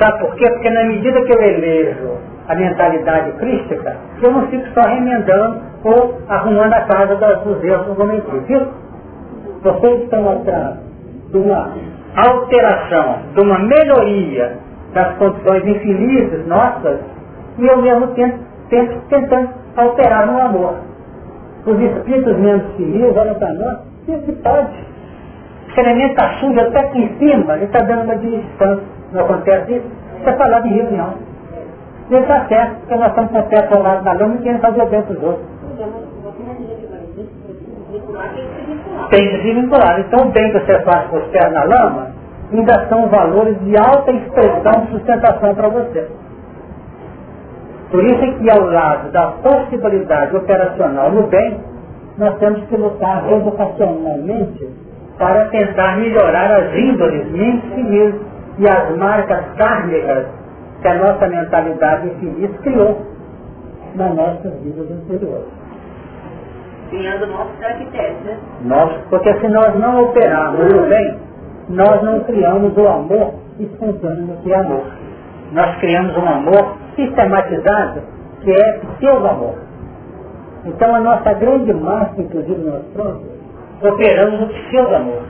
Sabe 0.00 0.18
por 0.20 0.34
quê? 0.36 0.48
Porque 0.48 0.70
na 0.70 0.84
medida 0.84 1.22
que 1.22 1.32
eu 1.32 1.42
elejo 1.42 2.16
a 2.48 2.54
mentalidade 2.54 3.32
crística, 3.32 3.96
eu 4.22 4.32
não 4.32 4.46
fico 4.48 4.66
só 4.74 4.88
remendando 4.88 5.60
ou 5.84 6.18
arrumando 6.28 6.72
a 6.72 6.80
casa 6.82 7.16
dos 7.16 7.62
erros 7.62 7.86
do 7.86 7.94
momento. 7.94 8.30
Viu? 8.46 8.66
Vocês 9.62 10.02
estão 10.02 10.30
atrás 10.30 10.76
de 11.30 11.38
uma 11.38 11.72
alteração, 12.16 13.18
de 13.34 13.40
uma 13.42 13.58
melhoria 13.58 14.58
das 14.92 15.16
condições 15.16 15.66
infelizes 15.66 16.46
nossas, 16.46 17.00
e 17.58 17.66
eu 17.66 17.80
mesmo 17.80 18.08
tento, 18.08 18.38
tento 18.68 19.00
tentando 19.08 19.61
alterar 19.76 20.26
no 20.26 20.40
amor. 20.40 20.74
Os 21.66 21.78
espíritos 21.78 22.36
menos 22.38 22.62
felizes 22.76 23.16
olham 23.16 23.34
para 23.34 23.54
nós, 23.54 23.78
o 24.08 24.22
que 24.22 24.32
pode? 24.32 24.92
Se 25.74 25.80
a 25.80 25.84
elemento 25.84 26.10
está 26.10 26.34
sujo 26.40 26.60
até 26.60 26.80
aqui 26.80 26.98
em 26.98 27.18
cima, 27.18 27.54
ele 27.54 27.64
está 27.64 27.80
dando 27.80 28.04
uma 28.04 28.16
distância. 28.16 28.84
Não 29.12 29.20
acontece 29.24 29.74
isso? 29.74 29.86
Você 30.22 30.32
falar 30.36 30.60
de 30.60 30.68
reunião. 30.68 31.14
E 32.10 32.14
ele 32.14 32.22
está 32.22 32.46
certo, 32.46 32.76
porque 32.80 32.94
nós 32.96 33.08
estamos 33.08 33.30
com 33.30 33.38
o 33.38 33.42
pé 33.44 33.78
lado 33.78 34.04
da 34.04 34.12
lama 34.12 34.34
e 34.34 34.38
querendo 34.38 34.60
fazer 34.60 34.82
o 34.82 34.86
bem 34.86 35.02
para 35.02 35.16
os 35.16 35.22
outros. 35.22 35.46
Tem 39.10 39.28
que 39.28 39.42
se 39.42 39.54
vincular. 39.54 40.00
Então 40.00 40.28
o 40.28 40.30
bem 40.30 40.52
que 40.52 40.58
você 40.58 40.80
faz 40.80 41.06
com 41.08 41.16
os 41.16 41.24
pés 41.28 41.52
na 41.52 41.64
lama 41.64 42.10
ainda 42.52 42.86
são 42.88 43.08
valores 43.08 43.58
de 43.60 43.76
alta 43.76 44.10
expressão 44.10 44.86
sustentação 44.90 45.54
para 45.54 45.68
você. 45.68 46.08
Por 47.92 48.02
isso 48.04 48.24
é 48.24 48.32
que 48.38 48.50
ao 48.50 48.64
lado 48.70 49.12
da 49.12 49.26
possibilidade 49.42 50.34
operacional 50.34 51.12
no 51.12 51.26
bem, 51.26 51.60
nós 52.16 52.38
temos 52.38 52.64
que 52.64 52.76
lutar 52.76 53.30
educacionalmente 53.30 54.66
para 55.18 55.44
tentar 55.50 55.98
melhorar 55.98 56.52
as 56.52 56.74
índoles 56.74 57.26
infinitas 57.26 58.20
e 58.58 58.66
as 58.66 58.96
marcas 58.96 59.44
kármicas 59.58 60.26
que 60.80 60.88
a 60.88 60.94
nossa 60.94 61.28
mentalidade 61.28 62.08
infeliz 62.08 62.50
criou 62.62 63.02
nas 63.94 64.14
nossas 64.14 64.54
vidas 64.62 64.90
anteriores. 64.90 65.48
Criando 66.88 67.26
novos 67.26 67.58
caracteres, 67.60 68.16
né? 68.24 68.38
Nós, 68.64 68.90
porque 69.10 69.34
se 69.38 69.48
nós 69.48 69.78
não 69.78 70.04
operarmos 70.04 70.72
o 70.72 70.88
bem, 70.88 71.18
nós 71.68 72.02
não 72.02 72.20
criamos 72.20 72.74
o 72.74 72.88
amor 72.88 73.34
espontâneo 73.60 74.26
no 74.26 74.36
que 74.38 74.50
é 74.50 74.56
amor. 74.56 74.84
Nós 75.52 75.76
criamos 75.76 76.16
um 76.16 76.26
amor 76.26 76.81
sistematizado 76.96 78.02
que 78.40 78.50
é 78.52 78.80
seu 79.00 79.26
amor. 79.26 79.54
Então 80.64 80.94
a 80.94 81.00
nossa 81.00 81.32
grande 81.34 81.72
massa, 81.74 82.20
inclusive 82.20 82.62
nós 82.62 82.82
próprios, 82.92 83.30
operamos 83.82 84.50
o 84.50 84.70
seu 84.70 84.96
amor. 84.96 85.22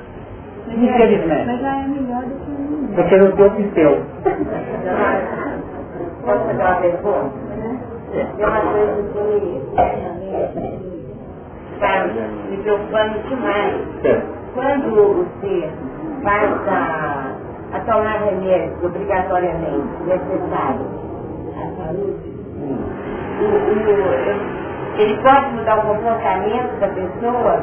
Infelizmente. 0.68 1.46
Mas 1.46 1.60
já 1.60 1.76
é 1.76 1.86
melhor 1.88 2.22
do 2.24 2.34
que 2.36 2.50
o 2.52 2.94
Porque 2.94 3.16
não 3.16 3.30
deu 3.32 3.46
o 3.48 3.74
seu. 3.74 4.02
Posso 6.24 6.44
fazer 6.44 6.62
uma 6.62 6.74
pergunta? 6.76 7.30
Tem 8.12 8.46
uma 8.46 8.60
coisa 8.60 9.02
que 9.12 10.14
está 11.74 12.06
me 12.50 12.56
preocupando 12.58 13.18
demais. 13.28 13.74
Quando 14.54 14.90
você 15.40 15.70
passa 16.22 17.36
a 17.72 17.80
tomar 17.80 18.18
remédios 18.24 18.84
obrigatoriamente 18.84 19.88
necessários 20.06 20.86
o- 20.86 21.08
o- 21.08 21.11
ele 24.98 25.22
pode 25.22 25.46
mudar 25.56 25.78
o 25.78 25.82
comportamento 25.82 26.80
da 26.80 26.88
pessoa. 26.88 27.60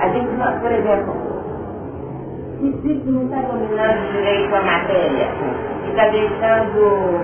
A 0.00 0.08
gente, 0.10 0.30
por 0.60 0.72
exemplo, 0.72 1.14
o 2.60 2.66
espírito 2.66 3.10
não 3.10 3.24
está 3.24 3.42
dominando 3.42 4.12
direito 4.12 4.54
a 4.54 4.62
matéria, 4.62 5.28
e 5.86 5.90
está 5.90 6.08
deixando 6.08 7.20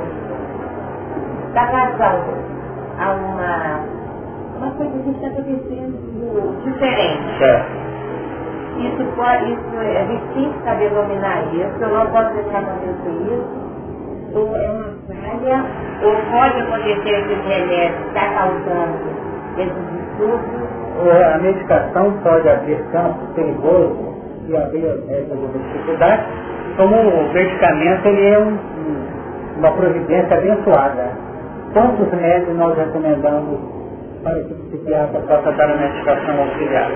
dar 1.55 1.65
razão 1.67 2.25
a 2.99 3.13
uma, 3.13 3.81
uma 4.59 4.71
coisa 4.77 4.99
que 5.03 5.11
está 5.11 5.29
acontecendo 5.29 6.63
diferente. 6.65 7.39
Certo. 7.39 7.83
Isso 8.79 9.05
pode, 9.17 9.53
isso, 9.53 9.77
é- 9.83 10.03
a 10.03 10.05
gente 10.07 10.35
tem 10.35 10.53
que 10.53 10.65
saber 10.65 10.91
dominar 10.91 11.43
isso, 11.55 11.83
eu 11.83 11.89
não 11.91 12.07
posso 12.13 12.35
deixar 12.35 12.61
acontecer 12.61 13.35
isso. 13.35 13.74
Ou 14.35 14.57
é 14.57 14.71
uma 14.71 14.85
falha, 15.07 15.65
ou 16.03 16.17
pode 16.31 16.61
acontecer 16.61 17.11
esses 17.11 17.45
remédios, 17.47 18.07
está 18.09 18.35
causando 18.35 18.99
esses 19.59 19.85
distúrbios. 19.93 20.75
A 21.35 21.39
medicação 21.39 22.13
pode 22.23 22.49
abrir 22.49 22.83
campos 22.93 23.29
perigosos 23.35 23.97
e 24.49 24.57
abrir 24.57 24.87
essas 24.87 25.39
dificuldades, 25.53 26.27
como 26.77 26.97
o 26.97 27.33
medicamento 27.33 28.07
ele 28.07 28.27
é 28.27 28.39
um- 28.39 28.49
um- 28.53 29.59
uma 29.59 29.73
providência 29.73 30.37
abençoada. 30.37 31.11
Quantos 31.73 32.13
médicos 32.21 32.57
nós 32.57 32.77
recomendamos 32.77 33.59
para 34.23 34.35
que 34.35 34.53
o 34.53 34.57
psiquiatra 34.57 35.21
possa 35.21 35.53
dar 35.53 35.71
a 35.71 35.77
medicação 35.77 36.39
auxiliar? 36.41 36.91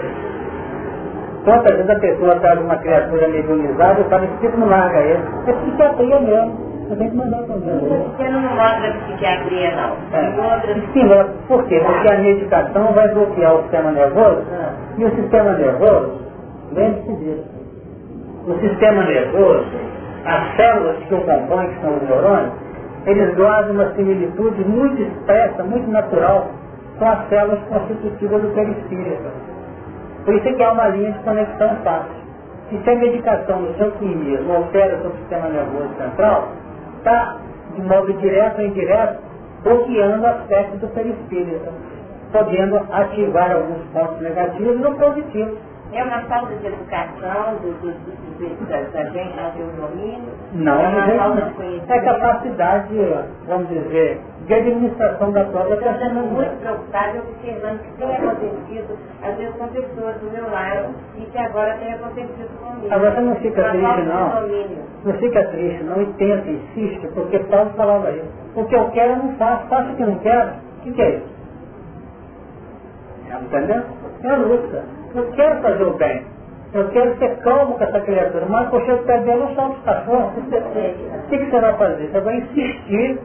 Quantas 1.44 1.76
vezes 1.76 1.90
a 1.90 1.98
pessoa 2.00 2.36
traz 2.40 2.60
uma 2.60 2.76
criatura 2.76 3.28
mediunizada 3.28 4.00
e 4.00 4.04
fala, 4.04 4.24
espírito 4.24 4.58
não 4.58 4.68
larga 4.68 4.98
ele. 5.00 5.22
É 5.46 5.52
psiquiatria 5.52 6.20
mesmo. 6.20 6.77
Você 6.88 6.96
tem 6.96 7.10
que 7.10 7.16
mandar. 7.16 7.42
Você 7.42 8.28
não 8.30 8.40
mostra 8.40 8.92
psiquiatria 9.04 9.76
não. 9.76 10.18
É. 10.18 10.30
Mostra 10.30 10.72
Esquimose. 10.78 11.30
Por 11.46 11.64
quê? 11.66 11.80
Porque 11.84 12.12
a 12.12 12.18
medicação 12.18 12.92
vai 12.94 13.08
bloquear 13.08 13.54
o 13.56 13.62
sistema 13.62 13.90
nervoso 13.92 14.42
Ah. 14.52 14.72
e 14.96 15.04
o 15.04 15.10
sistema 15.16 15.52
nervoso, 15.52 16.12
lembre-se 16.72 17.12
disso, 17.16 17.44
o 18.46 18.54
sistema 18.60 19.04
nervoso, 19.04 19.66
as 20.24 20.56
células 20.56 20.96
que 21.04 21.14
o 21.14 21.20
compõem, 21.20 21.68
que 21.68 21.80
são 21.82 21.96
os 21.96 22.02
neurônios, 22.02 22.52
eles 23.06 23.34
guardam 23.36 23.74
uma 23.74 23.90
similitude 23.94 24.64
muito 24.64 25.02
expressa, 25.02 25.62
muito 25.64 25.90
natural 25.90 26.46
com 26.98 27.06
as 27.08 27.28
células 27.28 27.60
constitutivas 27.68 28.42
do 28.42 28.48
perispírito. 28.54 29.28
Por 30.24 30.34
isso 30.34 30.48
é 30.48 30.52
que 30.52 30.62
há 30.62 30.72
uma 30.72 30.88
linha 30.88 31.12
de 31.12 31.18
conexão 31.20 31.76
fácil. 31.84 32.18
E 32.70 32.76
se 32.78 32.90
a 32.90 32.96
medicação 32.96 33.60
no 33.60 33.74
seu 33.76 33.90
quimismo 33.92 34.52
altera 34.54 34.96
o 34.96 35.02
seu 35.02 35.10
sistema 35.12 35.48
nervoso 35.48 35.88
central, 35.96 36.48
está, 36.98 37.36
de 37.74 37.82
modo 37.82 38.12
direto 38.14 38.58
ou 38.60 38.66
indireto, 38.66 39.18
bloqueando 39.64 40.26
aspectos 40.26 40.80
do 40.80 40.88
perispírito, 40.88 41.70
podendo 42.32 42.76
ativar 42.92 43.52
alguns 43.52 43.82
pontos 43.92 44.20
negativos 44.20 44.84
ou 44.84 44.94
positivos. 44.94 45.58
É 45.90 46.04
uma 46.04 46.20
falta 46.22 46.54
de 46.54 46.66
educação 46.66 47.54
do, 47.62 47.72
do, 47.80 47.90
do, 47.90 48.38
do- 48.38 48.66
da, 48.68 48.76
da 48.92 49.04
gente 49.10 49.34
não 49.36 49.50
ter 49.52 49.62
o 49.62 49.88
domínio. 49.88 50.28
Não, 50.52 50.78
é 50.80 50.84
é, 50.84 50.88
uma 50.88 51.18
falta 51.24 51.42
de 51.42 51.48
é 51.48 51.52
conhecimento. 51.54 52.04
capacidade, 52.04 52.94
vamos 53.46 53.68
dizer, 53.70 54.20
de 54.48 54.54
administração 54.54 55.30
da 55.32 55.44
própria 55.44 55.74
Eu 55.74 55.76
estou 55.76 55.94
sendo 55.98 56.20
muito 56.32 56.60
preocupada 56.60 57.18
observando 57.18 57.80
que 57.80 57.92
tem 57.98 58.16
acontecido, 58.16 58.98
às 59.22 59.36
vezes 59.36 59.54
com 59.56 59.68
pessoas 59.68 60.16
do 60.16 60.30
meu 60.30 60.50
lado, 60.50 60.94
e 61.16 61.20
que 61.20 61.38
agora 61.38 61.76
tem 61.76 61.92
acontecido 61.92 62.58
comigo. 62.58 62.94
Agora 62.94 63.10
você 63.14 63.20
não 63.20 63.36
fica 63.36 63.60
Uma 63.60 63.70
triste, 63.70 64.08
não. 64.08 64.88
Não 65.04 65.12
fica 65.18 65.44
triste, 65.48 65.84
não, 65.84 66.02
e 66.02 66.06
tenta, 66.14 66.50
insiste, 66.50 67.08
porque 67.08 67.38
Paulo 67.40 67.70
falava 67.76 68.10
isso. 68.10 68.32
O 68.56 68.64
que 68.64 68.74
eu 68.74 68.90
quero 68.90 69.12
eu 69.12 69.16
não 69.18 69.36
faço, 69.36 69.68
faço 69.68 69.92
o 69.92 69.96
que 69.96 70.02
eu 70.02 70.08
não 70.08 70.18
quero. 70.18 70.50
O 70.50 70.80
que, 70.80 70.92
que 70.92 71.02
é 71.02 71.10
isso? 71.16 71.38
Entendeu? 73.42 73.82
É 74.24 74.28
a 74.30 74.36
luta. 74.36 74.84
Eu 75.14 75.30
quero 75.32 75.60
fazer 75.60 75.84
o 75.84 75.92
bem. 75.92 76.24
Eu 76.72 76.88
quero 76.88 77.18
ser 77.18 77.36
calmo 77.38 77.76
com 77.76 77.84
essa 77.84 78.00
criatura, 78.00 78.46
mas 78.48 78.68
poxa, 78.70 78.90
eu 78.92 78.98
pego 79.04 79.24
dela, 79.24 79.50
eu 79.50 79.54
solto 79.54 79.78
os 79.78 79.84
cachorros. 79.84 80.32
O 80.36 81.28
que, 81.28 81.38
que 81.38 81.50
você 81.50 81.60
vai 81.60 81.76
fazer? 81.76 82.08
Você 82.08 82.20
vai 82.20 82.36
insistir 82.36 83.20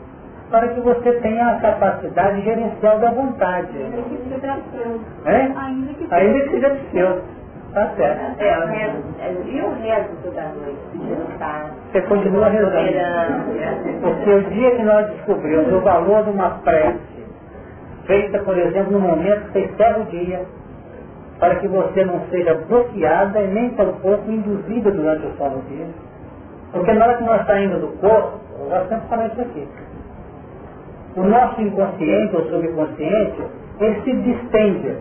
para 0.53 0.67
que 0.67 0.81
você 0.81 1.13
tenha 1.13 1.47
a 1.47 1.59
capacidade 1.59 2.41
gerencial 2.43 2.99
da 2.99 3.09
vontade. 3.09 3.75
Ainda 3.75 4.03
que 4.03 4.17
seja 4.29 4.59
seu. 4.71 5.01
É? 5.25 5.51
Ainda 5.55 5.93
que 5.95 6.07
Ainda 6.13 6.41
que 6.41 6.49
seja 6.51 6.77
seu. 6.91 7.21
Tá 7.73 7.89
certo. 7.97 8.39
É, 8.39 8.59
o 8.59 8.67
rezo, 8.67 8.97
é, 9.19 9.63
o 9.63 9.73
rezo 9.81 10.09
toda 10.21 10.43
noite, 10.43 11.39
paz, 11.39 11.71
Você 11.91 12.01
continua 12.03 12.49
rezando. 12.49 12.71
Porque 14.03 14.29
o 14.29 14.41
dia 14.51 14.75
que 14.75 14.83
nós 14.83 15.07
descobrimos 15.07 15.73
o 15.73 15.79
valor 15.79 16.23
de 16.23 16.29
uma 16.29 16.51
prece, 16.59 16.99
feita, 18.05 18.37
por 18.43 18.55
exemplo, 18.55 18.91
no 18.91 18.99
momento 18.99 19.47
que 19.47 19.53
você 19.53 19.59
encerra 19.61 19.97
o 20.01 20.05
dia, 20.05 20.45
para 21.39 21.55
que 21.55 21.67
você 21.67 22.05
não 22.05 22.19
seja 22.29 22.53
bloqueada 22.69 23.41
e 23.41 23.47
nem 23.47 23.71
tampouco 23.71 24.29
induzida 24.29 24.91
durante 24.91 25.25
o 25.25 25.35
sono 25.35 25.63
dia. 25.67 25.87
Porque 26.71 26.93
na 26.93 27.05
hora 27.05 27.17
que 27.17 27.23
nós 27.23 27.43
saímos 27.47 27.81
do 27.81 27.87
corpo, 27.99 28.39
nós 28.69 28.87
sempre 28.87 29.07
falamos 29.07 29.33
isso 29.33 29.41
aqui. 29.41 29.67
O 31.15 31.23
nosso 31.23 31.61
inconsciente 31.61 32.35
ou 32.35 32.43
subconsciente, 32.49 33.43
ele 33.79 34.01
se 34.01 34.13
distende. 34.13 34.97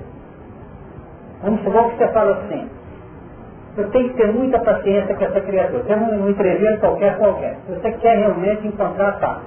Vamos 1.42 1.62
supor 1.62 1.90
que 1.90 1.96
você 1.96 2.08
fala 2.08 2.32
assim, 2.32 2.68
eu 3.76 3.90
tenho 3.90 4.10
que 4.10 4.16
ter 4.16 4.32
muita 4.32 4.58
paciência 4.58 5.14
com 5.14 5.24
essa 5.24 5.40
criatura. 5.40 5.82
Tem 5.84 5.96
um, 5.96 6.24
um 6.24 6.30
entreveiro 6.30 6.78
qualquer, 6.78 7.16
qualquer. 7.16 7.56
Você 7.68 7.90
quer 7.92 8.18
realmente 8.18 8.66
encontrar 8.66 9.18
paz. 9.18 9.40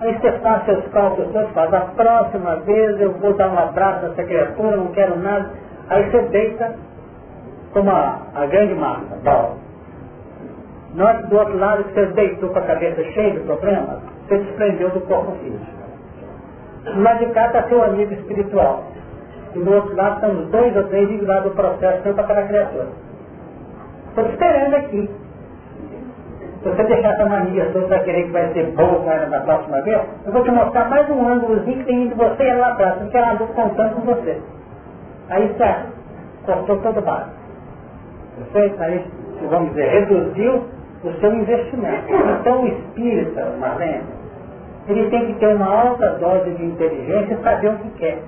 Aí 0.00 0.18
você 0.18 0.32
faz 0.38 0.64
seus 0.64 0.86
cálculos, 0.88 1.30
você 1.30 1.46
faz, 1.48 1.72
a 1.74 1.80
próxima 1.80 2.56
vez 2.56 3.00
eu 3.00 3.12
vou 3.12 3.34
dar 3.34 3.50
um 3.50 3.58
abraço 3.58 4.08
nessa 4.08 4.24
criatura, 4.24 4.76
não 4.76 4.88
quero 4.88 5.18
nada. 5.18 5.50
Aí 5.88 6.10
você 6.10 6.22
deita 6.28 6.74
como 7.72 7.90
a, 7.90 8.18
a 8.34 8.46
grande 8.46 8.74
massa, 8.74 9.18
tal. 9.24 9.56
Que 10.92 11.26
do 11.28 11.36
outro 11.36 11.58
lado 11.58 11.84
você 11.84 12.06
deitou 12.06 12.48
com 12.50 12.58
a 12.58 12.62
cabeça 12.62 13.02
cheia 13.12 13.32
de 13.32 13.40
problemas, 13.40 14.00
você 14.30 14.38
desprendeu 14.38 14.90
do 14.90 15.00
corpo 15.00 15.32
físico. 15.42 15.66
Lado 16.96 17.18
de 17.18 17.32
cá 17.32 17.46
está 17.46 17.64
seu 17.64 17.82
amigo 17.82 18.14
espiritual. 18.14 18.84
E 19.54 19.58
do 19.58 19.72
outro 19.72 19.96
lado 19.96 20.14
estão 20.14 20.44
dois 20.50 20.76
ou 20.76 20.84
três 20.84 21.08
vinculados 21.08 21.50
do 21.50 21.56
processo 21.56 22.02
sempre 22.04 22.12
para 22.12 22.22
aquela 22.22 22.46
criatura. 22.46 22.86
Estou 24.08 24.26
esperando 24.26 24.74
aqui. 24.76 25.10
Se 26.62 26.68
você 26.68 26.84
deixar 26.84 27.14
essa 27.14 27.26
mania 27.26 27.72
sua 27.72 27.88
para 27.88 28.00
querer 28.00 28.24
que 28.24 28.30
vai 28.30 28.52
ser 28.52 28.66
boa 28.72 29.12
ela 29.12 29.26
na 29.26 29.40
próxima 29.40 29.80
vez, 29.82 30.00
eu 30.26 30.32
vou 30.32 30.44
te 30.44 30.50
mostrar 30.50 30.88
mais 30.88 31.10
um 31.10 31.26
ângulozinho 31.26 31.78
que 31.78 31.84
tem 31.84 32.02
entre 32.04 32.14
você 32.14 32.44
e 32.44 32.48
ela 32.48 32.60
lá 32.60 32.72
atrás, 32.74 32.98
porque 32.98 33.16
ela 33.16 33.32
andou 33.32 33.48
contando 33.48 33.94
com 33.94 34.02
você. 34.02 34.40
Aí 35.30 35.54
certo, 35.56 35.92
cortou 36.44 36.76
todo 36.82 36.98
o 36.98 37.02
barco. 37.02 37.30
Perfeito? 38.36 38.82
Aí, 38.82 39.04
vamos 39.48 39.70
dizer, 39.70 39.88
reduziu 39.88 40.64
o 41.02 41.12
seu 41.18 41.34
investimento. 41.34 42.12
Então 42.40 42.62
o 42.62 42.66
espírita, 42.68 43.54
Marlene, 43.58 44.19
ele 44.90 45.10
tem 45.10 45.26
que 45.26 45.34
ter 45.40 45.54
uma 45.54 45.66
alta 45.66 46.10
dose 46.14 46.50
de 46.50 46.64
inteligência 46.64 47.34
e 47.34 47.42
saber 47.42 47.68
o 47.68 47.78
que 47.78 47.90
quer. 47.90 48.18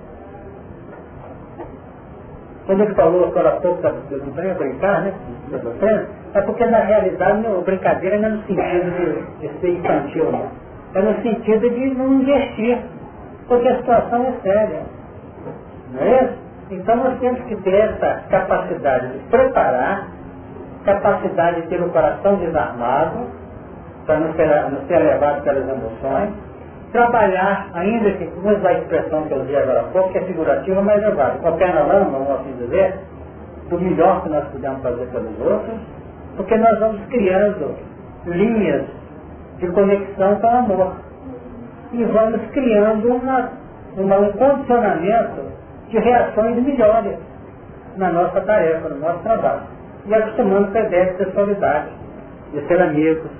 Quando 2.66 2.82
ele 2.82 2.94
falou 2.94 3.26
agora 3.26 3.48
há 3.48 3.60
pouco 3.60 3.82
do 3.82 4.54
brincar, 4.56 5.02
né? 5.02 5.14
É 6.34 6.40
porque 6.42 6.64
na 6.66 6.78
realidade 6.78 7.46
o 7.46 7.62
brincadeira 7.62 8.18
não 8.18 8.28
é 8.28 8.30
no 8.30 8.42
sentido 8.44 8.90
de, 9.40 9.48
de 9.48 9.60
ser 9.60 9.70
infantil, 9.70 10.30
não. 10.30 10.48
É 10.94 11.02
no 11.02 11.22
sentido 11.22 11.70
de 11.70 11.94
não 11.94 12.20
investir, 12.20 12.78
porque 13.48 13.68
a 13.68 13.76
situação 13.78 14.24
é 14.24 14.32
séria. 14.42 14.82
Não 15.92 16.02
é 16.02 16.24
isso? 16.24 16.38
Então 16.70 16.96
nós 16.96 17.18
temos 17.18 17.40
que 17.42 17.56
ter 17.56 17.74
essa 17.74 18.22
capacidade 18.30 19.08
de 19.08 19.18
preparar, 19.24 20.08
capacidade 20.84 21.62
de 21.62 21.68
ter 21.68 21.82
o 21.82 21.90
coração 21.90 22.36
desarmado, 22.36 23.26
para 24.06 24.20
não 24.20 24.32
ser, 24.34 24.70
não 24.70 24.86
ser 24.86 24.98
levado 24.98 25.42
pelas 25.42 25.68
emoções, 25.68 26.30
trabalhar, 26.92 27.70
ainda 27.74 28.10
que, 28.12 28.24
vamos 28.42 28.58
usar 28.58 28.68
a 28.68 28.78
expressão 28.78 29.22
que 29.22 29.32
eu 29.32 29.40
usei 29.40 29.56
agora 29.56 29.80
há 29.80 29.84
pouco, 29.84 30.12
que 30.12 30.18
é 30.18 30.22
figurativa, 30.22 30.82
mas 30.82 31.02
é 31.02 31.10
válida, 31.10 31.38
com 31.38 31.48
a 31.48 31.52
pé 31.52 31.72
na 31.72 31.82
lama, 31.82 32.10
vamos 32.10 32.30
assim 32.30 32.52
dizer, 32.58 33.00
do 33.68 33.80
melhor 33.80 34.22
que 34.22 34.28
nós 34.28 34.44
podemos 34.48 34.82
fazer 34.82 35.06
pelos 35.06 35.40
outros, 35.40 35.80
Porque 36.36 36.56
nós 36.56 36.78
vamos 36.78 37.00
criando 37.06 37.74
linhas 38.26 38.84
de 39.58 39.66
conexão 39.68 40.36
com 40.36 40.46
o 40.46 40.50
amor. 40.50 40.92
E 41.92 42.04
vamos 42.04 42.40
criando 42.52 43.08
uma, 43.08 43.50
uma, 43.96 44.18
um 44.18 44.32
condicionamento 44.32 45.42
de 45.88 45.98
reações 45.98 46.62
melhores 46.62 47.18
na 47.96 48.10
nossa 48.10 48.40
tarefa, 48.40 48.88
no 48.88 48.98
nosso 48.98 49.18
trabalho. 49.20 49.62
E 50.06 50.14
acostumando 50.14 50.72
com 50.72 50.78
a 50.78 50.82
ideia 50.82 51.12
de 51.12 51.18
sexualidade, 51.18 51.88
de 52.52 52.66
ser 52.66 52.80
amigos, 52.80 53.30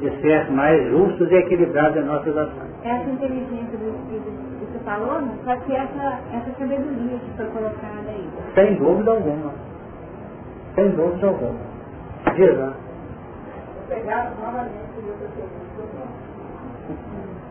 de 0.00 0.10
ser 0.20 0.50
mais 0.50 0.90
justos 0.90 1.30
e 1.30 1.34
equilibrados 1.36 1.96
em 1.96 2.04
nossas 2.04 2.36
ações. 2.36 2.73
Essa 2.84 3.08
inteligência 3.08 3.78
do 3.78 3.88
Espírito 3.88 4.30
que 4.58 4.66
você 4.66 4.78
falou, 4.84 5.22
só 5.42 5.56
que 5.56 5.74
essa, 5.74 6.20
essa 6.34 6.50
sabedoria 6.58 7.18
que 7.18 7.30
foi 7.34 7.46
colocada 7.46 8.10
aí. 8.10 8.28
Sem 8.54 8.74
dúvida 8.76 9.10
alguma. 9.10 9.54
Sem 10.74 10.90
dúvida 10.90 11.26
alguma. 11.28 11.58
Diz, 12.36 12.58
né? 12.58 12.74
Pegar 13.88 14.32
novamente 14.38 14.98
o 14.98 15.02
meu 15.02 15.16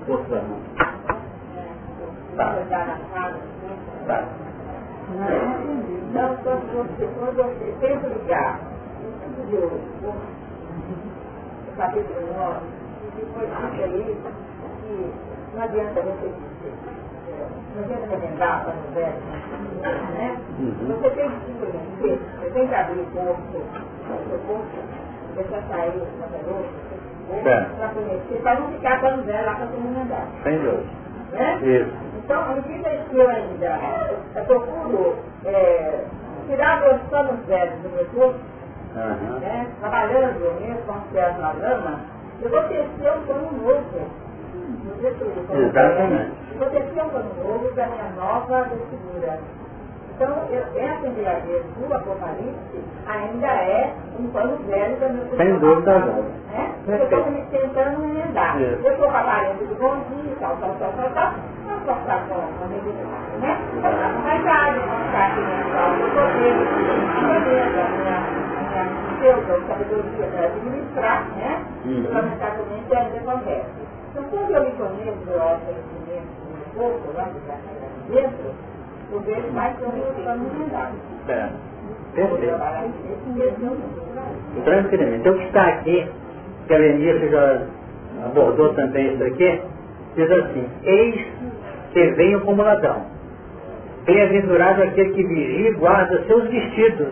Força, 0.06 0.36
não. 0.36 0.60
Tá. 2.36 2.56
Tá. 4.06 4.28
Então, 6.10 6.38
quando 6.44 6.66
você, 6.74 7.08
quando 7.18 7.36
você 7.38 7.74
tenta 7.80 8.08
ligar 8.08 8.60
o 10.04 10.22
capítulo 11.76 12.22
9, 12.38 12.60
depois 13.16 13.50
fica 13.50 13.84
aí 13.84 14.18
que 14.94 15.56
não 15.56 15.64
adianta 15.64 16.02
você 16.02 16.32
não 17.76 17.84
adianta 17.84 18.16
remendar 18.16 18.64
para 18.64 18.74
o 18.74 18.94
verso, 18.94 19.20
né? 20.14 20.38
Você 20.88 21.10
tem 21.10 21.30
que 21.30 21.46
se 21.46 21.54
conhecer, 21.54 22.20
você 22.40 22.50
tem 22.52 22.68
que 22.68 22.76
abrir 22.76 23.00
o 23.00 23.06
corpo, 23.08 23.58
o 23.58 24.48
corpo, 24.48 24.68
deixar 25.36 25.62
sair 25.68 25.90
o 25.90 26.06
computador, 26.06 26.66
para 27.78 27.88
conhecer, 27.90 28.42
para 28.44 28.60
não 28.60 28.72
ficar 28.72 29.02
com 29.02 29.08
a 29.08 29.16
velho 29.16 29.46
lá 29.46 29.56
para 29.56 29.66
todo 29.66 29.82
mundo 29.82 30.02
andar. 30.02 30.28
Sem 30.44 30.60
dúvida. 30.60 31.04
Né? 31.32 31.60
Isso. 31.64 31.92
Então, 32.24 32.42
à 32.42 32.56
medida 32.56 32.90
que 33.10 33.18
eu 33.18 33.30
ainda 33.30 34.14
eu 34.36 34.46
procuro 34.46 35.16
é, 35.46 36.06
tirar 36.48 36.78
a 36.78 36.80
versão 36.82 37.26
dos 37.26 37.46
velhos 37.48 37.82
do 37.82 37.90
meu 37.90 38.06
corpo, 38.06 38.40
Aham. 38.96 39.40
né, 39.40 39.68
trabalhando 39.80 40.62
mesmo 40.62 40.82
com 40.86 40.94
os 40.94 41.04
pés 41.12 41.38
na 41.40 41.52
lama, 41.54 42.02
eu 42.42 42.50
vou 42.50 42.62
tecer 42.64 43.12
um 43.18 43.26
pano 43.26 43.52
novo. 43.52 44.23
Eu- 45.04 45.68
Exatamente. 45.68 46.32
Eu 46.60 46.70
tecer 46.70 47.04
um 47.04 47.10
pano 47.10 47.32
novo 47.44 47.72
da 47.76 47.88
minha 47.88 48.10
nova 48.16 48.64
vestidura. 48.64 49.40
Então, 50.16 50.30
eu, 50.52 50.64
essa 50.80 51.08
embriaguez 51.08 51.64
do 51.76 51.94
Apocalipse 51.94 52.84
ainda 53.08 53.48
é 53.48 53.94
um 54.20 54.28
pano 54.30 54.58
velho 54.68 54.96
da 54.98 55.10
minha 55.10 55.26
Sem 55.36 55.58
dúvida 55.60 55.94
alguma. 55.94 56.22
né? 56.52 56.76
Eu 56.88 57.04
estou 57.04 57.26
me 57.32 57.42
tentando 57.50 58.04
emendar. 58.06 58.62
Eu 58.62 58.80
estou 58.80 59.10
com 59.10 59.18
a 59.18 59.44
de 59.54 59.76
bom 59.76 59.96
dia, 60.10 60.36
tal, 60.40 60.56
tal, 60.58 60.76
tal, 60.80 60.92
tal, 60.94 61.10
tal. 61.10 61.34
Não 61.68 61.80
posso 61.80 62.00
ficar 62.02 62.20
com 62.28 62.36
a 62.36 62.68
medida, 62.68 63.04
né? 63.42 63.58
Vou 63.74 63.92
ficar 63.92 64.14
com 64.14 64.22
vaidade, 64.22 64.80
vou 64.80 64.98
ficar 65.00 65.26
aqui 65.26 65.42
na 65.42 65.74
sala 65.74 65.96
do 65.98 66.08
poder, 66.14 66.54
a 67.18 67.40
beleza, 67.40 67.82
a 67.82 67.90
minha, 67.98 68.18
a 68.60 68.84
minha 68.84 68.84
pseudo 69.18 69.68
sabedoria 69.68 70.28
para 70.28 70.46
administrar, 70.46 71.24
né? 71.36 71.62
Uhum. 71.86 72.14
Lamentavelmente 72.14 72.96
ainda 72.96 73.18
acontece. 73.18 73.83
Então, 74.14 74.24
quando 74.30 74.52
eu 74.52 74.64
me 74.64 74.72
conheço, 74.74 75.18
eu 75.28 75.42
conhecimento 75.66 76.30
do 76.46 76.76
corpo, 76.76 77.18
lá 77.18 77.24
que 77.26 77.38
está 77.40 77.58
dentro, 78.10 78.54
eu 79.12 79.20
vejo 79.22 79.52
mais 79.54 79.76
que 79.76 79.82
eu 79.82 79.90
estou 79.90 80.36
me. 80.38 80.94
É. 81.30 81.50
Perfeito. 82.14 82.46
trabalhar 82.46 82.86
esse 82.86 83.30
mesmo. 83.30 83.76
Tranquilamente. 84.64 85.18
Então 85.18 85.34
o 85.34 85.38
que 85.40 85.46
está 85.46 85.68
aqui, 85.68 86.08
que 86.68 86.74
a 86.74 86.78
Lenice 86.78 87.30
já 87.30 87.62
abordou 88.26 88.74
também 88.76 89.16
isso 89.16 89.24
aqui, 89.24 89.62
diz 90.16 90.32
assim, 90.32 90.70
eis 90.84 91.28
que 91.92 92.06
venho 92.12 92.42
como 92.42 92.62
ladrão. 92.62 93.08
Bem-aventurado 94.06 94.84
aquele 94.84 95.12
que 95.14 95.24
vigia 95.24 95.70
e 95.70 95.74
guarda 95.74 96.24
seus 96.28 96.48
vestidos, 96.50 97.08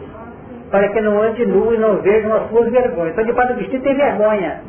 para 0.69 0.87
que 0.89 1.01
não 1.01 1.19
ande 1.19 1.47
nu 1.47 1.73
e 1.73 1.77
não 1.79 1.97
vejam 1.97 2.35
as 2.35 2.47
suas 2.49 2.69
vergonhas. 2.71 3.13
Então 3.13 3.25
debaixo 3.25 3.53
do 3.53 3.59
vestido 3.59 3.83
tem 3.83 3.95
vergonha. 3.95 4.61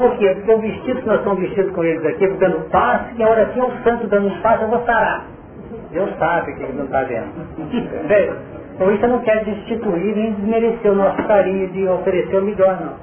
Por 0.00 0.16
quê? 0.16 0.34
Porque 0.34 0.50
o 0.50 0.58
vestido 0.60 1.02
que 1.02 1.08
nós 1.08 1.18
estamos 1.18 1.40
vestidos 1.40 1.74
com 1.74 1.84
eles 1.84 2.06
aqui, 2.06 2.26
dando 2.26 2.70
passe, 2.70 3.14
que 3.14 3.22
a 3.22 3.28
hora 3.28 3.42
assim 3.42 3.60
é 3.60 3.64
o 3.64 3.70
santo 3.84 4.06
dando 4.06 4.28
um 4.28 4.40
passe, 4.40 4.62
eu 4.62 4.70
vou 4.70 4.82
sarar. 4.86 5.26
Deus 5.90 6.10
sabe 6.18 6.54
que 6.54 6.62
ele 6.62 6.72
não 6.72 6.84
está 6.86 7.02
vendo. 7.02 8.40
Então 8.80 8.94
isso 8.94 9.06
não 9.06 9.18
quer 9.18 9.44
destituir 9.44 10.16
nem 10.16 10.32
desmerecer 10.32 10.90
o 10.90 10.94
nosso 10.94 11.22
carinho 11.24 11.68
de 11.68 11.86
oferecer 11.86 12.34
o 12.34 12.42
melhor, 12.42 12.80
não. 12.80 12.94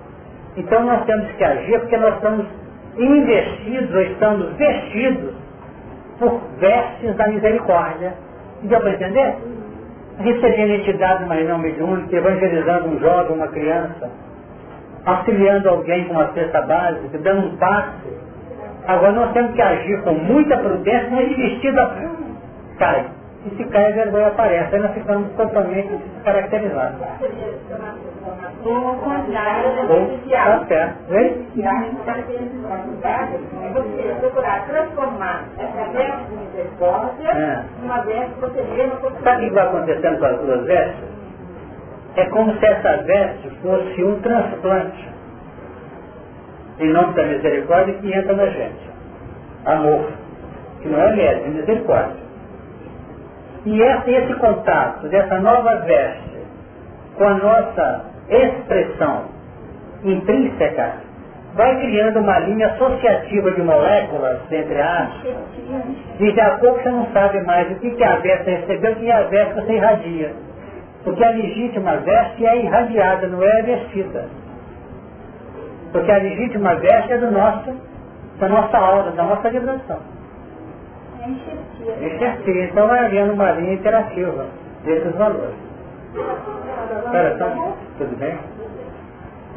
Então 0.58 0.84
nós 0.84 1.06
temos 1.06 1.32
que 1.34 1.44
agir 1.44 1.80
porque 1.82 1.98
nós 1.98 2.16
estamos 2.16 2.48
investidos, 2.98 3.94
ou 3.94 4.02
estamos 4.02 4.54
vestidos 4.56 5.36
por 6.18 6.42
vestes 6.58 7.16
da 7.16 7.28
misericórdia. 7.28 8.16
Deu 8.64 8.80
para 8.80 8.90
entender? 8.90 9.36
Recebendo 10.18 10.82
entidade 10.82 11.26
mais 11.26 11.48
não 11.48 11.60
mediúnica, 11.60 12.16
evangelizando 12.16 12.88
um 12.90 13.00
jovem, 13.00 13.38
uma 13.38 13.48
criança, 13.50 14.10
auxiliando 15.08 15.70
alguém 15.70 16.06
com 16.06 16.14
uma 16.14 16.28
cesta 16.34 16.62
básica, 16.62 17.18
dando 17.20 17.48
um 17.48 17.58
passe. 17.58 18.18
Agora 18.88 19.12
nós 19.14 19.32
temos 19.32 19.54
que 19.54 19.62
agir 19.62 20.02
com 20.04 20.14
muita 20.14 20.58
prudência, 20.58 21.10
mas 21.10 21.36
vestido 21.36 21.80
a 21.80 21.96
cai. 22.78 23.06
E 23.46 23.56
se 23.56 23.64
cai, 23.66 23.86
a 23.86 23.96
vergonha 23.96 24.28
aparece. 24.28 24.76
Aí 24.76 24.82
nós 24.82 24.94
ficamos 24.94 25.32
totalmente 25.34 25.88
descaracterizados. 25.88 27.00
Ou 28.66 28.76
ao 28.76 28.96
contrário, 28.96 29.70
Ou 29.90 30.08
tá 30.30 30.66
certo. 30.68 31.14
Hein? 31.14 31.48
É 33.64 33.70
você 33.74 34.16
procurar 34.20 34.66
transformar 34.68 35.44
essa 35.58 35.92
veste 35.92 36.24
de 36.30 36.36
misericórdia 36.36 37.30
É. 37.30 37.64
numa 37.82 38.02
veste 38.02 38.34
que 38.34 38.42
você 38.42 38.62
mesmo 38.64 39.22
Sabe 39.24 39.46
o 39.46 39.50
que 39.50 39.56
vai 39.56 39.68
acontecendo 39.68 40.20
com 40.20 40.26
as 40.26 40.40
duas 40.40 40.66
vestes? 40.66 41.17
É 42.18 42.26
como 42.26 42.52
se 42.58 42.66
essa 42.66 42.98
veste 43.04 43.50
fosse 43.62 44.04
um 44.04 44.20
transplante 44.22 45.08
em 46.80 46.90
nome 46.90 47.14
da 47.14 47.24
misericórdia 47.24 47.94
que 47.96 48.14
entra 48.14 48.34
na 48.36 48.46
gente. 48.48 48.90
Amor. 49.66 50.12
Que 50.82 50.90
não 50.90 51.00
é 51.00 51.16
médio, 51.16 51.46
é 51.46 51.50
misericórdia. 51.50 52.28
E 53.66 53.82
esse, 53.82 54.12
esse 54.12 54.34
contato 54.36 55.08
dessa 55.10 55.40
nova 55.40 55.76
veste 55.78 56.38
com 57.18 57.24
a 57.24 57.34
nossa 57.36 58.06
expressão 58.30 59.26
intrínseca 60.04 60.94
vai 61.56 61.80
criando 61.82 62.20
uma 62.20 62.40
linha 62.40 62.68
associativa 62.68 63.52
de 63.52 63.62
moléculas 63.62 64.40
entre 64.52 64.80
aspas 64.80 65.36
e 66.20 66.32
daqui 66.34 66.42
a 66.42 66.58
pouco 66.60 66.82
você 66.82 66.90
não 66.90 67.08
sabe 67.12 67.42
mais 67.42 67.72
o 67.72 67.76
que, 67.76 67.92
que 67.92 68.04
a 68.04 68.16
veste 68.18 68.50
recebeu 68.50 68.92
e 68.92 68.96
que 68.96 69.12
a 69.12 69.24
veste 69.24 69.54
você 69.56 69.74
irradia. 69.74 70.47
Porque 71.08 71.24
a 71.24 71.30
legítima 71.30 71.96
veste 71.98 72.46
é 72.46 72.64
irradiada, 72.66 73.28
não 73.30 73.42
é 73.42 73.62
vestida. 73.62 74.28
Porque 75.94 76.12
a 76.12 76.18
legítima 76.18 76.76
veste 76.76 77.14
é 77.14 77.18
do 77.18 77.32
nosso, 77.32 77.74
da 78.40 78.50
nossa 78.50 78.78
aura, 78.78 79.12
da 79.12 79.24
nossa 79.24 79.50
vibração. 79.50 80.00
é 81.22 81.30
enxertia. 81.30 82.14
Enxertia. 82.14 82.66
Então 82.66 82.90
vai 82.90 83.06
havendo 83.06 83.32
uma 83.32 83.52
linha 83.52 83.76
interativa 83.76 84.48
desses 84.84 85.16
valores. 85.16 85.56
Espera, 87.06 87.34
então, 87.36 87.74
tudo 87.98 88.20
bem? 88.20 88.38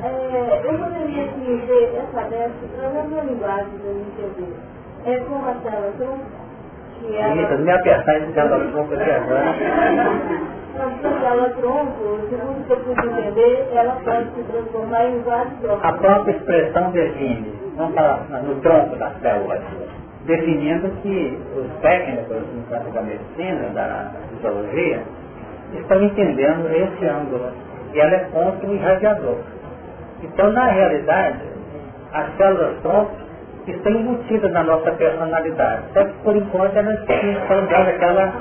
É, 0.04 0.60
eu 0.64 0.78
poderia 0.78 1.26
ver 1.66 1.96
essa 1.96 2.28
veste 2.28 2.64
na 2.80 3.02
minha 3.02 3.22
linguagem 3.24 3.72
eu 3.84 4.00
entender. 4.02 4.54
É 5.04 5.18
como 5.24 5.48
a 5.48 5.54
célula 5.54 6.20
é 7.08 7.56
não 7.56 7.64
me 7.64 7.72
apertar 7.72 8.16
esse 8.18 8.32
célula 8.32 8.70
tronco 8.70 8.94
aqui 8.94 9.10
agora. 9.10 9.54
a 10.78 11.20
célula 11.20 11.50
tronco, 11.50 12.20
segundo 12.28 12.66
que 12.66 12.72
eu 12.72 12.76
pude 12.78 13.06
entender, 13.06 13.68
ela 13.72 13.96
pode 14.04 14.30
se 14.34 14.42
transformar 14.42 15.04
em 15.06 15.20
vários 15.20 15.54
troncos. 15.60 15.84
A 15.84 15.92
própria 15.92 16.32
expressão 16.32 16.90
define, 16.90 17.54
vamos 17.76 17.94
falar 17.94 18.26
no 18.42 18.54
tronco 18.60 18.96
das 18.96 19.18
células, 19.20 19.60
definindo 20.26 20.90
que 21.02 21.38
os 21.56 21.80
técnicos 21.80 22.42
no 22.54 22.62
campo 22.68 22.90
da 22.90 23.02
medicina, 23.02 23.68
da 23.74 24.12
fisiologia, 24.30 25.02
estão 25.74 26.02
entendendo 26.02 26.70
esse 26.70 27.06
ângulo. 27.06 27.50
E 27.92 27.98
ela 27.98 28.14
é 28.14 28.24
contra 28.32 28.68
o 28.68 28.74
irradiador. 28.74 29.38
Então, 30.22 30.52
na 30.52 30.66
realidade, 30.66 31.40
as 32.12 32.36
células 32.36 32.76
tronco 32.82 33.29
estão 33.70 33.92
embutidas 33.92 34.52
na 34.52 34.62
nossa 34.62 34.92
personalidade. 34.92 35.82
Só 35.92 36.04
que, 36.04 36.12
por 36.22 36.36
enquanto, 36.36 36.76
elas 36.76 37.00
estão 37.00 37.66
dando 37.66 37.88
aquela 37.88 38.32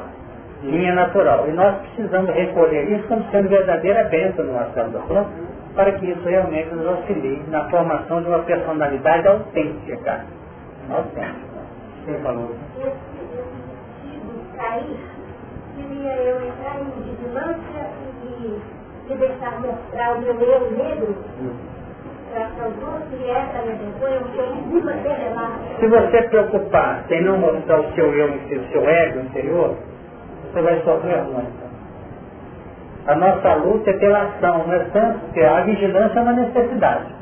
linha 0.63 0.93
natural. 0.93 1.47
E 1.47 1.51
nós 1.51 1.75
precisamos 1.81 2.29
recolher 2.33 2.89
isso 2.91 3.07
como 3.07 3.23
sendo 3.31 3.49
verdadeira 3.49 4.03
bênção 4.05 4.45
no 4.45 4.53
nossa 4.53 4.71
célula 4.73 5.01
tronco, 5.07 5.29
para 5.75 5.91
que 5.93 6.09
isso 6.09 6.27
realmente 6.27 6.73
nos 6.75 6.87
auxilie 6.87 7.41
na 7.47 7.69
formação 7.69 8.21
de 8.21 8.27
uma 8.27 8.39
personalidade 8.39 9.27
autêntica. 9.27 10.25
Autêntica. 10.89 11.59
Você 12.05 12.17
falou. 12.19 12.55
cair, 14.57 14.99
seria 15.75 16.15
eu 16.15 16.47
entrar 16.47 16.81
em 16.81 17.03
vigilância 17.03 17.89
e 19.09 19.15
deixar 19.15 19.59
mostrar 19.59 20.17
o 20.17 20.21
meu 20.21 20.39
eu 20.39 20.71
negro, 20.71 21.15
Se 25.79 25.87
você 25.87 26.21
preocupar 26.23 27.03
em 27.09 27.23
não 27.23 27.37
mostrar 27.37 27.79
o 27.79 27.91
seu 27.93 28.13
eu, 28.13 28.27
o 28.27 28.71
seu 28.71 28.87
ego 28.87 29.19
interior, 29.21 29.75
você 30.43 30.61
vai 30.61 30.79
sofrer 30.81 31.23
muito. 31.23 31.69
A 33.07 33.15
nossa 33.15 33.55
luta 33.55 33.89
é 33.89 33.93
pela 33.93 34.23
ação, 34.23 34.67
não 34.67 34.73
é 34.73 34.79
tanto, 34.93 35.19
porque 35.19 35.41
a 35.41 35.61
vigilância 35.61 36.19
é 36.19 36.21
uma 36.21 36.33
necessidade. 36.33 37.15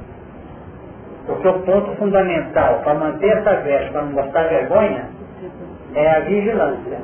Porque 1.25 1.47
o 1.47 1.59
ponto 1.59 1.95
fundamental 1.95 2.81
para 2.83 2.93
manter 2.95 3.37
essa 3.37 3.55
veste, 3.61 3.91
para 3.91 4.01
não 4.01 4.11
mostrar 4.11 4.43
vergonha, 4.49 5.05
é 5.95 6.09
a 6.09 6.19
vigilância. 6.21 6.99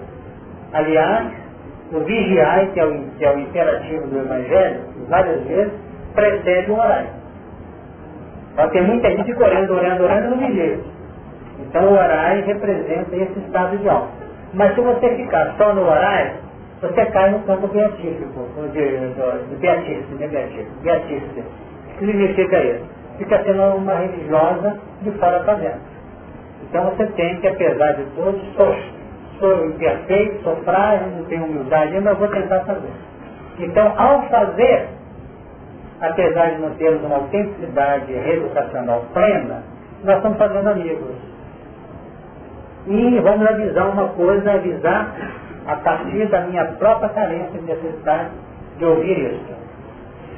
Aliás, 0.74 1.28
o 1.92 2.00
vigiar, 2.00 2.68
que 2.74 2.80
é 2.80 2.86
o, 2.86 3.02
que 3.18 3.24
é 3.24 3.34
o 3.34 3.40
imperativo 3.40 4.08
do 4.08 4.20
Evangelho, 4.20 4.82
várias 5.08 5.42
vezes, 5.44 5.74
precede 6.14 6.72
o 6.72 6.76
orar. 6.76 7.23
Só 8.56 8.68
tem 8.70 8.84
muita 8.84 9.10
gente 9.10 9.34
orando, 9.34 9.74
orando, 9.74 10.04
orando 10.04 10.30
no 10.30 10.38
vigia. 10.38 10.80
Então 11.60 11.86
o 11.86 11.94
orar 11.94 12.44
representa 12.44 13.16
esse 13.16 13.40
estado 13.40 13.78
de 13.78 13.90
alma. 13.90 14.10
Mas 14.54 14.76
se 14.76 14.82
você 14.82 15.16
ficar 15.16 15.56
só 15.58 15.74
no 15.74 15.82
orar, 15.82 16.36
você 16.82 17.06
cai 17.08 17.32
no 17.32 17.40
campo 17.40 17.68
beatífico, 17.68 18.48
de, 18.74 18.98
de 19.50 19.56
beatífico, 19.56 20.16
né, 20.16 20.28
beatífico, 20.28 20.72
beatífico. 20.84 21.40
O 21.40 21.98
que 21.98 22.06
significa 22.06 22.60
isso? 22.60 22.86
Fica 23.18 23.44
sendo 23.44 23.78
uma 23.78 23.96
religiosa 23.96 24.78
de 25.02 25.12
fora 25.12 25.40
para 25.40 25.54
dentro. 25.56 25.94
Então 26.64 26.86
você 26.86 27.06
tem 27.08 27.40
que, 27.40 27.48
apesar 27.48 27.94
de 27.94 28.04
tudo, 28.16 28.40
sou, 28.56 28.76
sou 29.40 29.66
imperfeito, 29.68 30.44
sou 30.44 30.56
frágil, 30.58 31.08
não 31.08 31.24
tenho 31.26 31.46
humildade 31.46 31.96
ainda, 31.96 32.14
vou 32.16 32.28
tentar 32.28 32.60
fazer. 32.62 32.92
Então, 33.60 33.94
ao 33.98 34.24
fazer, 34.24 34.88
apesar 36.04 36.52
de 36.52 36.62
não 36.62 36.72
termos 36.76 37.02
uma 37.04 37.16
autenticidade 37.16 38.12
reeducacional 38.12 39.06
plena, 39.14 39.64
nós 40.04 40.18
estamos 40.18 40.38
fazendo 40.38 40.68
amigos. 40.68 41.16
E 42.88 43.20
vamos 43.22 43.48
avisar 43.48 43.90
uma 43.90 44.10
coisa, 44.10 44.52
avisar 44.52 45.16
a 45.66 45.76
partir 45.78 46.28
da 46.28 46.42
minha 46.42 46.66
própria 46.74 47.08
carência 47.10 47.58
de 47.58 47.66
necessidade 47.66 48.32
de 48.78 48.86
ouvir 48.86 49.18
isso. 49.18 49.54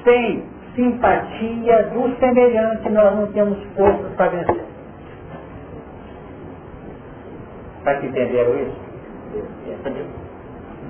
Sem 0.04 0.44
simpatia 0.76 1.90
do 1.94 2.16
semelhante, 2.20 2.88
nós 2.90 3.16
não 3.16 3.28
temos 3.32 3.58
forças 3.76 4.14
para 4.16 4.30
vencer. 4.30 4.64
Para 7.84 7.96
que 7.96 8.06
entenderam 8.06 8.56
isso? 8.60 8.86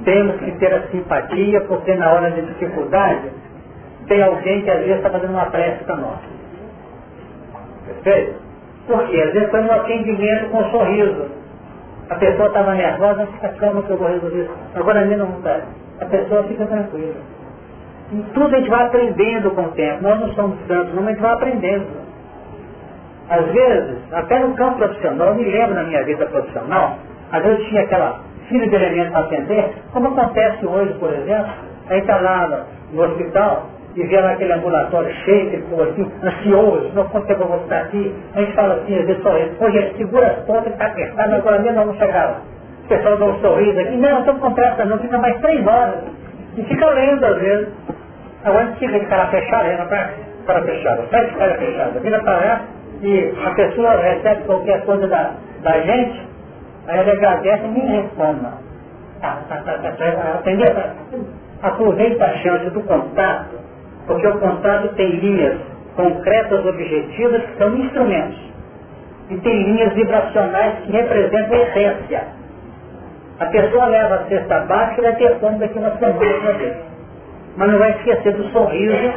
Temos 0.03 0.35
que 0.37 0.51
ter 0.57 0.73
a 0.73 0.87
simpatia, 0.87 1.61
porque 1.61 1.95
na 1.95 2.11
hora 2.11 2.31
de 2.31 2.41
dificuldade, 2.41 3.31
tem 4.07 4.23
alguém 4.23 4.61
que 4.61 4.69
às 4.69 4.79
vezes 4.79 4.97
está 4.97 5.09
fazendo 5.09 5.31
uma 5.31 5.45
prece 5.45 5.83
para 5.83 5.95
nós. 5.97 6.19
Perfeito? 7.85 8.35
Porque 8.87 9.21
às 9.21 9.33
vezes 9.33 9.49
foi 9.49 9.61
um 9.61 9.71
atendimento 9.71 10.49
com 10.51 10.59
um 10.59 10.71
sorriso. 10.71 11.25
A 12.09 12.15
pessoa 12.15 12.47
estava 12.47 12.75
nervosa, 12.75 13.25
fica 13.27 13.49
calma 13.49 13.81
que 13.81 13.89
eu 13.89 13.97
vou 13.97 14.07
resolver 14.07 14.43
isso. 14.43 14.53
Agora 14.75 15.01
a 15.01 15.05
mim 15.05 15.15
não 15.15 15.29
está. 15.37 15.61
A 16.01 16.05
pessoa 16.05 16.43
fica 16.43 16.65
tranquila. 16.65 17.15
E 18.11 18.23
tudo 18.33 18.55
a 18.55 18.59
gente 18.59 18.69
vai 18.69 18.85
aprendendo 18.85 19.51
com 19.51 19.63
o 19.63 19.71
tempo. 19.71 20.03
Nós 20.03 20.19
não 20.19 20.33
somos 20.33 20.59
santos, 20.67 20.93
mas 20.93 21.05
a 21.05 21.09
gente 21.09 21.21
vai 21.21 21.33
aprendendo. 21.33 21.87
Às 23.27 23.45
vezes, 23.47 23.97
até 24.13 24.39
no 24.39 24.53
campo 24.53 24.77
profissional, 24.77 25.29
eu 25.29 25.35
me 25.35 25.45
lembro 25.45 25.73
na 25.73 25.83
minha 25.83 26.03
vida 26.03 26.27
profissional, 26.27 26.99
às 27.31 27.43
vezes 27.43 27.65
tinha 27.67 27.81
aquela 27.81 28.19
filha 28.47 28.69
de 28.69 28.75
elementos 28.75 29.11
para 29.11 29.21
atender, 29.21 29.73
como 29.91 30.09
acontece 30.09 30.63
hoje, 30.63 30.93
por 30.99 31.11
exemplo, 31.11 31.51
a 31.89 31.93
gente 31.93 32.03
está 32.03 32.17
lá 32.21 32.65
no 32.91 33.01
hospital, 33.01 33.65
e 33.95 34.03
vê 34.07 34.19
lá 34.19 34.31
aquele 34.31 34.51
ambulatório 34.51 35.13
cheio, 35.23 35.47
ele 35.47 35.61
ficou 35.63 35.83
assim, 35.83 36.11
ansioso, 36.21 36.91
não 36.93 37.05
quanto 37.05 37.27
tempo 37.27 37.43
eu 37.43 37.47
vou 37.47 37.57
estar 37.61 37.77
aqui. 37.77 38.13
A 38.35 38.41
gente 38.41 38.53
fala 38.53 38.73
assim, 38.75 38.99
às 38.99 39.05
vezes 39.05 39.25
ele, 39.25 39.55
pô 39.57 39.71
gente, 39.71 39.97
segura 39.97 40.27
as 40.27 40.45
pontas, 40.45 40.73
está 40.73 40.87
apertado, 40.87 41.35
agora 41.35 41.59
mesmo 41.59 41.77
vamos 41.77 41.97
chegar 41.97 42.25
lá. 42.25 42.41
O 42.83 42.87
pessoal 42.89 43.17
dá 43.17 43.25
um 43.25 43.39
sorriso 43.39 43.79
aqui, 43.79 43.95
não, 43.95 44.19
estamos 44.19 44.41
com 44.41 44.53
pressa 44.53 44.85
não, 44.85 44.99
fica 44.99 45.17
mais 45.17 45.39
três 45.39 45.65
horas. 45.65 46.03
E 46.57 46.63
fica 46.63 46.89
lendo 46.89 47.25
às 47.25 47.39
vezes. 47.39 47.67
Agora 48.43 48.63
a 48.63 48.65
gente 48.67 48.79
fica 48.79 48.99
de 48.99 49.05
cara 49.05 49.27
fechada, 49.27 49.73
entra 49.73 49.85
para 49.85 50.09
cara 50.45 50.61
fechada, 50.63 51.03
sai 51.09 51.25
de 51.25 51.35
cara 51.35 51.55
fechada, 51.55 51.99
vira 51.99 52.19
para 52.21 52.33
lá 52.33 52.61
e 53.01 53.33
a 53.45 53.51
pessoa 53.51 53.95
recebe 53.97 54.43
qualquer 54.43 54.85
coisa 54.85 55.07
da, 55.07 55.31
da 55.63 55.79
gente, 55.81 56.21
aí 56.87 56.99
ele 56.99 57.11
agradece 57.11 57.65
e 57.65 57.67
nem 57.69 58.01
reclama. 58.01 58.53
Tá, 59.21 59.39
tá, 59.49 59.55
tá, 59.61 59.77
tá, 59.79 59.91
tá, 59.91 60.39
entendeu? 60.41 60.75
Aproveita 61.63 62.25
a 62.25 62.33
chance 62.37 62.69
do 62.69 62.81
contato 62.81 63.64
porque 64.07 64.27
o 64.27 64.39
contrato 64.39 64.89
tem 64.95 65.11
linhas 65.11 65.57
concretas, 65.95 66.65
objetivas, 66.65 67.41
que 67.43 67.57
são 67.57 67.75
instrumentos. 67.75 68.39
E 69.29 69.37
tem 69.37 69.63
linhas 69.63 69.93
vibracionais 69.93 70.79
que 70.83 70.91
representam 70.91 71.57
a 71.57 71.61
essência. 71.61 72.23
A 73.39 73.45
pessoa 73.47 73.87
leva 73.87 74.15
a 74.15 74.25
cesta 74.25 74.59
básica 74.61 75.01
e 75.01 75.03
vai 75.03 75.15
ter 75.15 75.39
fome 75.39 75.59
daqui 75.59 75.77
uma 75.77 75.97
semana 75.97 76.53
vez. 76.53 76.77
Mas 77.57 77.71
não 77.71 77.79
vai 77.79 77.91
esquecer 77.91 78.33
do 78.33 78.43
sorriso 78.49 79.13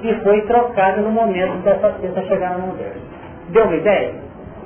que 0.00 0.14
foi 0.22 0.40
trocado 0.42 1.00
no 1.02 1.10
momento 1.10 1.62
dessa 1.64 1.92
cesta 2.00 2.22
chegar 2.22 2.50
na 2.50 2.58
mão 2.58 2.76
dele. 2.76 3.02
Deu 3.50 3.64
uma 3.64 3.76
ideia? 3.76 4.14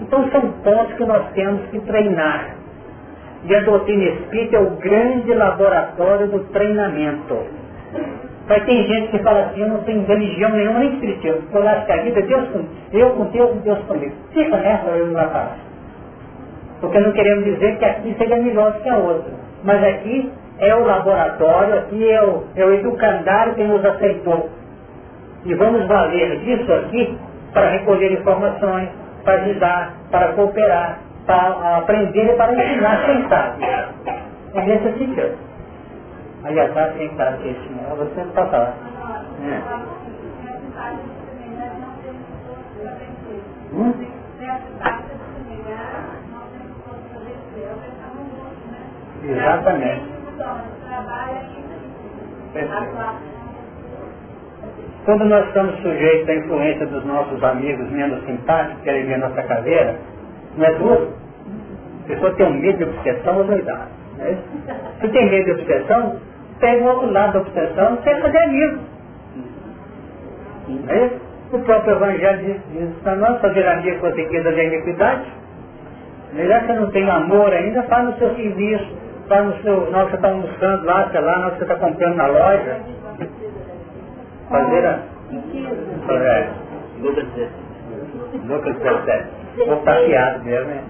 Então 0.01 0.29
são 0.31 0.41
pontos 0.63 0.95
que 0.95 1.05
nós 1.05 1.25
temos 1.33 1.63
que 1.71 1.81
treinar. 1.81 2.57
E 3.45 3.55
a 3.55 3.61
doutrina 3.61 4.05
espírita 4.05 4.57
é 4.57 4.61
o 4.61 4.71
grande 4.77 5.33
laboratório 5.35 6.29
do 6.29 6.41
treinamento. 6.53 7.39
Mas 8.49 8.65
tem 8.65 8.87
gente 8.87 9.09
que 9.11 9.19
fala 9.21 9.47
assim, 9.47 9.61
eu 9.61 9.69
não 9.69 9.83
tenho 9.85 10.05
religião 10.05 10.51
nenhuma, 10.51 10.81
nem 10.81 10.95
espiritismo. 10.95 11.43
Eu 11.53 11.69
acho 11.69 11.87
que 11.87 11.93
a 11.93 12.03
vida 12.03 12.21
é 12.21 12.23
Deus 12.23 12.49
com 12.49 12.65
eu 12.93 13.11
com 13.11 13.25
Deus 13.27 13.57
e 13.57 13.59
Deus 13.61 13.79
comigo. 13.81 14.15
Fica 14.33 14.57
nessa, 14.57 14.89
eu 14.89 15.07
não 15.07 15.15
vai 15.15 15.49
Porque 16.81 16.99
não 16.99 17.13
queremos 17.13 17.45
dizer 17.45 17.79
que 17.79 17.85
aqui 17.85 18.15
seja 18.19 18.37
melhor 18.37 18.73
do 18.73 18.81
que 18.81 18.89
a 18.89 18.97
outra. 18.97 19.33
Mas 19.63 19.83
aqui 19.85 20.33
é 20.59 20.75
o 20.75 20.85
laboratório, 20.85 21.79
aqui 21.79 22.11
é 22.11 22.23
o, 22.23 22.45
é 22.57 22.65
o 22.65 22.73
educandário 22.75 23.55
que 23.55 23.63
nos 23.63 23.85
aceitou. 23.85 24.51
E 25.45 25.55
vamos 25.55 25.87
valer 25.87 26.39
disso 26.41 26.73
aqui 26.73 27.19
para 27.53 27.71
recolher 27.71 28.13
informações, 28.13 28.89
para 29.25 29.35
ajudar, 29.43 29.95
para 30.11 30.33
cooperar, 30.33 30.99
para 31.27 31.79
aprender 31.79 32.33
e 32.33 32.37
para 32.37 32.53
ensinar 32.53 33.07
quem 33.07 33.29
sabe. 33.29 33.65
É 34.55 34.63
nesse 34.67 34.99
sentido. 34.99 35.52
Senhor? 37.55 37.97
Você 37.97 38.21
está 38.21 38.43
lá. 38.45 38.75
É. 39.43 39.83
Hum? 43.73 43.95
Exatamente. 49.25 50.13
Quando 55.05 55.25
nós 55.25 55.47
estamos 55.49 55.75
sujeitos 55.81 56.29
à 56.29 56.35
influência 56.35 56.87
dos 56.87 57.05
nossos 57.05 57.43
amigos 57.43 57.91
menos 57.91 58.25
simpáticos, 58.25 58.79
que 58.79 58.85
querem 58.85 59.07
ver 59.07 59.19
nossa 59.19 59.43
caveira, 59.43 59.99
não 60.57 60.65
é 60.67 60.75
duro? 60.75 61.13
A 62.05 62.09
pessoa 62.09 62.35
tem 62.35 62.47
um 62.47 62.55
medo 62.55 62.79
de 62.79 62.85
obsessão 62.85 63.39
ou 63.39 63.45
doidade. 63.45 63.91
É 64.21 64.37
Se 65.01 65.09
tem 65.09 65.31
medo 65.31 65.45
de 65.45 65.51
obsessão, 65.53 66.21
pega 66.63 66.85
o 66.85 66.87
outro 66.87 67.11
lado 67.11 67.33
da 67.33 67.41
obsessão 67.41 67.95
e 67.95 67.97
quer 67.99 68.23
fazer 68.23 68.39
amigo. 68.39 68.79
É? 70.89 71.11
O 71.53 71.59
próprio 71.59 71.97
Evangelho 71.97 72.39
diz, 72.39 72.61
diz 72.71 72.97
para 73.03 73.17
nós 73.17 73.41
fazer 73.41 73.67
amigo 73.67 73.99
com 73.99 74.07
a 74.07 74.11
riqueza 74.11 74.53
da 74.53 74.65
iniquidade. 74.65 75.25
Melhor 76.33 76.65
que 76.65 76.73
não 76.73 76.91
tem 76.93 77.11
amor 77.11 77.53
ainda, 77.53 77.83
faz 77.83 78.07
no 78.07 78.17
seu 78.17 78.35
serviço, 78.37 78.97
faz 79.29 79.45
no 79.45 79.57
seu, 79.63 79.91
na 79.91 79.99
hora 79.99 80.07
que 80.07 80.13
você 80.13 80.17
está 80.17 80.29
almoçando 80.29 80.85
lá, 80.87 81.09
sei 81.11 81.21
lá, 81.21 81.39
na 81.39 81.45
hora 81.47 81.51
que 81.51 81.59
você 81.59 81.65
está 81.65 81.77
comprando 81.77 82.15
na 82.15 82.27
loja. 82.29 82.81
Fazer 84.49 84.87
a. 84.87 84.99
É. 86.11 86.49
Lucas 87.01 87.25
17. 87.35 87.51
Lucas 88.47 88.77
17. 88.77 89.27
Vou 89.67 89.83
fiado 89.83 90.45
mesmo, 90.45 90.71
hein? 90.71 90.81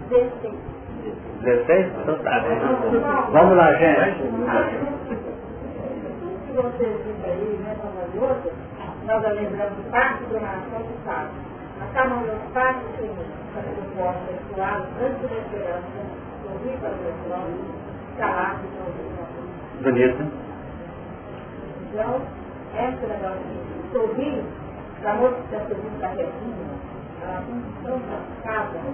16? 1.41 1.87
Então 2.03 2.19
tá. 2.19 2.45
Vamos 3.33 3.57
lá, 3.57 3.73
gente 3.73 5.22
que 6.53 6.61
vocês 6.61 6.99
dizem 6.99 7.25
aí, 7.25 7.61
né, 7.65 7.75
maravilhoso, 7.83 8.53
nós 9.07 9.23
lembramos 9.35 9.87
parte 9.91 10.25
da 10.25 10.41
nação 10.41 10.83
do 10.83 10.93
Estado. 10.99 11.31
Acabam 11.81 12.23
das 12.27 12.43
partes 12.53 12.83
que 12.97 13.05
o 13.05 13.17
povo 13.97 14.19
sexual, 14.29 14.87
antes 15.01 15.31
da 15.31 15.37
esperança, 15.39 15.99
ouvir 16.53 16.77
para 16.79 16.91
o 16.91 16.99
pessoal, 16.99 17.49
calar 18.19 18.61
para 18.61 18.85
o 18.85 19.83
Bonito. 19.83 20.23
Então, 21.89 22.21
essa 22.77 23.07
negócio 23.07 23.45
de 23.49 23.93
sorrir, 23.93 24.45
da 25.03 25.15
moça 25.15 25.37
que 25.37 25.55
está 25.55 25.67
sorrindo 25.69 25.99
da 26.01 26.09
retinha, 26.09 26.93
ela 27.23 27.43
tão 27.83 27.99
cascada, 27.99 28.79
né, 28.79 28.93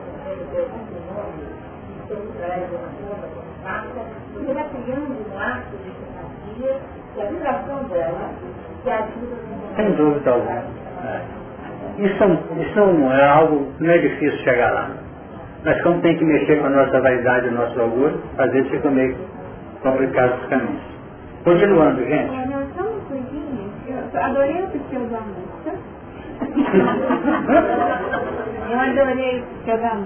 pergunta 0.52 0.94
o 0.94 1.02
nome, 1.12 1.42
e 1.90 2.08
todo 2.08 2.26
traz 2.38 2.70
uma 2.70 2.88
conta, 3.02 3.28
passa, 3.64 4.00
você 4.32 4.54
vai 4.54 4.68
criando 4.68 5.10
um 5.10 5.38
ato 5.38 5.76
de 5.76 5.90
simpatia, 5.90 6.80
que 7.18 7.22
a 7.22 7.30
vibração 7.30 7.82
dela, 7.84 8.30
que 8.84 8.90
ajuda 8.90 9.36
Sem 9.76 9.92
dúvida 9.92 10.30
alguma. 10.30 10.62
É. 11.04 11.20
Isso, 11.98 12.24
isso 12.62 12.80
é 13.12 13.28
algo, 13.28 13.72
não 13.80 13.90
é 13.90 13.98
difícil 13.98 14.38
chegar 14.40 14.72
lá. 14.72 14.90
Mas 15.64 15.82
como 15.82 16.00
tem 16.00 16.16
que 16.16 16.24
mexer 16.24 16.60
com 16.60 16.66
a 16.66 16.70
nossa 16.70 17.00
vaidade 17.00 17.46
e 17.46 17.48
o 17.48 17.52
nosso 17.52 17.80
orgulho, 17.80 18.20
às 18.38 18.50
vezes 18.52 18.70
fica 18.70 18.88
meio 18.90 19.16
complicado 19.82 20.40
os 20.40 20.48
caminhos. 20.48 20.82
Continuando, 21.42 22.00
gente. 22.04 22.34
É, 22.34 22.46
não, 22.46 22.66
só 22.76 22.82
uma 22.88 23.00
coisinha. 23.08 23.68
Eu 23.88 24.22
adorei 24.22 24.62
o 24.62 24.70
seu 24.90 25.00
da 25.08 25.20
música. 25.20 25.74
Eu 28.70 28.80
adorei 28.80 29.40
o 29.40 29.66
da. 29.66 29.96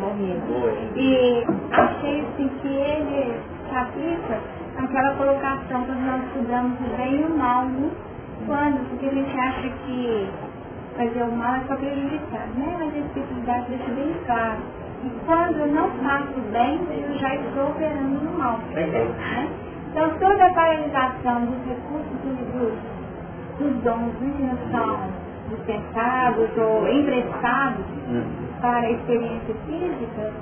E 0.96 1.44
achei 1.72 2.20
assim 2.20 2.48
que 2.62 2.68
ele 2.68 3.34
aplica 3.74 4.61
aquela 4.76 5.14
colocação 5.16 5.84
que 5.84 5.92
nós 5.92 6.22
estudamos 6.26 6.78
o 6.80 6.96
bem 6.96 7.20
e 7.20 7.24
o 7.24 7.36
mal, 7.36 7.64
né? 7.66 7.90
Quando? 8.46 8.88
Porque 8.90 9.06
a 9.06 9.10
gente 9.10 9.38
acha 9.38 9.68
que 9.84 10.28
fazer 10.96 11.22
o 11.22 11.32
mal 11.32 11.56
é 11.56 11.60
só 11.68 11.76
prejudicar, 11.76 12.46
né? 12.56 12.76
Mas 12.78 12.94
a 12.94 12.98
espiritualidade 12.98 13.66
deixa 13.68 13.90
bem 13.92 14.14
claro. 14.26 14.58
E 15.04 15.10
quando 15.26 15.58
eu 15.58 15.66
não 15.68 15.90
faço 16.02 16.40
bem, 16.52 16.80
eu 16.90 17.18
já 17.18 17.34
estou 17.34 17.68
operando 17.70 18.24
no 18.24 18.38
mal. 18.38 18.58
Né? 18.72 19.48
Então 19.90 20.08
toda 20.18 20.46
a 20.46 20.54
paralisação 20.54 21.44
dos 21.44 21.66
recursos 21.66 22.12
dos, 22.22 22.72
dos 23.58 23.82
dons 23.82 24.14
né, 24.20 24.32
que 24.36 24.42
não 24.42 24.56
são 24.70 24.98
dispensados 25.50 26.48
ou 26.56 26.88
emprestados 26.88 27.84
hum. 28.08 28.24
para 28.60 28.78
a 28.78 28.90
experiência 28.90 29.54
física, 29.66 30.32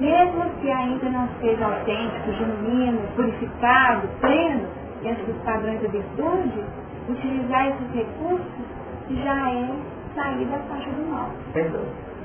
mesmo 0.00 0.50
que 0.60 0.70
ainda 0.72 1.10
não 1.10 1.28
seja 1.40 1.64
autêntico, 1.64 2.32
genuíno, 2.32 3.00
purificado, 3.14 4.08
pleno, 4.20 4.66
dentro 5.02 5.26
dos 5.26 5.36
padrões 5.42 5.80
da 5.82 5.88
virtude, 5.88 6.64
utilizar 7.08 7.68
esses 7.68 7.94
recursos 7.94 8.80
já 9.10 9.50
é 9.50 9.68
sair 10.14 10.46
da 10.46 10.58
faixa 10.58 10.90
do 10.90 11.10
mal. 11.10 11.30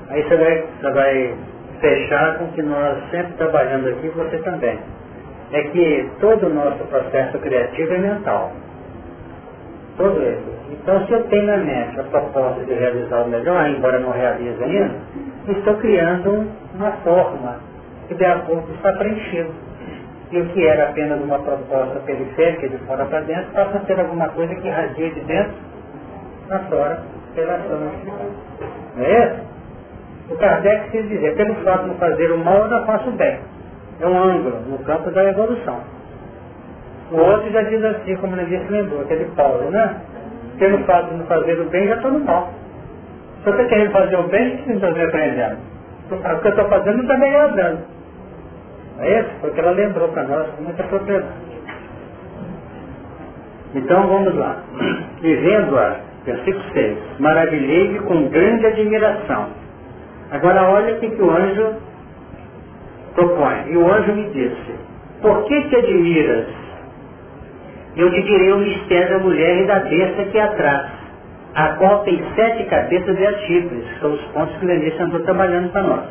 Aí 0.08 0.22
você 0.22 0.36
vai, 0.36 0.64
você 0.80 0.90
vai 0.92 1.34
fechar 1.80 2.38
com 2.38 2.46
que 2.48 2.62
nós 2.62 2.98
sempre 3.10 3.34
trabalhando 3.34 3.88
aqui, 3.88 4.08
você 4.08 4.38
também. 4.38 4.78
É 5.52 5.62
que 5.64 6.10
todo 6.20 6.46
o 6.46 6.54
nosso 6.54 6.82
processo 6.84 7.38
criativo 7.38 7.92
é 7.92 7.98
mental. 7.98 8.52
Todo 9.96 10.20
ele. 10.22 10.56
Então 10.70 11.06
se 11.06 11.12
eu 11.12 11.22
tenho 11.24 11.46
na 11.46 11.58
mente 11.58 12.00
a 12.00 12.04
proposta 12.04 12.64
de 12.64 12.72
realizar 12.72 13.22
o 13.22 13.28
melhor, 13.28 13.68
embora 13.68 13.98
não 13.98 14.12
realize 14.12 14.62
ainda, 14.62 14.94
estou 15.48 15.74
criando 15.76 16.46
uma 16.76 16.92
forma 17.02 17.56
que 18.08 18.14
de 18.14 18.24
a 18.24 18.38
pouco 18.40 18.70
está 18.72 18.92
preenchido. 18.92 19.52
E 20.30 20.40
o 20.40 20.46
que 20.48 20.66
era 20.66 20.90
apenas 20.90 21.20
uma 21.20 21.38
proposta 21.38 22.00
periférica 22.00 22.68
de 22.68 22.78
fora 22.78 23.04
para 23.06 23.20
dentro, 23.20 23.52
passa 23.52 23.78
a 23.78 23.80
ser 23.86 24.00
alguma 24.00 24.28
coisa 24.30 24.54
que 24.56 24.66
irradia 24.66 25.10
de 25.10 25.20
dentro 25.20 25.54
para 26.48 26.58
fora 26.60 27.02
pela 27.34 27.54
ação 27.54 27.80
Não 28.96 29.04
é 29.04 29.24
isso? 29.24 29.46
O 30.28 30.36
Kardec 30.36 30.90
quis 30.90 31.08
dizer, 31.08 31.36
pelo 31.36 31.54
fato 31.56 31.82
de 31.82 31.88
não 31.88 31.94
fazer 31.96 32.32
o 32.32 32.38
mal, 32.38 32.64
eu 32.64 32.68
já 32.68 32.84
faço 32.84 33.08
o 33.08 33.12
bem. 33.12 33.38
É 34.00 34.06
um 34.06 34.18
ângulo 34.18 34.60
no 34.68 34.78
campo 34.80 35.10
da 35.12 35.24
evolução. 35.24 35.80
O 37.12 37.16
outro 37.18 37.50
já 37.52 37.62
diz 37.62 37.82
assim, 37.84 38.16
como 38.16 38.34
ele 38.34 38.58
disse, 38.58 38.70
lembrou, 38.72 39.02
aquele 39.02 39.26
Paulo, 39.36 39.70
né? 39.70 40.00
Pelo 40.58 40.78
fato 40.84 41.10
de 41.10 41.18
não 41.18 41.26
fazer 41.26 41.60
o 41.60 41.64
bem, 41.66 41.86
já 41.86 41.94
estou 41.94 42.10
no 42.10 42.24
mal. 42.24 42.50
Se 43.44 43.50
estou 43.50 43.66
querendo 43.66 43.92
fazer 43.92 44.16
o 44.16 44.24
bem, 44.24 44.54
o 44.54 44.58
que 44.58 44.64
você 44.64 44.72
está 44.72 44.90
me 44.90 45.04
aprendendo? 45.04 45.75
O 46.10 46.40
que 46.40 46.46
eu 46.46 46.50
estou 46.50 46.68
fazendo 46.68 47.02
está 47.02 47.18
melhorando. 47.18 47.80
É 48.98 49.20
isso? 49.20 49.30
Porque 49.40 49.60
ela 49.60 49.72
lembrou 49.72 50.08
para 50.08 50.22
nós 50.24 50.46
com 50.50 50.62
muita 50.62 50.82
propriedade. 50.84 51.32
Então 53.74 54.06
vamos 54.06 54.34
lá. 54.36 54.62
E 55.22 55.34
vendo-a, 55.34 55.96
versículo 56.24 56.64
6, 56.72 56.98
maravilhei-me 57.18 57.98
com 58.00 58.28
grande 58.28 58.66
admiração. 58.66 59.48
Agora 60.30 60.62
olha 60.70 60.94
o 60.94 61.00
que, 61.00 61.10
que 61.10 61.22
o 61.22 61.30
anjo 61.30 61.74
propõe. 63.14 63.70
E 63.70 63.76
o 63.76 63.92
anjo 63.92 64.12
me 64.14 64.30
disse, 64.30 64.74
por 65.20 65.44
que 65.44 65.68
te 65.68 65.76
admiras? 65.76 66.46
Eu 67.96 68.10
te 68.10 68.22
direi 68.22 68.52
o 68.52 68.58
mistério 68.58 69.18
da 69.18 69.24
mulher 69.24 69.62
e 69.62 69.66
da 69.66 69.80
besta 69.80 70.24
que 70.24 70.38
é 70.38 70.42
atrás, 70.42 70.90
a 71.56 71.68
qual 71.78 72.04
tem 72.04 72.22
sete 72.34 72.64
cabeças 72.64 73.18
e 73.18 73.26
as 73.26 73.36
que 73.40 73.98
são 74.00 74.12
os 74.12 74.20
pontos 74.26 74.54
que 74.58 74.66
o 74.66 74.68
Lenista 74.68 75.04
andou 75.04 75.20
trabalhando 75.20 75.72
para 75.72 75.82
nós. 75.82 76.04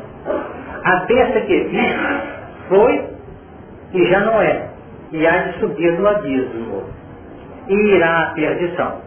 A 0.84 0.96
besta 1.06 1.40
que 1.42 1.52
existe 1.52 1.98
foi 2.68 3.04
e 3.94 4.06
já 4.06 4.20
não 4.20 4.42
é, 4.42 4.68
e 5.12 5.26
há 5.26 5.38
de 5.38 5.60
subir 5.60 5.92
no 5.92 6.08
abismo, 6.08 6.82
e 7.68 7.74
irá 7.74 8.22
à 8.22 8.26
perdição. 8.34 9.00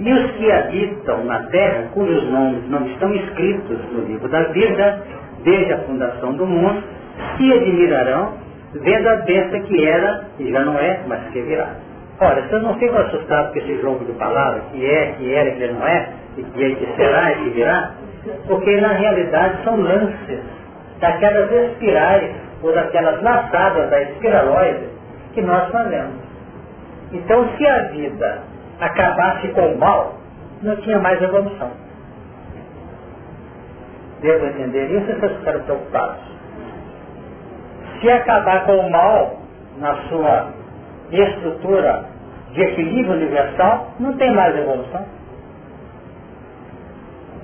E 0.00 0.12
os 0.12 0.30
que 0.32 0.50
habitam 0.50 1.24
na 1.24 1.40
terra, 1.44 1.88
cujos 1.92 2.24
nomes 2.30 2.68
não 2.70 2.86
estão 2.86 3.14
escritos 3.14 3.78
no 3.92 4.04
livro 4.06 4.28
da 4.28 4.44
vida, 4.44 5.02
desde 5.44 5.74
a 5.74 5.78
fundação 5.80 6.32
do 6.32 6.46
mundo, 6.46 6.82
se 7.36 7.52
admirarão, 7.52 8.32
vendo 8.72 9.08
a 9.08 9.16
besta 9.16 9.60
que 9.60 9.86
era, 9.86 10.24
e 10.38 10.50
já 10.50 10.64
não 10.64 10.78
é, 10.78 11.02
mas 11.06 11.22
que 11.32 11.42
virá. 11.42 11.68
Ora, 12.22 12.40
vocês 12.40 12.62
não 12.62 12.78
ficam 12.78 12.98
assustados 12.98 13.52
com 13.52 13.58
esse 13.58 13.80
jogo 13.80 14.04
de 14.04 14.12
palavras, 14.12 14.62
que 14.70 14.86
é, 14.86 15.06
que 15.18 15.34
era, 15.34 15.50
que 15.50 15.66
não 15.66 15.84
é, 15.84 16.08
e 16.36 16.42
que, 16.44 16.64
é, 16.64 16.74
que 16.76 16.94
será 16.94 17.32
e 17.32 17.34
que 17.34 17.50
virá, 17.50 17.90
porque 18.46 18.80
na 18.80 18.92
realidade 18.92 19.64
são 19.64 19.76
lances 19.76 20.40
daquelas 21.00 21.50
espirais 21.50 22.32
ou 22.62 22.72
daquelas 22.72 23.20
laçadas 23.22 23.90
da 23.90 24.02
espiraloide 24.02 24.86
que 25.34 25.42
nós 25.42 25.68
fazemos. 25.72 26.14
Então, 27.10 27.44
se 27.56 27.66
a 27.66 27.82
vida 27.88 28.38
acabasse 28.78 29.48
com 29.48 29.72
o 29.72 29.78
mal, 29.78 30.14
não 30.62 30.76
tinha 30.76 31.00
mais 31.00 31.20
evolução. 31.20 31.72
Devo 34.20 34.46
entender 34.46 34.86
isso 34.92 35.10
e 35.10 35.14
vocês 35.14 35.38
ficaram 35.38 35.60
preocupados. 35.64 36.22
Se 38.00 38.08
acabar 38.12 38.64
com 38.64 38.76
o 38.76 38.90
mal 38.92 39.40
na 39.80 39.96
sua 40.08 40.52
estrutura 41.10 42.11
de 42.52 42.62
equilíbrio 42.62 43.14
universal, 43.14 43.92
não 43.98 44.12
tem 44.16 44.34
mais 44.34 44.56
evolução. 44.56 45.04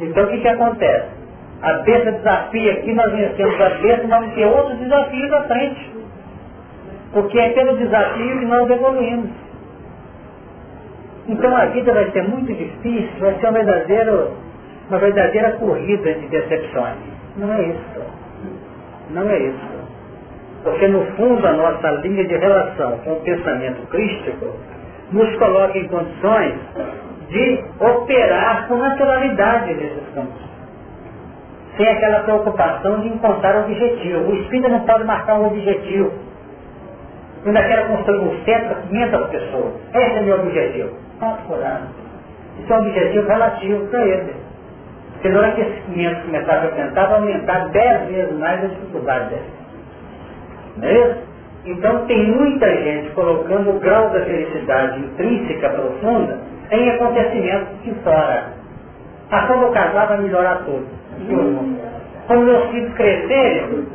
Então 0.01 0.25
o 0.25 0.29
que, 0.29 0.39
que 0.39 0.49
acontece? 0.49 1.09
A 1.63 1.73
besta 1.79 2.13
desafia 2.13 2.73
aqui, 2.73 2.95
nós 2.95 3.13
vencemos 3.13 3.61
a 3.61 3.69
besta, 3.71 4.07
vamos 4.07 4.35
ter 4.35 4.47
outros 4.47 4.79
desafios 4.79 5.33
à 5.33 5.43
frente. 5.45 5.91
Porque 7.13 7.39
é 7.39 7.51
pelo 7.51 7.77
desafio 7.77 8.39
que 8.39 8.45
nós 8.45 8.71
evoluímos. 8.71 9.31
Então 11.27 11.57
a 11.57 11.67
vida 11.67 11.93
vai 11.93 12.11
ser 12.11 12.23
muito 12.29 12.55
difícil, 12.55 13.11
vai 13.19 13.35
ser 13.41 13.47
uma 13.47 13.53
verdadeira, 13.53 14.29
uma 14.89 14.99
verdadeira 14.99 15.53
corrida 15.53 16.15
de 16.15 16.29
decepções. 16.29 16.97
Não 17.37 17.53
é 17.53 17.63
isso. 17.63 18.03
Não 19.11 19.29
é 19.29 19.39
isso. 19.39 19.79
Porque 20.63 20.87
no 20.89 21.05
fundo 21.17 21.47
a 21.47 21.53
nossa 21.53 21.91
linha 22.03 22.25
de 22.25 22.37
relação 22.37 22.99
com 22.99 23.13
o 23.13 23.21
pensamento 23.21 23.87
crístico 23.89 24.55
nos 25.13 25.37
coloca 25.37 25.79
em 25.79 25.89
condições 25.89 26.55
de 27.29 27.65
operar 27.81 28.69
com 28.69 28.77
naturalidade 28.77 29.75
nesses 29.75 30.15
campos 30.15 30.49
sem 31.79 31.89
aquela 31.89 32.21
preocupação 32.25 33.01
de 33.01 33.09
encontrar 33.09 33.57
o 33.57 33.65
objetivo. 33.65 34.31
O 34.31 34.35
espírito 34.35 34.69
não 34.69 34.81
pode 34.81 35.05
marcar 35.05 35.39
um 35.39 35.47
objetivo. 35.47 36.13
Eu 37.45 37.47
ainda 37.47 37.63
quero 37.63 37.89
construir 37.89 38.19
um 38.19 38.45
centro 38.45 38.69
para 38.69 38.83
500 38.83 39.31
pessoas. 39.31 39.73
Esse 39.95 40.17
é 40.17 40.21
o 40.21 40.25
meu 40.25 40.41
objetivo. 40.41 40.91
Por 41.47 41.59
ano? 41.59 41.87
Isso 42.59 42.73
é 42.73 42.77
um 42.77 42.81
objetivo 42.81 43.29
relativo 43.29 43.87
para 43.87 44.05
ele. 44.05 44.35
Porque 45.13 45.29
na 45.29 45.39
hora 45.39 45.53
que 45.53 45.61
esses 45.61 45.85
500 45.85 46.23
começarem 46.25 46.63
a 46.63 46.73
aumentar, 46.73 47.07
vai 47.07 47.19
aumentar 47.19 47.69
10 47.69 48.09
vezes 48.09 48.39
mais 48.39 48.65
a 48.65 48.67
dificuldade 48.67 49.29
dele. 49.31 49.51
Não 50.77 50.89
é 50.89 50.93
isso? 50.93 51.29
Então 51.65 52.07
tem 52.07 52.27
muita 52.33 52.67
gente 52.69 53.11
colocando 53.11 53.71
o 53.71 53.79
grau 53.81 54.11
da 54.11 54.21
felicidade 54.21 55.01
intrínseca 55.01 55.69
profunda 55.71 56.39
em 56.71 56.91
acontecimentos 56.91 57.83
de 57.83 57.95
fora. 58.03 58.45
A 59.31 59.43
quando 59.47 59.73
casar 59.73 60.09
vai 60.09 60.19
melhorar 60.23 60.63
tudo. 60.65 60.87
Quando 62.27 62.45
meus 62.45 62.71
filhos 62.71 62.95
crescerem, 62.95 63.87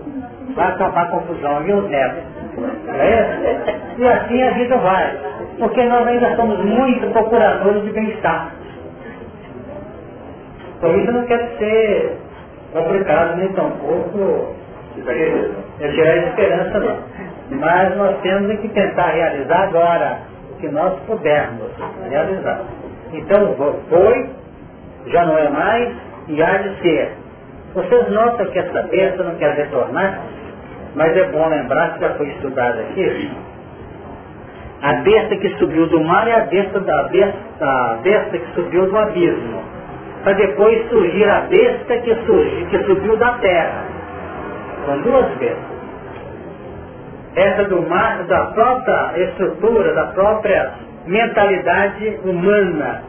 vai 0.56 0.68
acabar 0.68 1.10
confusão. 1.12 1.66
E 1.66 1.74
os? 1.74 1.92
É? 1.92 2.24
E 3.98 4.08
assim 4.08 4.44
a 4.44 4.52
vida 4.52 4.78
vai. 4.78 5.18
Porque 5.58 5.84
nós 5.84 6.08
ainda 6.08 6.36
somos 6.36 6.64
muito 6.64 7.12
procuradores 7.12 7.84
de 7.84 7.92
bem-estar. 7.92 8.52
Por 10.80 10.96
isso 10.96 11.12
não 11.12 11.26
quero 11.26 11.58
ser 11.58 12.18
complicado 12.74 13.38
nem 13.38 13.48
tão 13.54 13.72
pouco 13.72 14.54
é 15.80 15.88
tirar 15.88 16.18
esperança 16.18 16.80
não. 16.80 16.98
Mas 17.60 17.96
nós 17.98 18.18
temos 18.22 18.60
que 18.60 18.68
tentar 18.70 19.12
realizar 19.12 19.64
agora 19.64 20.20
o 20.52 20.56
que 20.60 20.68
nós 20.70 20.94
pudermos 21.08 21.72
realizar. 22.10 22.62
Então 23.14 23.56
foi, 23.90 24.30
já 25.08 25.26
não 25.26 25.38
é 25.38 25.50
mais, 25.50 25.94
e 26.28 26.42
há 26.42 26.58
de 26.58 26.82
ser. 26.82 27.12
Vocês 27.74 28.10
notam 28.10 28.46
que 28.48 28.60
essa 28.60 28.84
besta 28.84 29.24
não 29.24 29.36
quer 29.36 29.56
retornar, 29.56 30.20
mas 30.96 31.16
é 31.18 31.24
bom 31.26 31.48
lembrar 31.48 31.94
que 31.94 32.02
já 32.02 32.10
foi 32.12 32.28
estudado 32.30 32.80
aqui, 32.80 33.32
A 34.82 34.94
besta 34.96 35.36
que 35.38 35.50
subiu 35.58 35.88
do 35.88 36.02
mar 36.02 36.28
e 36.28 36.32
a 36.32 36.42
besta 36.42 36.80
da 36.80 37.04
besta, 37.04 37.38
a 37.62 37.98
besta 38.04 38.38
que 38.38 38.54
subiu 38.54 38.86
do 38.88 38.98
abismo. 38.98 39.64
Para 40.24 40.34
depois 40.34 40.88
surgir 40.90 41.30
a 41.30 41.42
besta 41.42 41.98
que, 41.98 42.16
surgiu, 42.26 42.68
que 42.68 42.84
subiu 42.84 43.18
da 43.18 43.34
terra. 43.40 43.86
São 44.86 45.02
duas 45.02 45.28
bestas. 45.38 45.73
Essa 47.36 47.64
do 47.66 47.82
mar, 47.82 48.24
da 48.26 48.46
própria 48.48 49.14
estrutura, 49.18 49.94
da 49.94 50.06
própria 50.08 50.72
mentalidade 51.08 52.20
humana, 52.24 53.02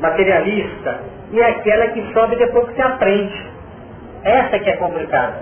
materialista, 0.00 1.00
e 1.30 1.42
aquela 1.42 1.88
que 1.88 2.12
sobe 2.12 2.36
depois 2.36 2.68
que 2.68 2.74
se 2.74 2.82
aprende. 2.82 3.46
Essa 4.22 4.58
que 4.58 4.70
é 4.70 4.76
complicada. 4.76 5.36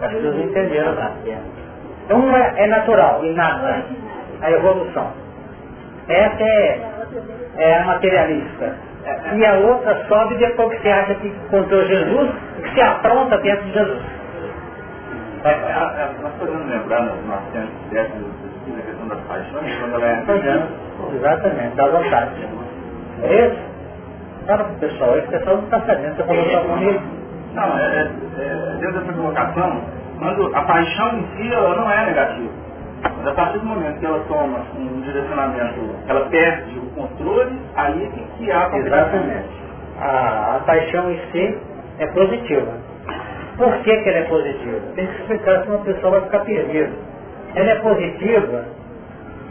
As 0.00 0.12
pessoas 0.12 0.36
entenderam, 0.38 0.94
tá? 0.96 1.12
Uma 2.10 2.38
é 2.38 2.66
natural, 2.66 3.24
inata, 3.24 3.84
a 4.42 4.50
evolução. 4.50 5.12
Essa 6.08 6.42
é, 6.42 6.80
é 7.56 7.76
a 7.76 7.84
materialista. 7.84 8.76
E 9.34 9.44
a 9.44 9.54
outra 9.54 10.04
sobe 10.06 10.36
depois 10.36 10.76
que 10.76 10.82
você 10.82 10.88
acha 10.88 11.14
que 11.14 11.28
encontrou 11.28 11.84
Jesus 11.86 12.30
que 12.62 12.74
se 12.74 12.80
apronta 12.80 13.38
dentro 13.38 13.64
de 13.64 13.72
Jesus. 13.72 14.02
É, 15.44 15.50
é, 15.50 15.52
é, 15.52 16.10
nós 16.22 16.32
podemos 16.38 16.66
lembrar 16.70 17.02
nos 17.02 17.26
910 17.26 18.12
a 18.78 18.82
questão 18.82 19.08
das 19.08 19.20
paixões, 19.20 19.78
quando 19.78 19.94
ela 19.94 20.06
é... 20.06 20.24
Exatamente, 21.14 21.76
dá 21.76 21.86
vontade. 21.88 22.48
É 23.22 23.46
isso? 23.46 23.60
Fala 24.46 24.64
pro 24.64 24.74
pessoal, 24.76 25.18
esse 25.18 25.28
pessoal 25.28 25.56
não 25.56 25.64
está 25.64 25.80
sabendo, 25.80 26.16
você 26.16 26.24
falou 26.24 26.44
só 26.50 26.60
comigo. 26.62 27.00
Não, 27.54 27.78
é, 27.78 27.82
é, 27.82 28.10
é, 28.38 28.76
dentro 28.80 29.00
dessa 29.00 29.12
colocação, 29.12 29.82
quando 30.18 30.56
a 30.56 30.62
paixão 30.62 31.18
em 31.18 31.26
si 31.36 31.52
ela 31.52 31.76
não 31.76 31.90
é 31.92 32.06
negativa. 32.06 32.50
Mas 33.02 33.26
a 33.26 33.32
partir 33.34 33.58
do 33.58 33.66
momento 33.66 34.00
que 34.00 34.06
ela 34.06 34.24
toma 34.26 34.58
um 34.78 35.00
direcionamento, 35.02 35.80
ela 36.08 36.28
perde 36.30 36.78
o 36.78 36.86
controle, 36.94 37.60
aí 37.76 38.04
é 38.04 38.08
que, 38.08 38.24
que 38.38 38.50
há 38.50 38.66
a 38.66 38.78
Exatamente. 38.78 39.48
A, 40.00 40.56
a 40.56 40.60
paixão 40.64 41.10
em 41.10 41.20
si 41.30 41.58
é 41.98 42.06
positiva. 42.08 42.93
Por 43.56 43.72
que, 43.82 43.96
que 43.96 44.08
ela 44.08 44.18
é 44.18 44.24
positiva? 44.24 44.80
Tem 44.96 45.06
que 45.06 45.20
explicar 45.20 45.62
se 45.62 45.68
uma 45.68 45.78
pessoa 45.84 46.10
vai 46.12 46.20
ficar 46.22 46.40
perdida. 46.40 46.90
Ela 47.54 47.70
é 47.70 47.74
positiva 47.76 48.64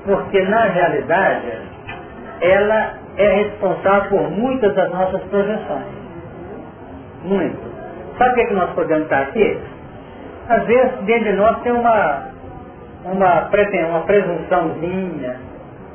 porque 0.06 0.42
na 0.44 0.66
realidade 0.66 1.52
ela 2.42 2.94
é 3.18 3.28
responsável 3.44 4.10
por 4.10 4.32
muitas 4.32 4.76
das 4.76 4.92
nossas 4.92 5.22
projeções. 5.24 5.86
Muito. 7.24 7.58
Sabe 8.18 8.32
o 8.32 8.34
que, 8.36 8.42
é 8.42 8.46
que 8.48 8.54
nós 8.54 8.70
podemos 8.72 9.04
estar 9.04 9.22
aqui? 9.22 9.58
Às 10.50 10.66
vezes 10.66 10.92
dentro 11.06 11.32
de 11.32 11.34
nós 11.34 11.62
tem 11.62 11.72
uma, 11.72 12.24
uma, 13.06 13.50
uma 13.50 14.02
presunçãozinha, 14.02 15.38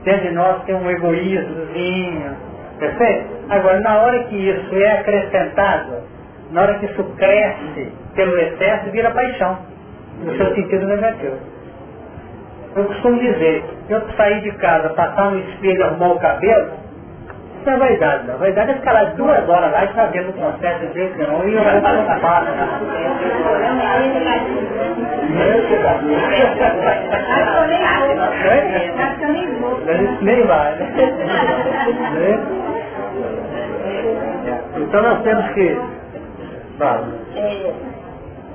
dentro 0.04 0.28
de 0.28 0.34
nós 0.34 0.62
tem 0.64 0.74
um 0.74 0.90
egoísmozinho, 0.90 2.36
perfeito? 2.78 3.28
Agora, 3.50 3.80
na 3.80 3.98
hora 3.98 4.24
que 4.24 4.36
isso 4.36 4.74
é 4.74 4.92
acrescentado, 5.00 6.07
na 6.50 6.62
hora 6.62 6.78
que 6.78 6.86
isso 6.86 7.04
cresce 7.16 7.92
pelo 8.14 8.38
excesso, 8.38 8.90
vira 8.90 9.10
paixão, 9.10 9.58
no 10.22 10.36
seu 10.36 10.54
sentido 10.54 10.86
negativo. 10.86 11.36
Eu 12.76 12.84
costumo 12.84 13.18
dizer, 13.18 13.64
eu 13.88 14.02
sair 14.16 14.40
de 14.42 14.52
casa, 14.52 14.90
passar 14.90 15.30
no 15.30 15.38
espelho, 15.40 15.84
arrumar 15.84 16.12
o 16.12 16.18
cabelo, 16.18 16.70
isso 17.60 17.70
é 17.70 17.76
vaidade, 17.76 18.26
não. 18.26 18.38
Vaidade 18.38 18.70
é 18.70 18.74
ficar 18.74 18.92
lá 18.92 19.04
duas 19.04 19.48
horas 19.48 19.72
lá 19.72 19.84
e 19.84 19.88
fazer 19.88 20.22
no 20.22 20.32
processo 20.32 20.86
de 20.86 20.92
jeito 20.94 21.18
nenhum 21.18 21.48
e 21.48 21.54
eu 21.54 21.62
vou 21.62 21.80
preocupar. 21.80 22.44
Nem 30.22 30.46
vai, 30.46 30.74
né? 30.76 30.86
Então 34.76 35.02
nós 35.02 35.22
temos 35.22 35.48
que. 35.52 35.76
Fala. 36.78 37.08
É, 37.34 37.74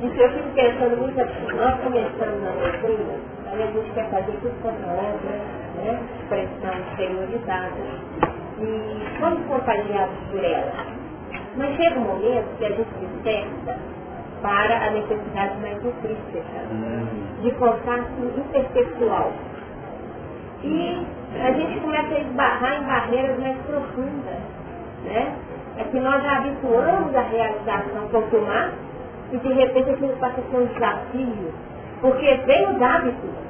isso 0.01 0.15
eu 0.15 0.29
fico 0.31 0.49
pensando 0.55 0.97
muito 0.97 1.21
assim, 1.21 1.57
nós 1.57 1.79
começamos 1.81 2.41
na 2.41 2.51
doutrina, 2.51 3.13
aí 3.51 3.63
a 3.63 3.67
gente 3.67 3.91
quer 3.91 4.09
fazer 4.09 4.33
tudo 4.41 4.55
a 4.65 4.93
obra, 4.93 5.35
né? 5.75 5.99
Expressão 6.21 6.79
exteriorizada 6.89 8.23
e 8.59 9.19
somos 9.19 9.45
contagiados 9.47 10.15
por 10.31 10.43
ela. 10.43 10.71
Mas 11.55 11.75
chega 11.75 11.99
um 11.99 12.03
momento 12.03 12.57
que 12.57 12.65
a 12.65 12.69
gente 12.69 12.89
desperta 12.99 13.77
para 14.41 14.87
a 14.87 14.91
necessidade 14.91 15.59
mais 15.61 15.77
intrínseca 15.83 16.43
de 17.41 17.51
contato 17.51 18.09
interpessoal. 18.37 19.31
E 20.63 21.05
a 21.41 21.51
gente 21.51 21.79
começa 21.81 22.15
a 22.15 22.19
esbarrar 22.19 22.81
em 22.81 22.85
barreiras 22.85 23.39
mais 23.39 23.57
profundas. 23.65 24.39
Né? 25.03 25.35
É 25.77 25.83
que 25.83 25.99
nós 25.99 26.21
já 26.23 26.37
habituamos 26.37 27.15
a 27.15 27.21
realização 27.21 28.07
consumar 28.11 28.71
e 29.31 29.37
de 29.37 29.53
repente 29.53 29.89
aquilo 29.89 30.15
passa 30.17 30.41
a 30.41 30.51
ser 30.51 30.57
um 30.57 30.65
desafio. 30.67 31.53
Porque 32.01 32.35
vem 32.45 32.69
os 32.69 32.81
hábitos 32.81 33.43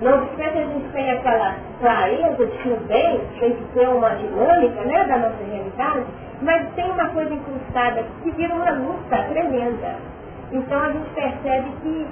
não 0.00 0.14
obstante 0.14 0.58
a 0.58 0.64
gente 0.64 0.88
tem 0.92 1.10
aquela 1.10 1.56
clareza 1.78 2.46
de 2.46 2.58
que 2.58 2.68
o 2.70 2.76
bem 2.88 3.20
tem 3.38 3.52
que 3.52 3.64
ser 3.74 3.86
uma 3.86 4.08
dinâmica 4.10 4.82
né, 4.84 5.04
da 5.04 5.18
nossa 5.18 5.44
realidade, 5.44 6.06
mas 6.40 6.74
tem 6.74 6.90
uma 6.90 7.06
coisa 7.10 7.34
incrustada 7.34 8.02
que 8.22 8.30
vira 8.30 8.54
uma 8.54 8.70
luta 8.70 9.16
tremenda. 9.28 9.96
Então 10.52 10.82
a 10.82 10.90
gente 10.92 11.10
percebe 11.10 11.70
que 11.82 12.06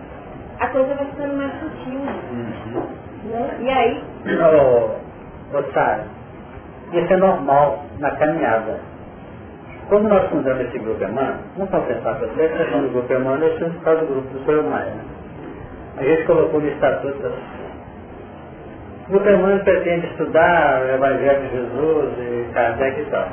a 0.60 0.66
coisa 0.66 0.94
vai 0.96 1.06
ficando 1.06 1.36
mais 1.38 1.52
sutil. 1.60 2.00
Uhum. 2.00 2.86
Né? 3.24 3.56
E 3.60 3.70
aí. 3.70 4.04
Ô, 5.54 5.62
Sara, 5.72 6.04
isso 6.92 7.12
é 7.12 7.16
normal 7.16 7.84
na 7.98 8.10
caminhada. 8.12 8.80
Quando 9.88 10.08
nós 10.08 10.28
fundamos 10.28 10.66
esse 10.66 10.78
grupo 10.78 11.02
Emmanuel, 11.02 11.36
vamos 11.56 11.70
confessar 11.70 12.16
para 12.16 12.26
vocês, 12.26 12.52
a 12.52 12.58
questão 12.58 12.82
do 12.82 12.88
grupo 12.90 13.12
Emmanuel 13.12 13.56
é 13.56 13.58
por 13.58 13.82
causa 13.82 14.00
do 14.02 14.06
grupo 14.06 14.28
do 14.28 14.44
Senhor 14.44 14.64
Maia. 14.64 14.86
Né? 14.86 15.04
A 15.98 16.02
gente 16.02 16.26
colocou 16.26 16.60
no 16.60 16.68
estatuto 16.68 17.32
o 19.10 19.20
Camargo 19.20 19.64
pretende 19.64 20.06
estudar 20.08 20.82
o 20.82 20.94
Evangelho 20.94 21.40
de 21.40 21.48
Jesus 21.48 22.12
e 22.18 22.52
Kardec 22.52 23.00
e 23.00 23.04
tal. 23.06 23.28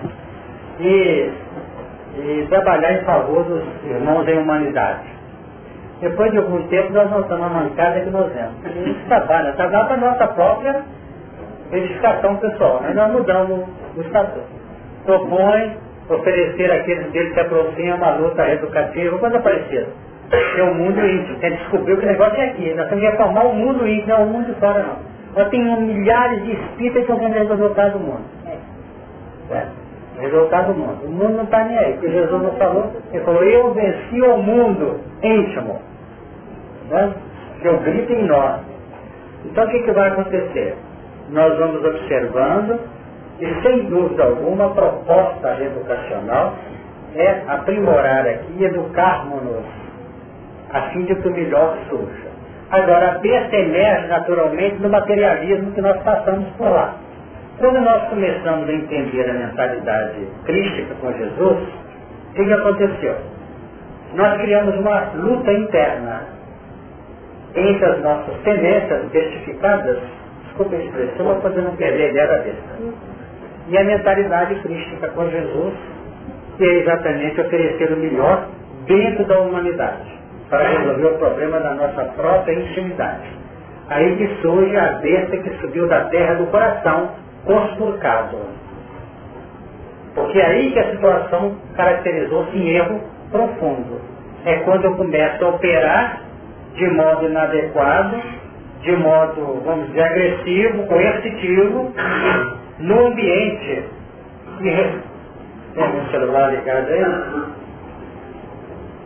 E, 0.79 1.31
e 2.17 2.47
trabalhar 2.47 2.93
em 2.93 3.03
favor 3.03 3.43
dos 3.43 3.61
irmãos 3.83 4.25
em 4.25 4.37
humanidade. 4.37 5.03
Depois 5.99 6.31
de 6.31 6.37
algum 6.37 6.65
tempo 6.67 6.93
nós 6.93 7.11
notamos 7.11 7.45
a 7.45 7.49
mancada 7.49 7.99
que 7.99 8.09
nós 8.09 8.31
vemos. 8.31 8.65
A 8.65 8.69
gente 8.69 9.05
trabalha, 9.05 9.51
trabalha 9.51 9.85
para 9.85 9.93
a 9.95 9.97
nossa 9.97 10.27
própria 10.27 10.81
edificação 11.71 12.35
pessoal. 12.37 12.81
Aí 12.83 12.93
nós 12.93 13.11
mudamos 13.11 13.67
o 13.95 14.01
estatuto. 14.01 14.45
Propõe 15.05 15.77
oferecer 16.09 16.71
àqueles 16.71 17.11
deles 17.11 17.33
que 17.33 17.39
aproximam 17.39 17.97
uma 17.97 18.15
luta 18.15 18.47
educativa, 18.49 19.17
coisa 19.17 19.39
parecida. 19.39 19.87
É 20.31 20.63
o 20.63 20.73
mundo 20.73 20.99
íntimo. 21.05 21.39
Quer 21.39 21.51
descobrir 21.51 21.97
que 21.97 22.05
o 22.05 22.07
negócio 22.07 22.39
é 22.39 22.45
aqui. 22.45 22.73
Nós 22.73 22.89
temos 22.89 23.03
que 23.03 23.11
reformar 23.11 23.45
o 23.45 23.53
mundo 23.53 23.87
íntimo, 23.87 24.07
não 24.07 24.15
é 24.15 24.19
o 24.19 24.27
mundo 24.27 24.55
fora 24.59 24.83
não. 24.83 25.15
Nós 25.35 25.49
temos 25.49 25.79
milhares 25.79 26.43
de 26.43 26.51
espíritas 26.53 27.05
que 27.05 27.11
estão 27.11 27.19
querendo 27.19 27.49
resolver 27.49 27.89
do 27.91 27.99
mundo. 27.99 28.23
É. 29.51 29.65
Resultado 30.19 30.73
do 30.73 30.79
mundo. 30.79 31.05
O 31.05 31.11
mundo 31.11 31.35
não 31.35 31.43
está 31.43 31.63
nem 31.65 31.77
aí, 31.77 31.93
porque 31.93 32.09
Jesus 32.09 32.41
não 32.41 32.51
falou, 32.53 32.91
ele 33.11 33.23
falou, 33.23 33.43
eu 33.43 33.73
venci 33.73 34.21
o 34.21 34.37
mundo 34.37 34.99
íntimo. 35.21 35.81
Né? 36.89 37.13
Que 37.61 37.67
eu 37.67 37.77
grito 37.79 38.13
em 38.13 38.23
nós. 38.23 38.61
Então 39.43 39.65
o 39.65 39.69
que, 39.69 39.79
que 39.83 39.91
vai 39.91 40.09
acontecer? 40.09 40.75
Nós 41.29 41.57
vamos 41.57 41.83
observando 41.83 42.79
e 43.39 43.61
sem 43.61 43.85
dúvida 43.85 44.23
alguma 44.23 44.67
a 44.67 44.69
proposta 44.69 45.61
educacional 45.61 46.55
é 47.15 47.41
aprimorar 47.47 48.27
aqui 48.27 48.63
educarmos-nos 48.63 49.65
a 50.71 50.81
fim 50.89 51.05
de 51.05 51.15
que 51.15 51.27
o 51.27 51.31
melhor 51.31 51.77
surja. 51.89 52.35
Agora, 52.71 53.11
a 53.11 53.17
besta 53.19 53.55
emerge 53.55 54.07
naturalmente 54.07 54.81
no 54.81 54.89
materialismo 54.89 55.71
que 55.71 55.81
nós 55.81 56.01
passamos 56.03 56.47
por 56.57 56.69
lá. 56.69 56.95
Quando 57.57 57.79
nós 57.79 58.09
começamos 58.09 58.67
a 58.67 58.73
entender 58.73 59.29
a 59.29 59.33
mentalidade 59.33 60.27
crística 60.45 60.93
com 60.95 61.11
Jesus, 61.13 61.57
o 62.29 62.33
que, 62.33 62.43
que 62.43 62.53
aconteceu? 62.53 63.15
Nós 64.13 64.41
criamos 64.41 64.75
uma 64.75 65.11
luta 65.13 65.53
interna 65.53 66.23
entre 67.55 67.85
as 67.85 68.01
nossas 68.01 68.35
tendências 68.43 69.09
testificadas, 69.11 69.99
desculpa 70.55 70.75
a 70.75 70.79
expressão, 70.79 71.25
mas 71.25 71.41
para 71.41 71.61
não 71.61 71.75
perder 71.75 72.05
a 72.05 72.09
ideia 72.09 72.27
da 72.27 72.37
besta, 72.37 72.63
e 73.67 73.77
a 73.77 73.83
mentalidade 73.83 74.55
crística 74.61 75.07
com 75.09 75.29
Jesus, 75.29 75.73
que 76.57 76.63
é 76.63 76.73
exatamente 76.79 77.41
oferecer 77.41 77.91
o 77.91 77.97
melhor 77.97 78.47
dentro 78.87 79.25
da 79.25 79.39
humanidade 79.39 80.15
para 80.49 80.67
resolver 80.67 81.07
o 81.07 81.17
problema 81.17 81.59
da 81.59 81.73
nossa 81.73 82.05
própria 82.15 82.53
intimidade. 82.53 83.27
Aí 83.89 84.15
que 84.15 84.41
surge 84.41 84.75
a 84.77 84.93
besta 84.93 85.37
que 85.37 85.49
subiu 85.59 85.87
da 85.87 86.05
terra 86.05 86.35
do 86.35 86.45
coração, 86.47 87.11
conspurcado. 87.43 88.37
Porque 90.13 90.39
é 90.39 90.45
aí 90.45 90.71
que 90.71 90.79
a 90.79 90.91
situação 90.91 91.55
caracterizou-se 91.75 92.57
em 92.57 92.69
erro 92.69 93.01
profundo. 93.31 93.99
É 94.45 94.57
quando 94.59 94.85
eu 94.85 94.95
começo 94.95 95.43
a 95.43 95.49
operar 95.49 96.21
de 96.75 96.87
modo 96.91 97.25
inadequado, 97.25 98.21
de 98.81 98.91
modo, 98.97 99.61
vamos 99.65 99.87
dizer, 99.87 100.03
agressivo, 100.03 100.85
coercitivo, 100.87 101.91
no 102.79 103.07
ambiente. 103.07 103.83
Tem 105.73 105.83
um 105.83 106.11
celular 106.11 106.51
ligado 106.51 106.87
aí? 106.87 107.03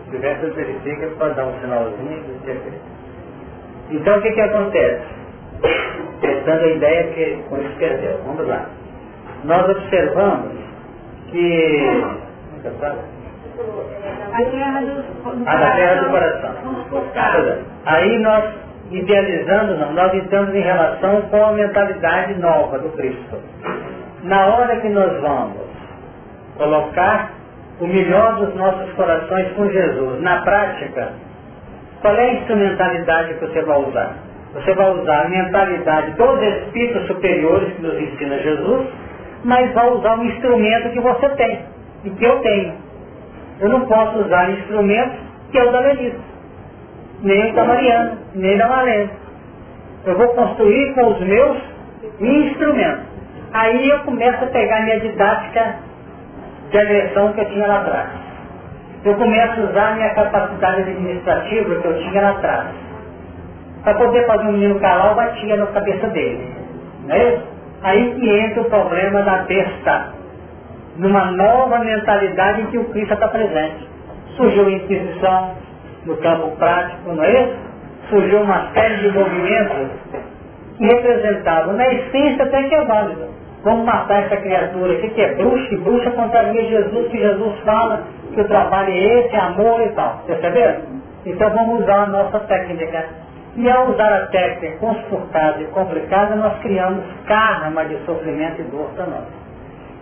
Se 0.06 0.12
tiver, 0.12 0.40
você 0.40 0.52
verifica, 0.52 1.08
pode 1.18 1.36
dar 1.36 1.46
um 1.46 1.60
sinalzinho. 1.62 2.24
Então 3.92 4.18
o 4.18 4.22
que, 4.22 4.32
que 4.32 4.42
acontece? 4.42 5.04
Testando 6.22 6.64
a 6.64 6.68
ideia 6.68 7.04
que 7.14 7.44
com 7.50 7.58
isso 7.58 7.76
perdeu. 7.78 8.20
Vamos 8.26 8.48
lá. 8.48 8.66
Nós 9.46 9.70
observamos 9.70 10.52
que. 11.28 11.90
A 14.32 14.44
terra 14.46 14.82
do, 14.82 15.04
ah, 15.48 15.58
da 15.58 15.72
terra 15.76 16.02
do 16.02 16.10
coração. 16.10 16.56
Aí 17.86 18.20
nós 18.20 18.59
idealizando, 18.92 19.78
não, 19.78 19.94
nós 19.94 20.14
estamos 20.14 20.54
em 20.54 20.62
relação 20.62 21.22
com 21.24 21.46
a 21.46 21.52
mentalidade 21.52 22.34
nova 22.40 22.80
do 22.80 22.90
Cristo. 22.90 23.38
Na 24.24 24.48
hora 24.48 24.76
que 24.78 24.90
nós 24.90 25.22
vamos 25.22 25.58
colocar 26.58 27.32
o 27.80 27.88
melhor 27.88 28.36
dos 28.36 28.56
nossos 28.56 28.92
corações 28.94 29.52
com 29.54 29.70
Jesus, 29.70 30.22
na 30.22 30.42
prática, 30.42 31.14
qual 32.02 32.16
é 32.16 32.30
a 32.30 32.34
instrumentalidade 32.34 33.36
que 33.36 33.46
você 33.46 33.62
vai 33.62 33.80
usar? 33.80 34.16
Você 34.54 34.74
vai 34.74 34.92
usar 34.92 35.26
a 35.26 35.30
mentalidade 35.30 36.12
dos 36.12 36.42
espíritos 36.42 37.08
superiores 37.08 37.74
que 37.76 37.82
nos 37.82 38.00
ensina 38.00 38.40
Jesus, 38.40 38.88
mas 39.44 39.72
vai 39.74 39.90
usar 39.92 40.18
um 40.18 40.26
instrumento 40.26 40.90
que 40.90 41.00
você 41.00 41.30
tem 41.30 41.60
e 42.04 42.10
que 42.10 42.26
eu 42.26 42.40
tenho. 42.40 42.74
Eu 43.60 43.70
não 43.70 43.82
posso 43.82 44.20
usar 44.20 44.50
instrumento 44.50 45.16
que 45.52 45.60
o 45.60 45.72
da 45.72 45.82
Melissa 45.82 46.29
nem 47.22 47.54
da 47.54 47.64
Mariana, 47.64 48.18
nem 48.36 48.58
da 48.58 48.68
Marlene. 48.68 49.10
Eu 50.06 50.18
vou 50.18 50.28
construir 50.30 50.94
com 50.94 51.08
os 51.08 51.20
meus 51.22 51.58
instrumentos. 52.20 53.06
Aí 53.54 53.90
eu 53.90 54.00
começo 54.00 54.44
a 54.44 54.48
pegar 54.48 54.84
minha 54.84 55.00
didática 55.00 55.76
de 56.72 56.78
agressão 56.78 57.34
que 57.34 57.42
eu 57.42 57.50
tinha 57.50 57.68
lá 57.68 57.82
atrás. 57.82 58.10
Eu 59.04 59.16
começo 59.16 59.62
a 59.62 59.64
usar 59.64 59.96
minha 59.96 60.14
capacidade 60.14 60.82
administrativa 60.82 61.76
que 61.82 61.88
eu 61.88 61.98
tinha 62.00 62.22
lá 62.22 62.30
atrás. 62.32 62.68
Para 63.84 63.96
poder 63.96 64.26
fazer 64.28 64.44
um 64.44 64.52
menino 64.52 64.80
calar, 64.80 65.10
eu 65.10 65.16
batia 65.16 65.56
na 65.56 65.68
cabeça 65.68 66.08
dele. 66.08 66.54
Não 67.06 67.16
é 67.16 67.34
isso? 67.34 67.44
Aí 67.82 68.14
que 68.14 68.30
entra 68.30 68.62
o 68.62 68.66
problema 68.66 69.22
da 69.24 69.38
besta. 69.44 70.14
Numa 70.98 71.32
nova 71.32 71.80
mentalidade 71.80 72.62
em 72.62 72.66
que 72.68 72.78
o 72.78 72.86
Cristo 72.90 73.14
está 73.14 73.30
presente. 73.30 73.88
Surgiu 74.36 74.66
a 74.68 74.72
Inquisição, 74.72 75.56
no 76.06 76.18
campo 76.18 76.56
prático, 76.58 77.14
não 77.14 77.24
é 77.24 77.44
isso? 77.44 77.58
Surgiu 78.10 78.42
uma 78.42 78.72
série 78.74 78.98
de 78.98 79.12
movimentos 79.12 79.90
que 80.78 80.86
representavam, 80.86 81.74
na 81.74 81.88
essência 81.94 82.46
até 82.46 82.64
que 82.64 82.76
é 82.76 82.86
válido. 82.86 83.28
Vamos 83.64 83.86
matar 83.86 84.24
essa 84.24 84.38
criatura 84.38 84.94
aqui 84.94 85.10
que 85.10 85.22
é 85.22 85.36
bruxa, 85.36 85.68
que 85.68 85.78
bruxa 85.78 86.12
contraria 86.12 86.70
Jesus, 86.70 87.08
que 87.10 87.18
Jesus 87.18 87.60
fala 87.66 88.04
que 88.34 88.40
o 88.40 88.48
trabalho 88.48 88.90
é 88.90 89.20
esse, 89.20 89.36
é 89.36 89.40
amor 89.40 89.82
e 89.82 89.90
tal. 89.90 90.24
Perceberam? 90.26 90.82
Então 91.26 91.50
vamos 91.50 91.82
usar 91.82 92.04
a 92.04 92.08
nossa 92.08 92.40
técnica. 92.40 93.06
E 93.58 93.70
ao 93.70 93.90
usar 93.90 94.14
a 94.14 94.28
técnica 94.28 94.78
conspurcada 94.78 95.62
e 95.62 95.66
complicada, 95.66 96.36
nós 96.36 96.58
criamos 96.60 97.04
karma 97.28 97.84
de 97.86 97.98
sofrimento 98.06 98.62
e 98.62 98.64
dor 98.66 98.90
para 98.96 99.06
nós. 99.08 99.26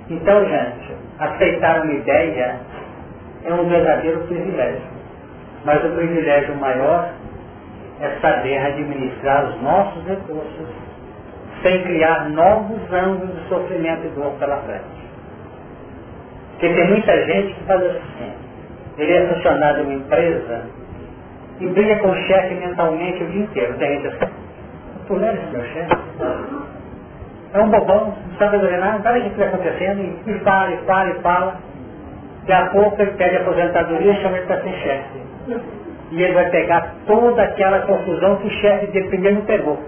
Então, 0.10 0.46
gente, 0.46 0.96
aceitar 1.20 1.82
uma 1.82 1.94
ideia 1.94 2.60
é 3.46 3.54
um 3.54 3.68
verdadeiro 3.68 4.20
privilégio. 4.28 4.97
Mas 5.66 5.84
o 5.84 5.90
privilégio 5.90 6.56
maior 6.56 7.12
é 8.00 8.10
saber 8.22 8.58
administrar 8.58 9.46
os 9.46 9.62
nossos 9.62 10.06
recursos 10.06 10.68
sem 11.64 11.84
criar 11.84 12.30
novos 12.30 12.80
ângulos 12.94 13.34
de 13.36 13.50
sofrimento 13.50 14.06
e 14.06 14.10
dor 14.10 14.32
pela 14.40 14.58
frente. 14.58 15.08
Porque 16.52 16.74
tem 16.74 16.88
muita 16.90 17.26
gente 17.26 17.54
que 17.54 17.64
faz 17.64 17.84
assim. 17.84 18.34
Ele 18.98 19.12
é 19.12 19.28
funcionário 19.28 19.84
de 19.86 19.92
uma 19.92 19.94
empresa 19.94 20.66
e 21.60 21.68
briga 21.68 21.98
com 21.98 22.10
o 22.10 22.16
chefe 22.16 22.56
mentalmente 22.56 23.24
o 23.24 23.28
dia 23.28 23.44
inteiro. 23.44 23.74
Tem 23.78 24.02
gente 24.02 24.08
assim, 24.08 24.34
tu 25.08 25.16
não 25.16 25.34
esse 25.34 25.46
meu 25.52 25.64
chefe? 25.64 25.96
É 27.54 27.60
um 27.60 27.70
bobão, 27.70 28.14
não 28.30 28.38
sabe 28.38 28.60
fazer 28.60 28.78
nada, 28.78 28.94
não 28.94 29.04
sabe 29.04 29.20
o 29.20 29.24
que 29.24 29.30
está 29.30 29.46
acontecendo, 29.46 30.20
e 30.28 30.40
fala, 30.40 30.72
e 30.72 30.78
fala, 30.86 31.10
e 31.10 31.22
fala. 31.22 31.56
Daqui 32.46 32.68
a 32.68 32.70
pouco 32.72 33.02
ele 33.02 33.12
pede 33.12 33.38
aposentadoria 33.38 34.12
e 34.12 34.22
chama 34.22 34.38
ele 34.38 34.46
para 34.48 34.62
ser 34.62 34.74
chefe. 34.74 35.27
E 36.12 36.22
ele 36.24 36.34
vai 36.34 36.50
pegar 36.50 36.96
toda 37.06 37.44
aquela 37.44 37.82
confusão 37.82 38.38
que 38.38 38.48
o 38.48 38.52
chefe 38.52 38.88
dele 38.88 39.08
primeiro 39.08 39.38
não 39.38 39.46
pegou. 39.46 39.80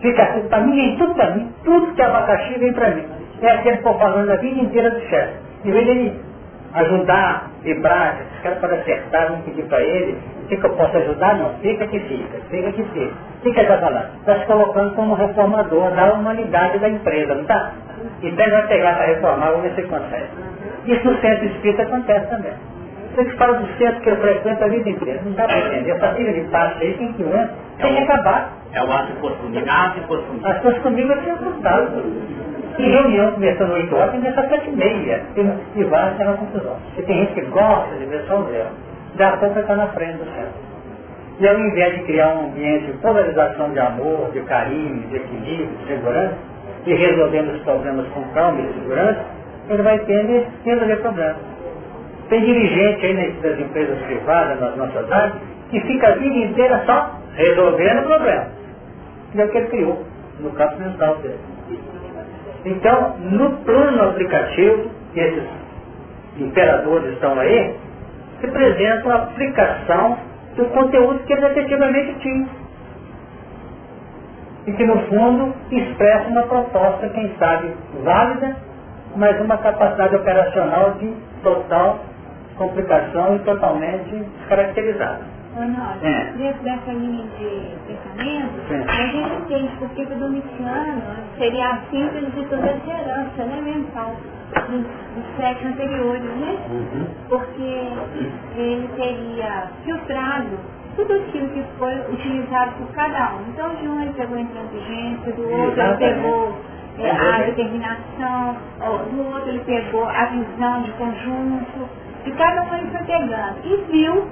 Fica 0.00 0.26
tudo 0.32 0.48
para 0.48 0.60
mim, 0.60 0.74
vem 0.74 0.96
tudo 0.96 1.14
para 1.14 1.30
mim. 1.32 1.52
Tudo 1.64 1.94
que 1.94 2.02
é 2.02 2.04
abacaxi 2.06 2.58
vem 2.58 2.72
para 2.72 2.90
mim. 2.90 3.04
É 3.42 3.50
aquele 3.52 3.76
que 3.78 3.82
falando 3.82 4.30
a 4.30 4.36
vida 4.36 4.60
inteira 4.60 4.90
do 4.90 5.00
chefe. 5.00 5.34
Em 5.64 5.70
vez 5.70 5.86
dele 5.86 6.20
ajudar 6.74 7.50
e 7.64 7.74
prática, 7.76 8.24
os 8.32 8.42
caras 8.42 8.58
para 8.58 8.74
acertar, 8.76 9.28
vão 9.28 9.42
pedir 9.42 9.64
para 9.64 9.82
ele, 9.82 10.18
o 10.44 10.46
que, 10.46 10.54
eu 10.54 10.76
posso 10.76 10.96
ajudar? 10.96 11.36
Não, 11.36 11.54
fica 11.58 11.86
que 11.86 11.98
fica, 12.00 12.38
fica 12.48 12.72
que 12.72 12.84
fica. 12.84 13.14
Que 13.42 13.48
ele 13.48 13.60
está 13.60 13.78
falando? 13.78 14.08
Está 14.20 14.38
se 14.38 14.46
colocando 14.46 14.94
como 14.94 15.14
reformador 15.14 15.90
da 15.92 16.12
humanidade 16.12 16.78
da 16.78 16.88
empresa, 16.88 17.34
não 17.34 17.42
está? 17.42 17.72
Então 18.22 18.44
ele 18.44 18.52
vai 18.52 18.66
pegar 18.68 18.94
para 18.94 19.06
reformar, 19.06 19.50
vamos 19.50 19.62
ver 19.62 19.74
se 19.74 19.82
consegue. 19.88 20.28
Isso 20.86 21.04
no 21.04 21.20
centro 21.20 21.46
espírita 21.46 21.82
acontece 21.82 22.26
também. 22.28 22.52
Você 23.14 23.24
que 23.24 23.36
fala 23.36 23.54
do 23.54 23.66
centro 23.76 24.00
que 24.00 24.10
eu 24.10 24.16
frequento 24.16 24.64
a 24.64 24.68
vida 24.68 24.88
inteira. 24.88 25.20
Não 25.24 25.32
dá 25.32 25.44
para 25.44 25.58
entender. 25.58 25.90
Essa 25.90 26.14
filha 26.14 26.32
de 26.32 26.40
parte 26.50 26.84
aí 26.84 26.94
tem 26.94 27.12
que 27.12 27.22
ir, 27.22 27.50
tem 27.78 27.96
que 27.96 28.02
acabar. 28.02 28.52
É 28.72 28.82
o 28.84 28.92
ato 28.92 29.12
fosse 29.20 29.36
comigo. 29.36 29.66
As 30.44 30.60
coisas 30.60 30.82
comigo 30.82 31.12
eu 31.12 31.22
tinha 31.22 31.34
assustado. 31.34 32.02
Em 32.78 32.90
reunião 32.90 33.32
começando 33.32 33.72
8 33.72 33.94
horas, 33.94 34.10
tem 34.12 34.20
dessa 34.20 34.48
7 34.48 34.70
e 34.70 34.76
meia. 34.76 35.22
E 35.74 35.84
vai 35.84 36.16
ser 36.16 36.24
uma 36.24 36.36
confusão. 36.36 36.76
Porque 36.86 37.02
tem 37.02 37.18
gente 37.18 37.34
que 37.34 37.42
gosta 37.46 37.96
de 37.96 38.04
ver 38.06 38.24
só 38.26 38.38
o 38.38 38.44
zero. 38.50 38.68
Daqui 39.16 39.34
a 39.34 39.36
pouco 39.38 39.58
está 39.58 39.74
na 39.74 39.88
frente 39.88 40.18
do 40.18 40.24
centro. 40.24 40.70
E 41.40 41.48
ao 41.48 41.58
invés 41.58 41.94
de 41.94 42.04
criar 42.04 42.34
um 42.34 42.46
ambiente 42.46 42.86
de 42.86 42.92
polarização 42.98 43.70
de 43.70 43.80
amor, 43.80 44.30
de 44.32 44.40
carinho, 44.42 45.08
de 45.08 45.16
equilíbrio, 45.16 45.68
de 45.68 45.86
segurança, 45.86 46.34
e 46.86 46.94
resolvendo 46.94 47.54
os 47.54 47.62
problemas 47.62 48.06
com 48.08 48.22
calma 48.32 48.60
e 48.60 48.72
segurança, 48.74 49.24
ele 49.68 49.82
vai 49.82 49.98
tendo 50.00 50.32
e 50.32 50.46
resolver 50.64 50.96
problemas. 50.96 51.49
Tem 52.30 52.44
dirigente 52.44 53.06
aí 53.06 53.32
das 53.42 53.58
empresas 53.58 53.98
privadas, 54.02 54.60
nas 54.60 54.76
nossas 54.76 55.10
áreas, 55.10 55.34
que 55.68 55.80
fica 55.80 56.10
a 56.10 56.12
vida 56.12 56.36
inteira 56.36 56.80
só 56.86 57.18
resolvendo 57.34 58.02
o 58.02 58.06
problema. 58.06 58.46
Que 59.32 59.40
é 59.40 59.44
o 59.44 59.48
que 59.48 59.58
ele 59.58 59.66
criou 59.66 60.04
no 60.38 60.50
campo 60.52 60.78
mental 60.78 61.16
dele. 61.16 61.40
Então, 62.64 63.16
no 63.18 63.50
plano 63.64 64.10
aplicativo, 64.10 64.90
que 65.12 65.18
esses 65.18 65.42
imperadores 66.38 67.14
estão 67.14 67.36
aí, 67.38 67.74
se 68.38 68.46
apresenta 68.46 69.12
a 69.12 69.16
aplicação 69.16 70.16
do 70.56 70.64
conteúdo 70.66 71.18
que 71.24 71.32
eles 71.32 71.44
efetivamente 71.50 72.14
tinham. 72.20 72.48
E 74.68 74.72
que, 74.72 74.86
no 74.86 74.98
fundo, 75.06 75.52
expressa 75.72 76.28
uma 76.28 76.42
proposta, 76.42 77.08
quem 77.08 77.34
sabe, 77.40 77.72
válida, 78.04 78.56
mas 79.16 79.40
uma 79.40 79.56
capacidade 79.58 80.14
operacional 80.14 80.92
de 80.92 81.12
total 81.42 81.98
complicação 82.60 83.38
totalmente 83.38 84.14
descaracterizada. 84.14 85.24
Honório, 85.56 86.06
é. 86.06 86.32
dentro 86.36 86.62
dessa 86.62 86.92
linha 86.92 87.24
de 87.38 87.74
pensamento, 87.86 88.52
Sim. 88.68 88.84
a 88.86 89.06
gente 89.06 89.42
entende 89.42 89.70
porque 89.78 90.02
o 90.02 90.18
Domiciano 90.18 91.02
seria 91.38 91.70
a 91.70 91.78
síntese 91.90 92.30
de 92.30 92.44
toda 92.44 92.66
essa 92.66 92.90
herança 92.90 93.44
né, 93.44 93.60
mental 93.64 94.14
dos, 94.68 94.82
dos 94.82 95.36
séculos 95.36 95.72
anteriores, 95.72 96.22
né? 96.22 96.56
Uhum. 96.70 97.06
Porque 97.30 97.88
ele 98.56 98.88
teria 98.94 99.70
filtrado 99.84 100.58
tudo 100.96 101.14
aquilo 101.14 101.48
que 101.48 101.64
foi 101.78 101.94
utilizado 102.12 102.72
por 102.72 102.92
cada 102.94 103.34
um. 103.34 103.40
Então 103.48 103.74
de 103.74 103.88
um 103.88 104.02
ele 104.02 104.12
pegou 104.12 104.36
a 104.36 104.40
intransigência, 104.40 105.32
do 105.32 105.50
outro 105.50 105.82
ele 105.82 105.96
pegou 105.96 106.58
é, 106.98 107.10
a 107.10 107.42
determinação, 107.42 108.56
do 109.10 109.34
outro 109.34 109.48
ele 109.48 109.60
pegou 109.60 110.04
a 110.04 110.24
visão 110.26 110.82
de 110.82 110.90
conjunto, 110.92 111.88
e 112.24 112.30
cada 112.32 112.62
um 112.62 112.90
foi 112.90 113.04
pegando. 113.04 113.56
E 113.64 113.76
viu 113.90 114.28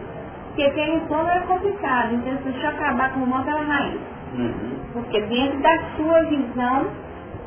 que 0.54 0.64
aquele 0.64 1.00
plano 1.00 1.28
era 1.28 1.40
complicado. 1.42 2.14
Então 2.14 2.32
ele 2.32 2.42
deixou 2.44 2.70
acabar 2.70 3.12
com 3.12 3.20
o 3.20 3.26
mal 3.26 3.44
pela 3.44 3.62
raiz. 3.62 4.00
Uhum. 4.34 4.78
Porque 4.92 5.20
dentro 5.22 5.60
da 5.60 5.78
sua 5.96 6.22
visão 6.24 6.86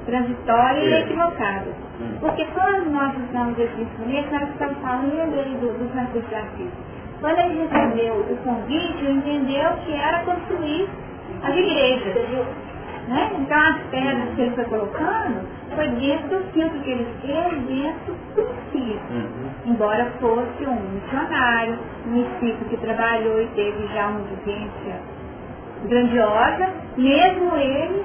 transitória 0.05 0.79
e 0.79 0.93
equivocada. 1.01 1.67
Uhum. 1.99 2.17
Porque 2.19 2.45
quando 2.45 2.89
nós 2.91 3.13
usamos 3.29 3.59
esse 3.59 3.81
instrumento, 3.81 4.31
nós 4.31 4.49
estamos 4.49 4.77
falando 4.79 5.59
do, 5.59 5.77
do 5.77 5.89
Francisco 5.91 6.29
de 6.57 6.69
Quando 7.19 7.39
ele 7.39 7.67
recebeu 7.67 8.15
o 8.15 8.37
convite, 8.37 9.03
ele 9.03 9.11
entendeu 9.11 9.69
que 9.85 9.93
era 9.93 10.19
construir 10.23 10.89
as 11.43 11.55
igrejas. 11.55 12.13
Né? 13.07 13.31
Então 13.39 13.57
as 13.59 13.77
pedras 13.89 14.29
que 14.35 14.41
ele 14.41 14.51
foi 14.55 14.65
colocando 14.65 15.41
foi 15.75 15.87
dentro 15.89 16.27
do 16.29 16.43
filtro 16.53 16.79
que 16.81 16.91
ele 16.91 17.07
fez, 17.21 17.61
dentro 17.67 18.13
do 18.35 18.43
possível. 18.43 18.99
Uhum. 19.09 19.49
Embora 19.65 20.05
fosse 20.19 20.65
um 20.65 20.75
missionário, 20.91 21.77
um 22.07 22.21
espírito 22.21 22.65
que 22.65 22.77
trabalhou 22.77 23.41
e 23.41 23.47
teve 23.47 23.87
já 23.93 24.07
uma 24.07 24.19
vivência 24.21 24.99
grandiosa, 25.87 26.69
mesmo 26.97 27.55
ele 27.57 28.03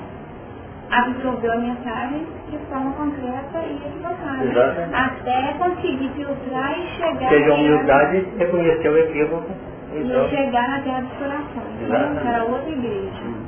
absorveu 0.90 1.52
a 1.52 1.56
mensagem 1.56 2.26
de 2.50 2.56
forma 2.70 2.92
concreta 2.92 3.58
e 3.68 3.76
equivocada. 3.76 4.88
Até 4.94 5.52
conseguir 5.58 6.10
filtrar 6.16 6.78
e 6.78 6.86
chegar 6.96 7.28
Teve 7.28 7.50
a 7.50 7.54
humildade 7.54 8.20
de 8.24 8.36
reconhecer 8.38 8.88
o 8.88 8.98
equívoco. 8.98 9.46
terra- 9.46 10.00
Então, 10.00 10.26
e 10.26 10.30
chegar 10.30 10.68
na 10.68 10.80
terra 10.80 11.00
dos 11.00 11.12
corações. 11.12 12.50
Outra 12.50 12.70
igreja. 12.70 13.45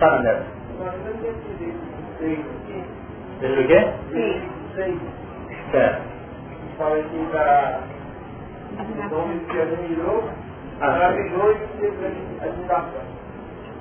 Fala, 0.00 0.22
Neto. 0.22 0.44
Nós 0.80 0.94
temos 0.94 1.24
esse 1.24 1.54
direito 1.58 1.78
de 1.78 2.18
seis 2.18 2.38
aqui, 2.40 2.84
Deixa 3.40 3.60
o 3.60 3.66
quê? 3.68 3.92
Sim. 4.12 4.50
seis, 4.74 4.98
Certo. 5.70 6.02
fala 6.76 6.96
aqui 6.98 7.28
da 7.32 7.80
o 8.78 9.10
nome 9.10 9.40
que 9.46 9.60
admirou, 9.60 10.24
Ah, 10.80 10.86
sim. 10.86 10.98
maravilhou 10.98 11.52
e 11.52 11.86
admiração. 12.44 13.02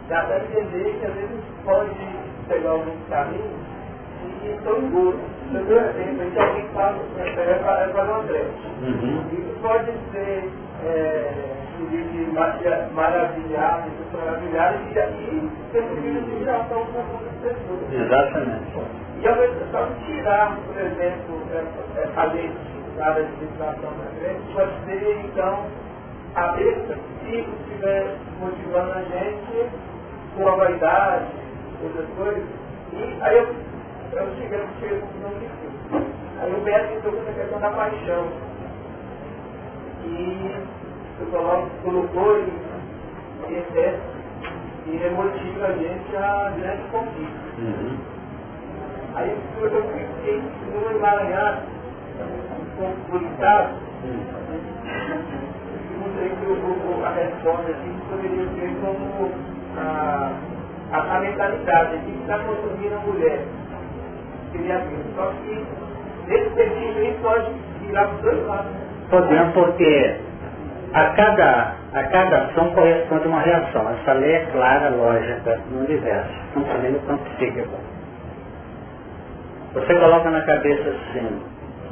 Dá 0.10 0.22
para 0.26 0.38
entender 0.46 0.98
que 1.00 1.06
às 1.08 1.14
vezes 1.14 1.44
pode 1.66 1.90
pegar 2.48 2.70
alguns 2.70 3.08
caminhos 3.10 3.52
e 4.44 4.48
estão 4.52 4.78
em 4.78 4.90
gosto. 4.92 5.20
Entendeu? 5.50 5.94
De 5.94 6.04
repente 6.04 6.40
alguém 6.40 6.68
fala, 6.74 7.00
é 7.18 7.88
para 7.94 8.12
o 8.12 8.22
André. 8.22 8.46
Isso 9.32 9.60
pode 9.62 9.92
ser 10.12 10.50
é, 10.86 11.47
de 11.90 12.32
maravilhar, 12.32 12.90
maravilhar, 12.94 13.88
de 13.88 14.18
maravilhar 14.18 14.74
e 14.74 15.50
um 15.78 16.02
nível 16.02 16.22
de 16.22 16.32
admiração 16.32 16.86
com 16.86 17.00
outras 17.00 17.34
pessoas. 17.42 17.94
Exatamente. 17.94 18.98
E 19.22 19.28
ao 19.28 19.36
mesmo 19.36 19.56
tempo 19.56 20.06
tirar, 20.06 20.58
por 20.66 20.78
exemplo, 20.78 21.42
essa 21.96 22.24
lei 22.34 22.52
da 22.98 23.10
legislação 23.16 23.92
da 23.98 24.12
igreja, 24.16 24.40
pode 24.54 24.72
ser 24.86 25.26
então 25.26 25.66
a 26.36 26.48
besta 26.50 26.98
se 27.24 27.40
estiver 27.40 28.16
motivando 28.40 28.92
a 28.92 29.02
gente 29.04 29.70
com 30.36 30.48
a 30.48 30.56
vaidade, 30.56 31.26
outras 31.84 32.08
coisas. 32.16 32.44
E 32.94 33.18
aí 33.22 33.38
eu, 33.38 33.48
eu 34.14 34.36
cheguei, 34.36 34.60
eu 34.60 34.68
cheguei 34.80 34.98
à 34.98 35.02
conclusão 35.02 35.68
Aí 36.40 36.54
o 36.54 36.62
Beto 36.62 36.94
entrou 36.94 37.14
com 37.14 37.22
essa 37.22 37.32
questão 37.34 37.60
da 37.60 37.70
paixão. 37.72 38.28
E 40.06 40.77
o 41.24 41.26
coloco, 41.28 41.70
colocou 41.84 42.40
em 42.40 43.56
excesso 43.58 44.02
e 44.88 45.10
motiva 45.12 45.68
a 45.68 45.74
gente 45.74 46.16
a 46.18 46.52
grande 46.58 46.84
conquista. 46.92 47.50
Uhum. 47.60 47.98
Aí 49.16 49.30
eu 49.62 49.68
eu 49.68 49.84
fiquei 49.84 50.42
num 50.74 50.92
emaranhado, 50.92 51.62
complicado, 52.78 53.76
não 56.00 56.16
sei 56.16 56.30
que 56.30 56.46
o- 56.46 57.00
o- 57.02 57.06
a 57.06 57.10
resposta 57.12 57.72
assim, 57.72 57.94
poderia 58.10 58.46
ser 58.56 58.76
como 58.82 59.32
a, 59.78 60.34
a, 60.92 61.18
a 61.18 61.20
mentalidade 61.22 61.96
aqui 61.96 62.12
que 62.12 62.22
está 62.22 62.40
consumindo 62.40 62.96
a 62.96 63.00
mulher. 63.00 63.42
Queria 64.52 64.80
ver. 64.80 65.00
Só 65.16 65.28
que 65.32 65.66
nesse 66.28 66.56
sentido 66.56 67.00
aí 67.00 67.18
pode 67.22 67.52
virar 67.82 68.06
para 68.08 68.16
os 68.16 68.22
dois 68.24 68.48
lados. 68.48 68.72
Podemos, 69.10 69.54
porque 69.54 70.22
a 70.98 71.10
cada, 71.12 71.76
a 71.94 72.04
cada 72.06 72.38
ação 72.46 72.72
corresponde 72.74 73.28
uma 73.28 73.42
reação. 73.42 73.88
Essa 73.90 74.14
lei 74.14 74.34
é 74.34 74.46
clara, 74.52 74.90
lógica, 74.90 75.60
no 75.72 75.82
universo, 75.82 76.34
funcionando 76.54 76.94
no 76.94 77.00
campo 77.02 77.24
psíquico. 77.36 77.78
Você 79.76 79.94
coloca 79.94 80.30
na 80.32 80.42
cabeça 80.42 80.90
assim, 80.90 81.40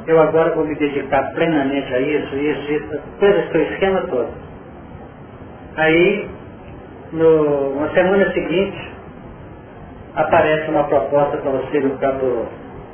eu 0.08 0.20
agora 0.20 0.52
vou 0.56 0.64
me 0.64 0.74
dedicar 0.74 1.32
plenamente 1.34 1.94
a 1.94 2.00
isso, 2.00 2.34
isso, 2.34 2.72
isso, 2.72 3.00
fez 3.20 3.46
o 3.46 3.52
seu 3.52 3.62
esquema 3.62 4.00
todo. 4.08 4.30
Aí, 5.76 6.28
no, 7.12 7.80
na 7.80 7.88
semana 7.90 8.32
seguinte, 8.32 8.92
aparece 10.16 10.68
uma 10.68 10.84
proposta 10.84 11.36
para 11.36 11.50
você 11.50 11.78
no 11.78 11.96
campo 11.98 12.46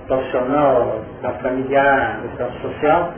profissional, 0.06 1.00
no 1.08 1.22
campo 1.22 1.42
familiar, 1.42 2.20
no 2.22 2.36
campo 2.36 2.52
social, 2.60 3.14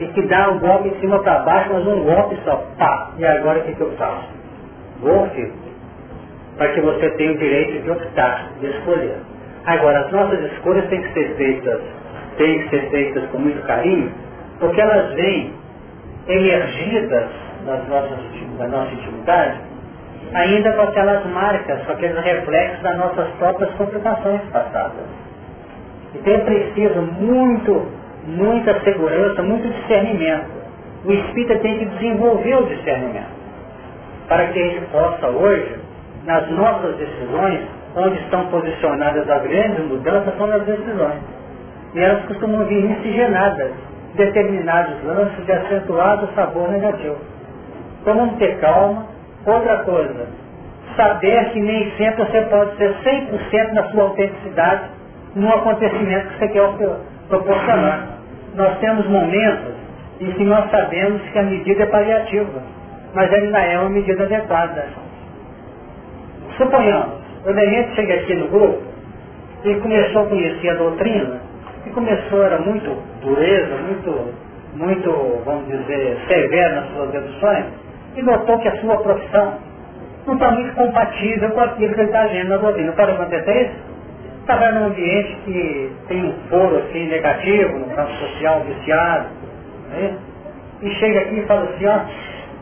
e 0.00 0.06
que 0.08 0.22
dá 0.22 0.50
um 0.50 0.58
golpe 0.58 0.88
em 0.88 1.00
cima 1.00 1.22
para 1.22 1.40
baixo, 1.40 1.70
mas 1.72 1.86
um 1.86 2.02
golpe 2.04 2.36
só, 2.44 2.56
pá, 2.78 3.10
e 3.18 3.24
agora 3.24 3.60
o 3.60 3.62
que, 3.64 3.74
que 3.74 3.80
eu 3.80 3.92
faço? 3.92 4.28
Golpe, 5.00 5.52
para 6.56 6.68
que 6.72 6.80
você 6.80 7.10
tenha 7.10 7.32
o 7.32 7.38
direito 7.38 7.82
de 7.82 7.90
optar, 7.90 8.48
de 8.60 8.66
escolher. 8.66 9.16
Agora, 9.66 10.00
as 10.00 10.10
nossas 10.10 10.40
escolhas 10.52 10.88
têm 10.88 11.02
que 11.02 11.12
ser 11.12 11.36
feitas, 11.36 11.80
têm 12.38 12.58
que 12.60 12.68
ser 12.70 12.90
feitas 12.90 13.24
com 13.30 13.38
muito 13.38 13.62
carinho, 13.66 14.10
porque 14.58 14.80
elas 14.80 15.14
vêm 15.14 15.52
emergidas 16.28 17.28
das 17.66 17.88
nossas, 17.88 18.18
da 18.58 18.68
nossa 18.68 18.92
intimidade, 18.92 19.60
ainda 20.32 20.72
com 20.72 20.82
aquelas 20.82 21.26
marcas, 21.26 21.84
com 21.84 21.92
aqueles 21.92 22.18
reflexos 22.24 22.82
das 22.82 22.96
nossas 22.96 23.28
próprias 23.38 23.70
complicações 23.74 24.40
passadas. 24.50 25.04
Então 26.14 26.34
é 26.34 26.38
preciso 26.38 27.02
muito, 27.02 27.86
muita 28.30 28.78
segurança, 28.80 29.42
muito 29.42 29.68
discernimento. 29.68 30.46
O 31.04 31.12
espírita 31.12 31.58
tem 31.60 31.78
que 31.78 31.84
desenvolver 31.86 32.54
o 32.56 32.66
discernimento. 32.66 33.40
Para 34.28 34.46
que 34.48 34.60
a 34.60 34.66
gente 34.66 34.86
possa 34.86 35.26
hoje, 35.28 35.76
nas 36.24 36.48
nossas 36.50 36.96
decisões, 36.96 37.60
onde 37.96 38.16
estão 38.20 38.46
posicionadas 38.46 39.28
as 39.28 39.42
grandes 39.42 39.84
mudanças, 39.86 40.36
são 40.36 40.46
nas 40.46 40.62
decisões. 40.62 41.20
E 41.94 42.00
elas 42.00 42.24
costumam 42.26 42.66
vir 42.66 42.84
miscigenadas, 42.84 43.72
determinados 44.14 45.02
lances 45.04 45.44
de 45.44 45.52
acentuado 45.52 46.28
sabor 46.34 46.70
negativo. 46.70 47.16
Então 48.02 48.14
vamos 48.14 48.36
ter 48.38 48.58
calma. 48.60 49.06
Outra 49.46 49.78
coisa, 49.84 50.26
saber 50.96 51.50
que 51.50 51.60
nem 51.60 51.90
sempre 51.96 52.24
você 52.24 52.42
pode 52.42 52.76
ser 52.76 52.94
100% 53.02 53.72
na 53.72 53.84
sua 53.84 54.02
autenticidade 54.02 54.82
no 55.34 55.48
acontecimento 55.48 56.28
que 56.28 56.38
você 56.38 56.48
quer 56.48 56.68
proporcionar. 57.28 58.19
Nós 58.54 58.78
temos 58.78 59.06
momentos 59.06 59.74
em 60.20 60.32
que 60.32 60.44
nós 60.44 60.70
sabemos 60.70 61.22
que 61.30 61.38
a 61.38 61.42
medida 61.42 61.82
é 61.82 61.86
paliativa, 61.86 62.62
mas 63.14 63.32
ainda 63.32 63.58
é 63.58 63.78
uma 63.78 63.90
medida 63.90 64.24
adequada. 64.24 64.86
Suponhamos, 66.56 67.14
o 67.46 67.52
Nenente 67.52 67.94
chega 67.94 68.14
aqui 68.14 68.34
no 68.34 68.48
grupo 68.48 68.82
e 69.64 69.74
começou 69.76 70.22
a 70.22 70.26
conhecer 70.26 70.70
a 70.70 70.74
doutrina, 70.74 71.40
e 71.86 71.90
começou, 71.90 72.42
era 72.42 72.58
muito 72.58 72.96
dureza, 73.22 73.76
muito, 73.76 74.34
muito, 74.74 75.42
vamos 75.44 75.66
dizer, 75.68 76.18
severo 76.28 76.74
nas 76.74 76.90
suas 76.90 77.10
deduções, 77.10 77.66
e 78.16 78.22
notou 78.22 78.58
que 78.58 78.68
a 78.68 78.76
sua 78.80 78.96
profissão 78.98 79.54
não 80.26 80.34
está 80.34 80.50
muito 80.50 80.74
compatível 80.74 81.50
com 81.50 81.60
aquilo 81.60 81.94
que 81.94 82.00
ele 82.00 82.08
está 82.08 82.26
vendo 82.26 82.48
na 82.48 82.56
doutrina. 82.58 82.92
Pode 82.92 83.12
acontecer 83.12 83.62
isso? 83.62 83.99
Estava 84.40 84.72
num 84.72 84.86
ambiente 84.86 85.36
que 85.44 85.92
tem 86.08 86.24
um 86.24 86.32
foro 86.48 86.76
assim, 86.78 87.06
negativo, 87.08 87.78
no 87.78 87.86
campo 87.94 88.10
social, 88.12 88.60
viciado, 88.62 89.26
né? 89.90 90.14
e 90.82 90.90
chega 90.94 91.20
aqui 91.20 91.38
e 91.38 91.46
fala 91.46 91.62
assim, 91.64 91.86
ó, 91.86 91.98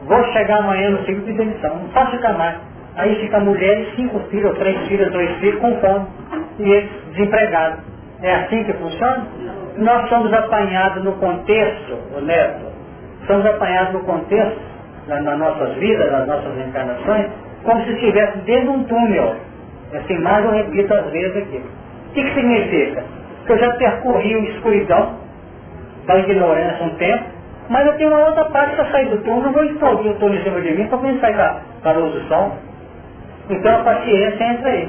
vou 0.04 0.22
chegar 0.32 0.58
amanhã 0.58 0.90
no 0.90 0.98
ciclo 1.04 1.24
de 1.24 1.32
demissão, 1.32 1.76
não 1.76 1.88
posso 1.88 2.10
ficar 2.12 2.32
mais. 2.34 2.56
Aí 2.96 3.14
fica 3.20 3.36
a 3.36 3.40
mulher 3.40 3.80
e 3.80 3.96
cinco 3.96 4.18
filhos, 4.28 4.58
três 4.58 4.76
filhos, 4.88 5.10
dois 5.12 5.30
filhos 5.38 5.60
com 5.60 5.74
fome, 5.80 6.06
e 6.58 6.68
eles 6.70 6.90
desempregados. 7.12 7.78
É 8.22 8.34
assim 8.34 8.64
que 8.64 8.72
funciona? 8.74 9.26
Nós 9.76 10.08
somos 10.08 10.32
apanhados 10.32 11.04
no 11.04 11.12
contexto, 11.12 11.96
o 12.16 12.20
neto, 12.20 12.66
somos 13.28 13.46
apanhados 13.46 13.92
no 13.92 14.00
contexto, 14.00 14.58
na- 15.06 15.20
nas 15.20 15.38
nossas 15.38 15.74
vidas, 15.76 16.10
nas 16.10 16.26
nossas 16.26 16.58
encarnações, 16.66 17.26
como 17.62 17.84
se 17.84 17.92
estivesse 17.92 18.38
dentro 18.38 18.64
de 18.64 18.78
um 18.78 18.84
túnel. 18.84 19.36
Assim, 19.94 20.18
mais 20.18 20.44
eu 20.44 20.50
repito 20.50 20.92
às 20.94 21.10
vezes 21.10 21.36
aqui. 21.36 21.56
O 21.56 22.12
que, 22.12 22.22
que 22.22 22.34
significa? 22.34 23.04
Que 23.46 23.52
eu 23.52 23.58
já 23.58 23.70
percorri 23.76 24.34
a 24.34 24.38
escuridão 24.50 25.14
da 26.06 26.18
ignorância 26.18 26.86
um 26.86 26.94
tempo, 26.96 27.24
mas 27.68 27.86
eu 27.86 27.96
tenho 27.96 28.10
uma 28.10 28.26
outra 28.26 28.44
parte 28.46 28.76
para 28.76 28.90
sair 28.90 29.08
do 29.08 29.18
túnel, 29.18 29.52
vou 29.52 29.64
explodir 29.64 30.10
o 30.10 30.14
túnel 30.14 30.40
em 30.40 30.42
cima 30.42 30.60
de 30.60 30.72
mim 30.72 30.86
para 30.88 30.98
poder 30.98 31.20
sair 31.20 31.36
da, 31.36 31.60
da 31.82 31.92
luz 31.92 32.14
do 32.14 32.28
sol. 32.28 32.56
Então 33.50 33.80
a 33.80 33.84
paciência 33.84 34.44
entra 34.44 34.70
aí. 34.70 34.88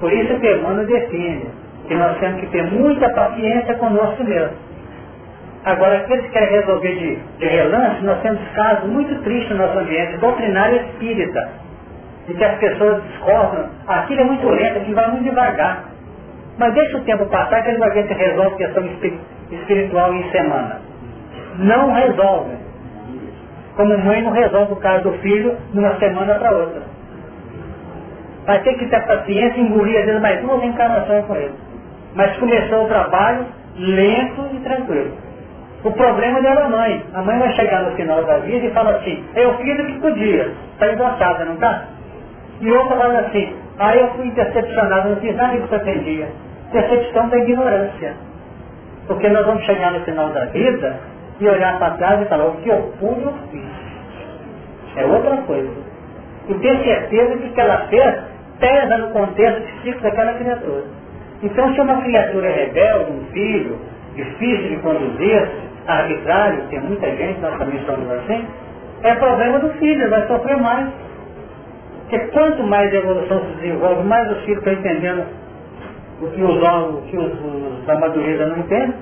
Por 0.00 0.12
isso 0.12 0.38
que 0.38 0.54
Emmanuel 0.54 0.86
define 0.86 1.46
que 1.86 1.94
nós 1.94 2.18
temos 2.18 2.40
que 2.40 2.46
ter 2.48 2.64
muita 2.70 3.08
paciência 3.10 3.74
conosco 3.74 4.24
mesmo. 4.24 4.56
Agora, 5.64 5.96
aqueles 5.96 6.26
que 6.26 6.32
querem 6.32 6.60
resolver 6.60 6.94
de, 6.94 7.16
de 7.38 7.46
relance, 7.46 8.04
nós 8.04 8.20
temos 8.20 8.40
casos 8.54 8.90
muito 8.90 9.22
tristes 9.22 9.50
no 9.50 9.66
nosso 9.66 9.78
ambiente, 9.78 10.18
doutrinário 10.18 10.76
espírita, 10.76 11.48
em 12.28 12.34
que 12.34 12.44
as 12.44 12.58
pessoas 12.58 13.02
discordam, 13.04 13.66
aquilo 13.86 14.20
é 14.20 14.24
muito 14.24 14.48
lento, 14.48 14.78
aquilo 14.78 14.94
vai 14.94 15.10
muito 15.10 15.24
devagar. 15.24 15.84
Mas 16.58 16.72
deixa 16.74 16.96
o 16.98 17.00
tempo 17.02 17.26
passar 17.26 17.62
que 17.62 17.68
ele 17.70 17.78
vai 17.78 17.90
ver 17.90 18.06
se 18.06 18.14
resolve 18.14 18.56
questão 18.56 18.84
espí- 18.86 19.18
espiritual 19.50 20.14
em 20.14 20.30
semana. 20.30 20.80
Não 21.58 21.92
resolve. 21.92 22.56
Como 23.76 23.98
mãe 23.98 24.22
não 24.22 24.30
resolve 24.32 24.72
o 24.72 24.76
caso 24.76 25.02
do 25.04 25.12
filho 25.18 25.56
de 25.72 25.78
uma 25.78 25.94
semana 25.98 26.34
para 26.36 26.56
outra. 26.56 26.82
Vai 28.46 28.60
ter 28.62 28.74
que 28.74 28.86
ter 28.86 29.04
paciência 29.06 29.58
e 29.58 29.62
engolir 29.64 29.98
às 29.98 30.06
vezes 30.06 30.20
mais 30.20 30.40
duas 30.42 30.62
encarnações 30.62 31.24
com 31.26 31.34
ele. 31.34 31.54
Mas 32.14 32.36
começou 32.36 32.84
o 32.84 32.88
trabalho 32.88 33.46
lento 33.76 34.48
e 34.52 34.60
tranquilo. 34.60 35.12
O 35.82 35.90
problema 35.92 36.40
dela 36.40 36.60
é 36.60 36.64
a 36.64 36.68
mãe. 36.68 37.04
A 37.14 37.22
mãe 37.22 37.38
vai 37.38 37.52
chegar 37.52 37.82
no 37.82 37.96
final 37.96 38.22
da 38.24 38.38
vida 38.38 38.64
e 38.66 38.70
fala 38.70 38.90
assim, 38.92 39.24
eu 39.34 39.56
fiz 39.58 39.78
o 39.80 39.86
que 39.86 40.00
podia. 40.00 40.52
Está 40.74 40.92
endossada, 40.92 41.44
não 41.44 41.54
está? 41.54 41.84
E 42.60 42.70
outra 42.70 42.96
fala 42.96 43.18
assim, 43.20 43.54
aí 43.78 44.00
eu 44.00 44.08
fui 44.14 44.30
decepcionado, 44.30 45.10
não 45.10 45.16
fiz 45.16 45.36
nada 45.36 45.56
que 45.56 45.68
pretendia. 45.68 46.28
Decepção 46.72 47.28
da 47.28 47.38
ignorância. 47.38 48.14
Porque 49.06 49.28
nós 49.28 49.44
vamos 49.44 49.64
chegar 49.64 49.92
no 49.92 50.00
final 50.00 50.28
da 50.30 50.46
vida 50.46 50.98
e 51.40 51.48
olhar 51.48 51.78
para 51.78 51.94
trás 51.94 52.22
e 52.22 52.24
falar, 52.26 52.46
o 52.46 52.56
que 52.56 52.68
eu 52.68 52.92
pude, 52.98 53.22
eu 53.22 53.34
fiz. 53.50 53.64
É 54.96 55.04
outra 55.04 55.36
coisa. 55.38 55.70
E 56.48 56.54
ter 56.54 56.84
certeza 56.84 57.36
que 57.36 57.60
ela 57.60 57.78
fez 57.88 58.14
pesa 58.60 58.98
no 58.98 59.10
contexto 59.10 59.62
psíquico 59.62 60.02
daquela 60.02 60.34
criatura. 60.34 60.84
Então 61.42 61.74
se 61.74 61.80
uma 61.80 62.00
criatura 62.02 62.46
é 62.46 62.64
rebelde, 62.64 63.12
um 63.12 63.24
filho, 63.32 63.78
difícil 64.14 64.68
de 64.70 64.76
conduzir, 64.78 65.48
arbitrário, 65.86 66.62
tem 66.68 66.80
muita 66.80 67.06
gente, 67.16 67.40
nós 67.40 67.58
também 67.58 67.78
somos 67.84 68.10
assim, 68.10 68.46
é 69.02 69.14
problema 69.16 69.58
do 69.58 69.68
filho, 69.74 70.08
vai 70.08 70.26
sofrer 70.26 70.56
mais. 70.56 70.88
Porque 72.08 72.18
quanto 72.28 72.62
mais 72.64 72.92
a 72.92 72.96
evolução 72.96 73.40
se 73.40 73.60
desenvolve, 73.60 74.02
mais 74.04 74.30
os 74.30 74.44
filhos 74.44 74.58
estão 74.58 74.72
entendendo 74.74 75.24
o 76.20 76.26
que 76.28 76.42
os 76.42 76.62
o 76.62 77.02
que 77.02 77.16
os, 77.16 77.32
os 77.32 77.86
da 77.86 77.98
madureza 77.98 78.46
não 78.46 78.58
entendem. 78.58 78.94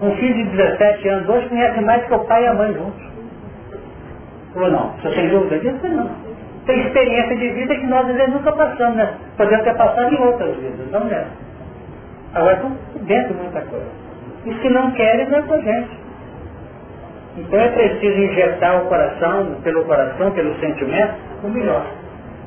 Um 0.00 0.10
filho 0.16 0.34
de 0.34 0.56
17 0.56 1.08
anos 1.08 1.28
hoje 1.28 1.48
conhece 1.48 1.80
mais 1.80 2.04
que 2.06 2.14
o 2.14 2.18
pai 2.20 2.44
e 2.44 2.46
a 2.46 2.54
mãe 2.54 2.72
juntos. 2.74 3.02
Ou 4.54 4.70
não? 4.70 4.92
Você 5.02 5.10
tem 5.10 5.28
dúvida 5.28 5.58
disso? 5.58 5.88
Não. 5.88 6.10
Tem 6.66 6.80
experiência 6.86 7.36
de 7.36 7.48
vida 7.50 7.74
que 7.74 7.86
nós 7.86 8.08
às 8.08 8.14
vezes 8.14 8.34
nunca 8.34 8.52
passamos, 8.52 8.96
né? 8.96 9.14
Podemos 9.36 9.64
ter 9.64 9.74
passado 9.76 10.14
em 10.14 10.18
outras 10.18 10.56
vidas, 10.56 10.90
não 10.90 11.08
é? 11.08 11.26
Agora 12.34 12.54
estão 12.54 12.72
dentro 13.02 13.34
de 13.34 13.40
muita 13.40 13.60
coisa. 13.62 13.86
E 14.44 14.54
se 14.54 14.68
não 14.68 14.90
querem, 14.92 15.28
não 15.28 15.38
é 15.38 15.42
com 15.42 15.54
a 15.54 15.60
gente. 15.60 16.05
Então 17.36 17.60
é 17.60 17.68
preciso 17.68 18.18
injetar 18.18 18.82
o 18.82 18.88
coração, 18.88 19.56
pelo 19.62 19.84
coração, 19.84 20.30
pelo 20.30 20.54
sentimento, 20.58 21.14
o 21.42 21.48
melhor. 21.48 21.86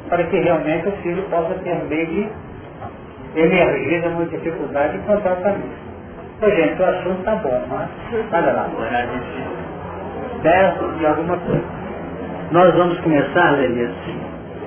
Para 0.10 0.24
que 0.24 0.40
realmente 0.40 0.88
o 0.88 0.92
filho 1.04 1.22
possa 1.30 1.54
ter 1.64 1.76
meio 1.88 2.08
de 2.08 2.30
emergir 3.36 4.02
de 4.02 4.08
uma 4.08 4.26
dificuldade 4.26 4.98
e 4.98 5.00
encontrar 5.00 5.34
o 5.34 5.44
caminho. 5.44 5.90
Pois 6.40 6.56
gente, 6.56 6.82
o 6.82 6.86
assunto 6.86 7.20
está 7.20 7.36
bom, 7.36 7.64
mas 7.70 7.90
olha 8.34 8.54
lá. 8.54 8.70
10 10.42 11.02
e 11.02 11.06
alguma 11.06 11.38
coisa. 11.38 11.64
Nós 12.52 12.74
vamos 12.76 13.00
começar, 13.02 13.52
Lelias, 13.52 13.94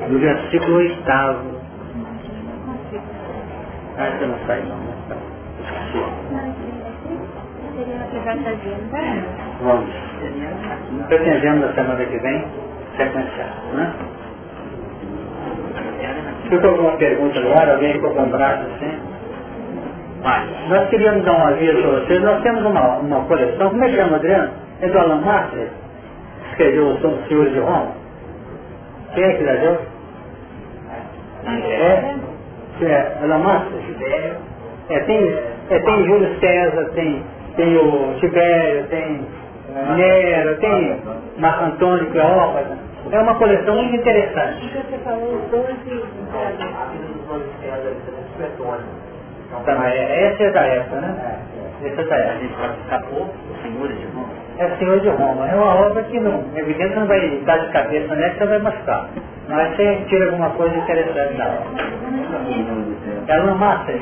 do 0.09 0.19
versículo 0.21 0.77
oitavo. 0.77 1.63
Ah, 3.99 4.11
você 4.19 4.27
não 4.27 4.39
sai 4.47 4.63
não. 4.63 4.81
Vamos. 9.63 9.91
Pretendemos 11.09 11.61
na 11.61 11.73
semana 11.73 12.05
que 12.05 12.19
vem 12.19 12.45
sequenciar, 12.97 13.55
né? 13.75 13.93
Ficou 16.49 16.71
alguma 16.71 16.97
pergunta 16.97 17.39
agora? 17.39 17.75
Alguém 17.75 17.93
ficou 17.93 18.11
com 18.11 18.29
braço 18.29 18.63
assim? 18.75 18.99
Mas, 20.23 20.69
nós 20.69 20.89
queríamos 20.89 21.25
dar 21.25 21.33
um 21.33 21.47
aviso 21.47 21.81
para 21.81 21.91
vocês. 21.91 22.23
Nós 22.23 22.43
temos 22.43 22.65
uma, 22.65 22.99
uma 22.99 23.25
coleção. 23.25 23.71
Como 23.71 23.85
é 23.85 23.89
que 23.89 23.97
chama, 23.97 24.17
Adriano? 24.17 24.51
É 24.81 24.89
do 24.89 24.99
Alan 24.99 25.21
Masters? 25.21 25.71
Escreveu 26.51 26.89
o 26.89 27.01
São 27.01 27.17
Senhor 27.29 27.49
de 27.49 27.59
Roma? 27.61 27.93
Quem 29.15 29.25
é 29.25 29.33
que 29.33 29.43
leu? 29.45 29.79
É? 31.47 32.15
É, 32.83 33.19
Alan 33.23 33.39
Masters? 33.39 33.85
É, 34.91 35.01
tem, 35.01 35.39
é, 35.71 35.79
tem 35.79 36.05
Júlio 36.05 36.39
César, 36.41 36.91
tem, 36.95 37.23
tem 37.57 37.77
o 37.77 38.15
Tibério, 38.21 38.87
tem 38.89 39.27
Nero, 39.97 40.57
tem 40.59 41.01
Marco 41.39 41.65
Antônio 41.65 42.11
Cleópatra. 42.11 42.77
É 43.11 43.19
uma 43.19 43.35
coleção 43.35 43.75
muito 43.75 43.97
interessante. 43.97 44.69
Você 44.69 44.99
falou 44.99 45.35
os 45.35 45.51
dois 45.51 45.77
Tá, 49.65 49.91
essa 49.91 50.43
é 50.43 50.51
da 50.51 50.61
época, 50.63 51.01
né? 51.01 51.39
Essa 51.85 52.01
é 52.01 52.05
da 52.05 52.17
época. 52.17 52.75
Escapou 52.83 53.23
o 53.23 53.63
Senhor 53.63 53.89
de 53.89 54.05
Roma. 54.07 54.29
É 54.59 54.67
o 54.67 54.79
Senhor 54.79 55.01
de 55.01 55.09
Roma. 55.09 55.49
É 55.49 55.55
uma 55.55 55.75
obra 55.75 56.03
que 56.05 56.19
não, 56.21 56.45
evidente 56.57 56.95
não 56.95 57.07
vai 57.07 57.29
dar 57.45 57.59
de 57.59 57.73
cabeça 57.73 58.15
nessa, 58.15 58.39
você 58.39 58.47
vai 58.47 58.59
machucar. 58.61 59.09
Mas 59.49 59.77
você 59.77 59.97
tira 60.09 60.27
alguma 60.27 60.51
coisa 60.51 60.75
interessante 60.77 61.35
da 61.35 61.45
obra. 61.45 61.85
Ela 63.29 63.45
não 63.45 63.59
mata 63.59 63.93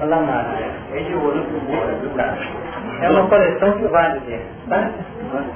Ela 0.00 0.16
mata. 0.16 0.58
É 0.92 1.00
de 1.00 1.14
ouro 1.14 1.40
do 1.40 2.16
Tá. 2.16 2.36
É 3.00 3.10
uma 3.10 3.28
coleção 3.28 3.72
que 3.72 3.86
vale 3.88 4.20
ver. 4.20 4.46
Tá? 4.68 4.90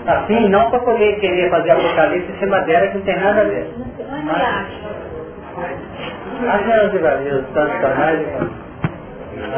Assim, 0.07 0.49
não 0.49 0.71
para 0.71 0.81
poder 0.81 1.21
querer 1.21 1.51
fazer 1.51 1.71
apocalipse 1.71 2.33
em 2.33 2.39
cima 2.39 2.61
dela, 2.63 2.89
que 2.89 2.99
não 2.99 3.05
tem 3.05 3.21
nada 3.21 3.41
a 3.41 3.45
ver. 3.45 3.67
Que 6.39 6.47
é 6.47 7.43
tanto 7.55 7.81
canais, 7.81 8.27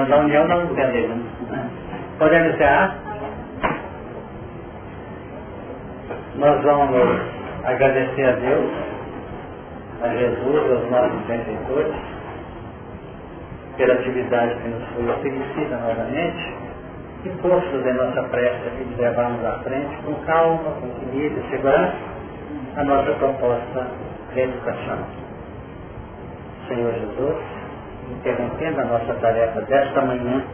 na 0.09 0.17
união 0.17 0.47
não 0.49 0.65
entendemos. 0.65 1.27
Podemos 2.19 2.55
encerrar? 2.55 2.97
Nós 6.37 6.63
vamos 6.63 7.21
agradecer 7.65 8.25
a 8.25 8.33
Deus, 8.33 8.71
a 10.03 10.09
Jesus, 10.09 10.73
aos 10.73 10.91
nossos 10.91 11.21
benfeitores, 11.27 11.95
pela 13.77 13.95
atividade 13.95 14.55
que 14.57 14.69
nos 14.69 14.89
foi 14.89 15.11
oferecida 15.11 15.77
novamente 15.77 16.70
e 17.25 17.29
postos 17.43 17.87
em 17.87 17.93
nossa 17.93 18.23
prece 18.25 18.67
aqui 18.67 18.85
de 18.85 19.01
levarmos 19.01 19.45
à 19.45 19.59
frente 19.59 19.97
com 20.05 20.15
calma, 20.25 20.73
com 20.81 20.87
equilíbrio 20.87 21.43
segurança 21.51 21.97
a 22.77 22.85
nossa 22.85 23.13
proposta 23.13 23.87
educacional. 24.37 25.07
Senhor 26.69 26.93
Jesus, 26.93 27.37
interrompendo 28.11 28.81
a 28.81 28.85
nossa 28.85 29.15
tarefa 29.15 29.61
desta 29.63 30.01
manhã, 30.03 30.45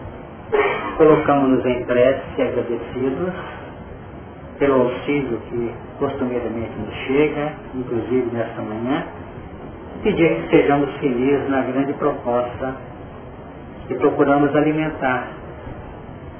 colocamos-nos 0.96 1.64
em 1.66 1.84
prece 1.84 2.42
agradecidos 2.42 3.34
pelo 4.58 4.82
auxílio 4.82 5.38
que 5.48 5.74
costumeiramente 5.98 6.72
nos 6.78 6.94
chega, 7.06 7.52
inclusive 7.74 8.30
nesta 8.32 8.62
manhã, 8.62 9.04
pedir 10.02 10.42
que 10.42 10.50
sejamos 10.50 10.90
felizes 10.96 11.48
na 11.48 11.60
grande 11.60 11.92
proposta 11.94 12.74
que 13.86 13.94
procuramos 13.94 14.54
alimentar 14.56 15.28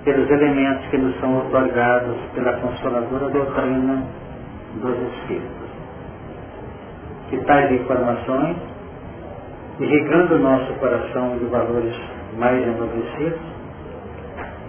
pelos 0.07 0.31
elementos 0.31 0.87
que 0.87 0.99
nos 0.99 1.19
são 1.19 1.37
otorgados 1.39 2.17
pela 2.33 2.53
consoladora 2.55 3.29
doutrina 3.29 4.05
dos 4.77 4.97
Espíritos. 5.15 5.67
Que 7.29 7.39
tais 7.39 7.73
informações, 7.73 8.57
irrigando 9.81 10.37
o 10.37 10.39
nosso 10.39 10.73
coração 10.75 11.37
de 11.39 11.47
valores 11.47 11.93
mais 12.39 12.63
enobrecidos, 12.63 13.41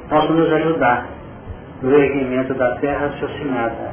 possam 0.10 0.36
nos 0.36 0.52
ajudar 0.52 1.06
no 1.84 1.94
erguimento 1.94 2.56
da 2.56 2.76
terra 2.78 3.06
raciocinada, 3.06 3.92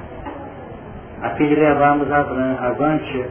a 1.20 1.28
fim 1.30 1.46
de 1.46 1.56
levarmos 1.56 2.10
avante 2.10 3.26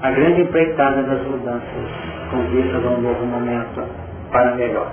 a 0.00 0.10
grande 0.12 0.42
empreitada 0.42 1.02
das 1.02 1.26
mudanças, 1.26 1.90
com 2.30 2.40
vistas 2.50 2.84
a 2.84 2.88
um 2.88 3.00
novo 3.00 3.26
momento 3.26 3.82
para 4.30 4.54
melhor. 4.54 4.92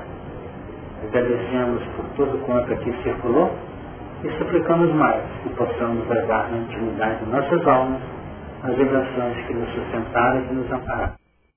Agradecemos 1.03 1.83
por 1.95 2.05
tudo 2.15 2.37
quanto 2.45 2.73
aqui 2.73 2.93
circulou 3.03 3.51
e 4.23 4.29
suplicamos 4.37 4.93
mais 4.95 5.23
que 5.43 5.49
possamos 5.49 6.07
levar 6.09 6.51
na 6.51 6.57
intimidade 6.57 7.23
de 7.23 7.31
nossas 7.31 7.67
almas 7.67 8.01
as 8.63 8.75
vibrações 8.75 9.47
que 9.47 9.53
nos 9.53 9.69
sustentaram 9.73 10.41
e 10.41 10.47
que 10.47 10.53
nos 10.53 10.71
ampararam. 10.71 11.18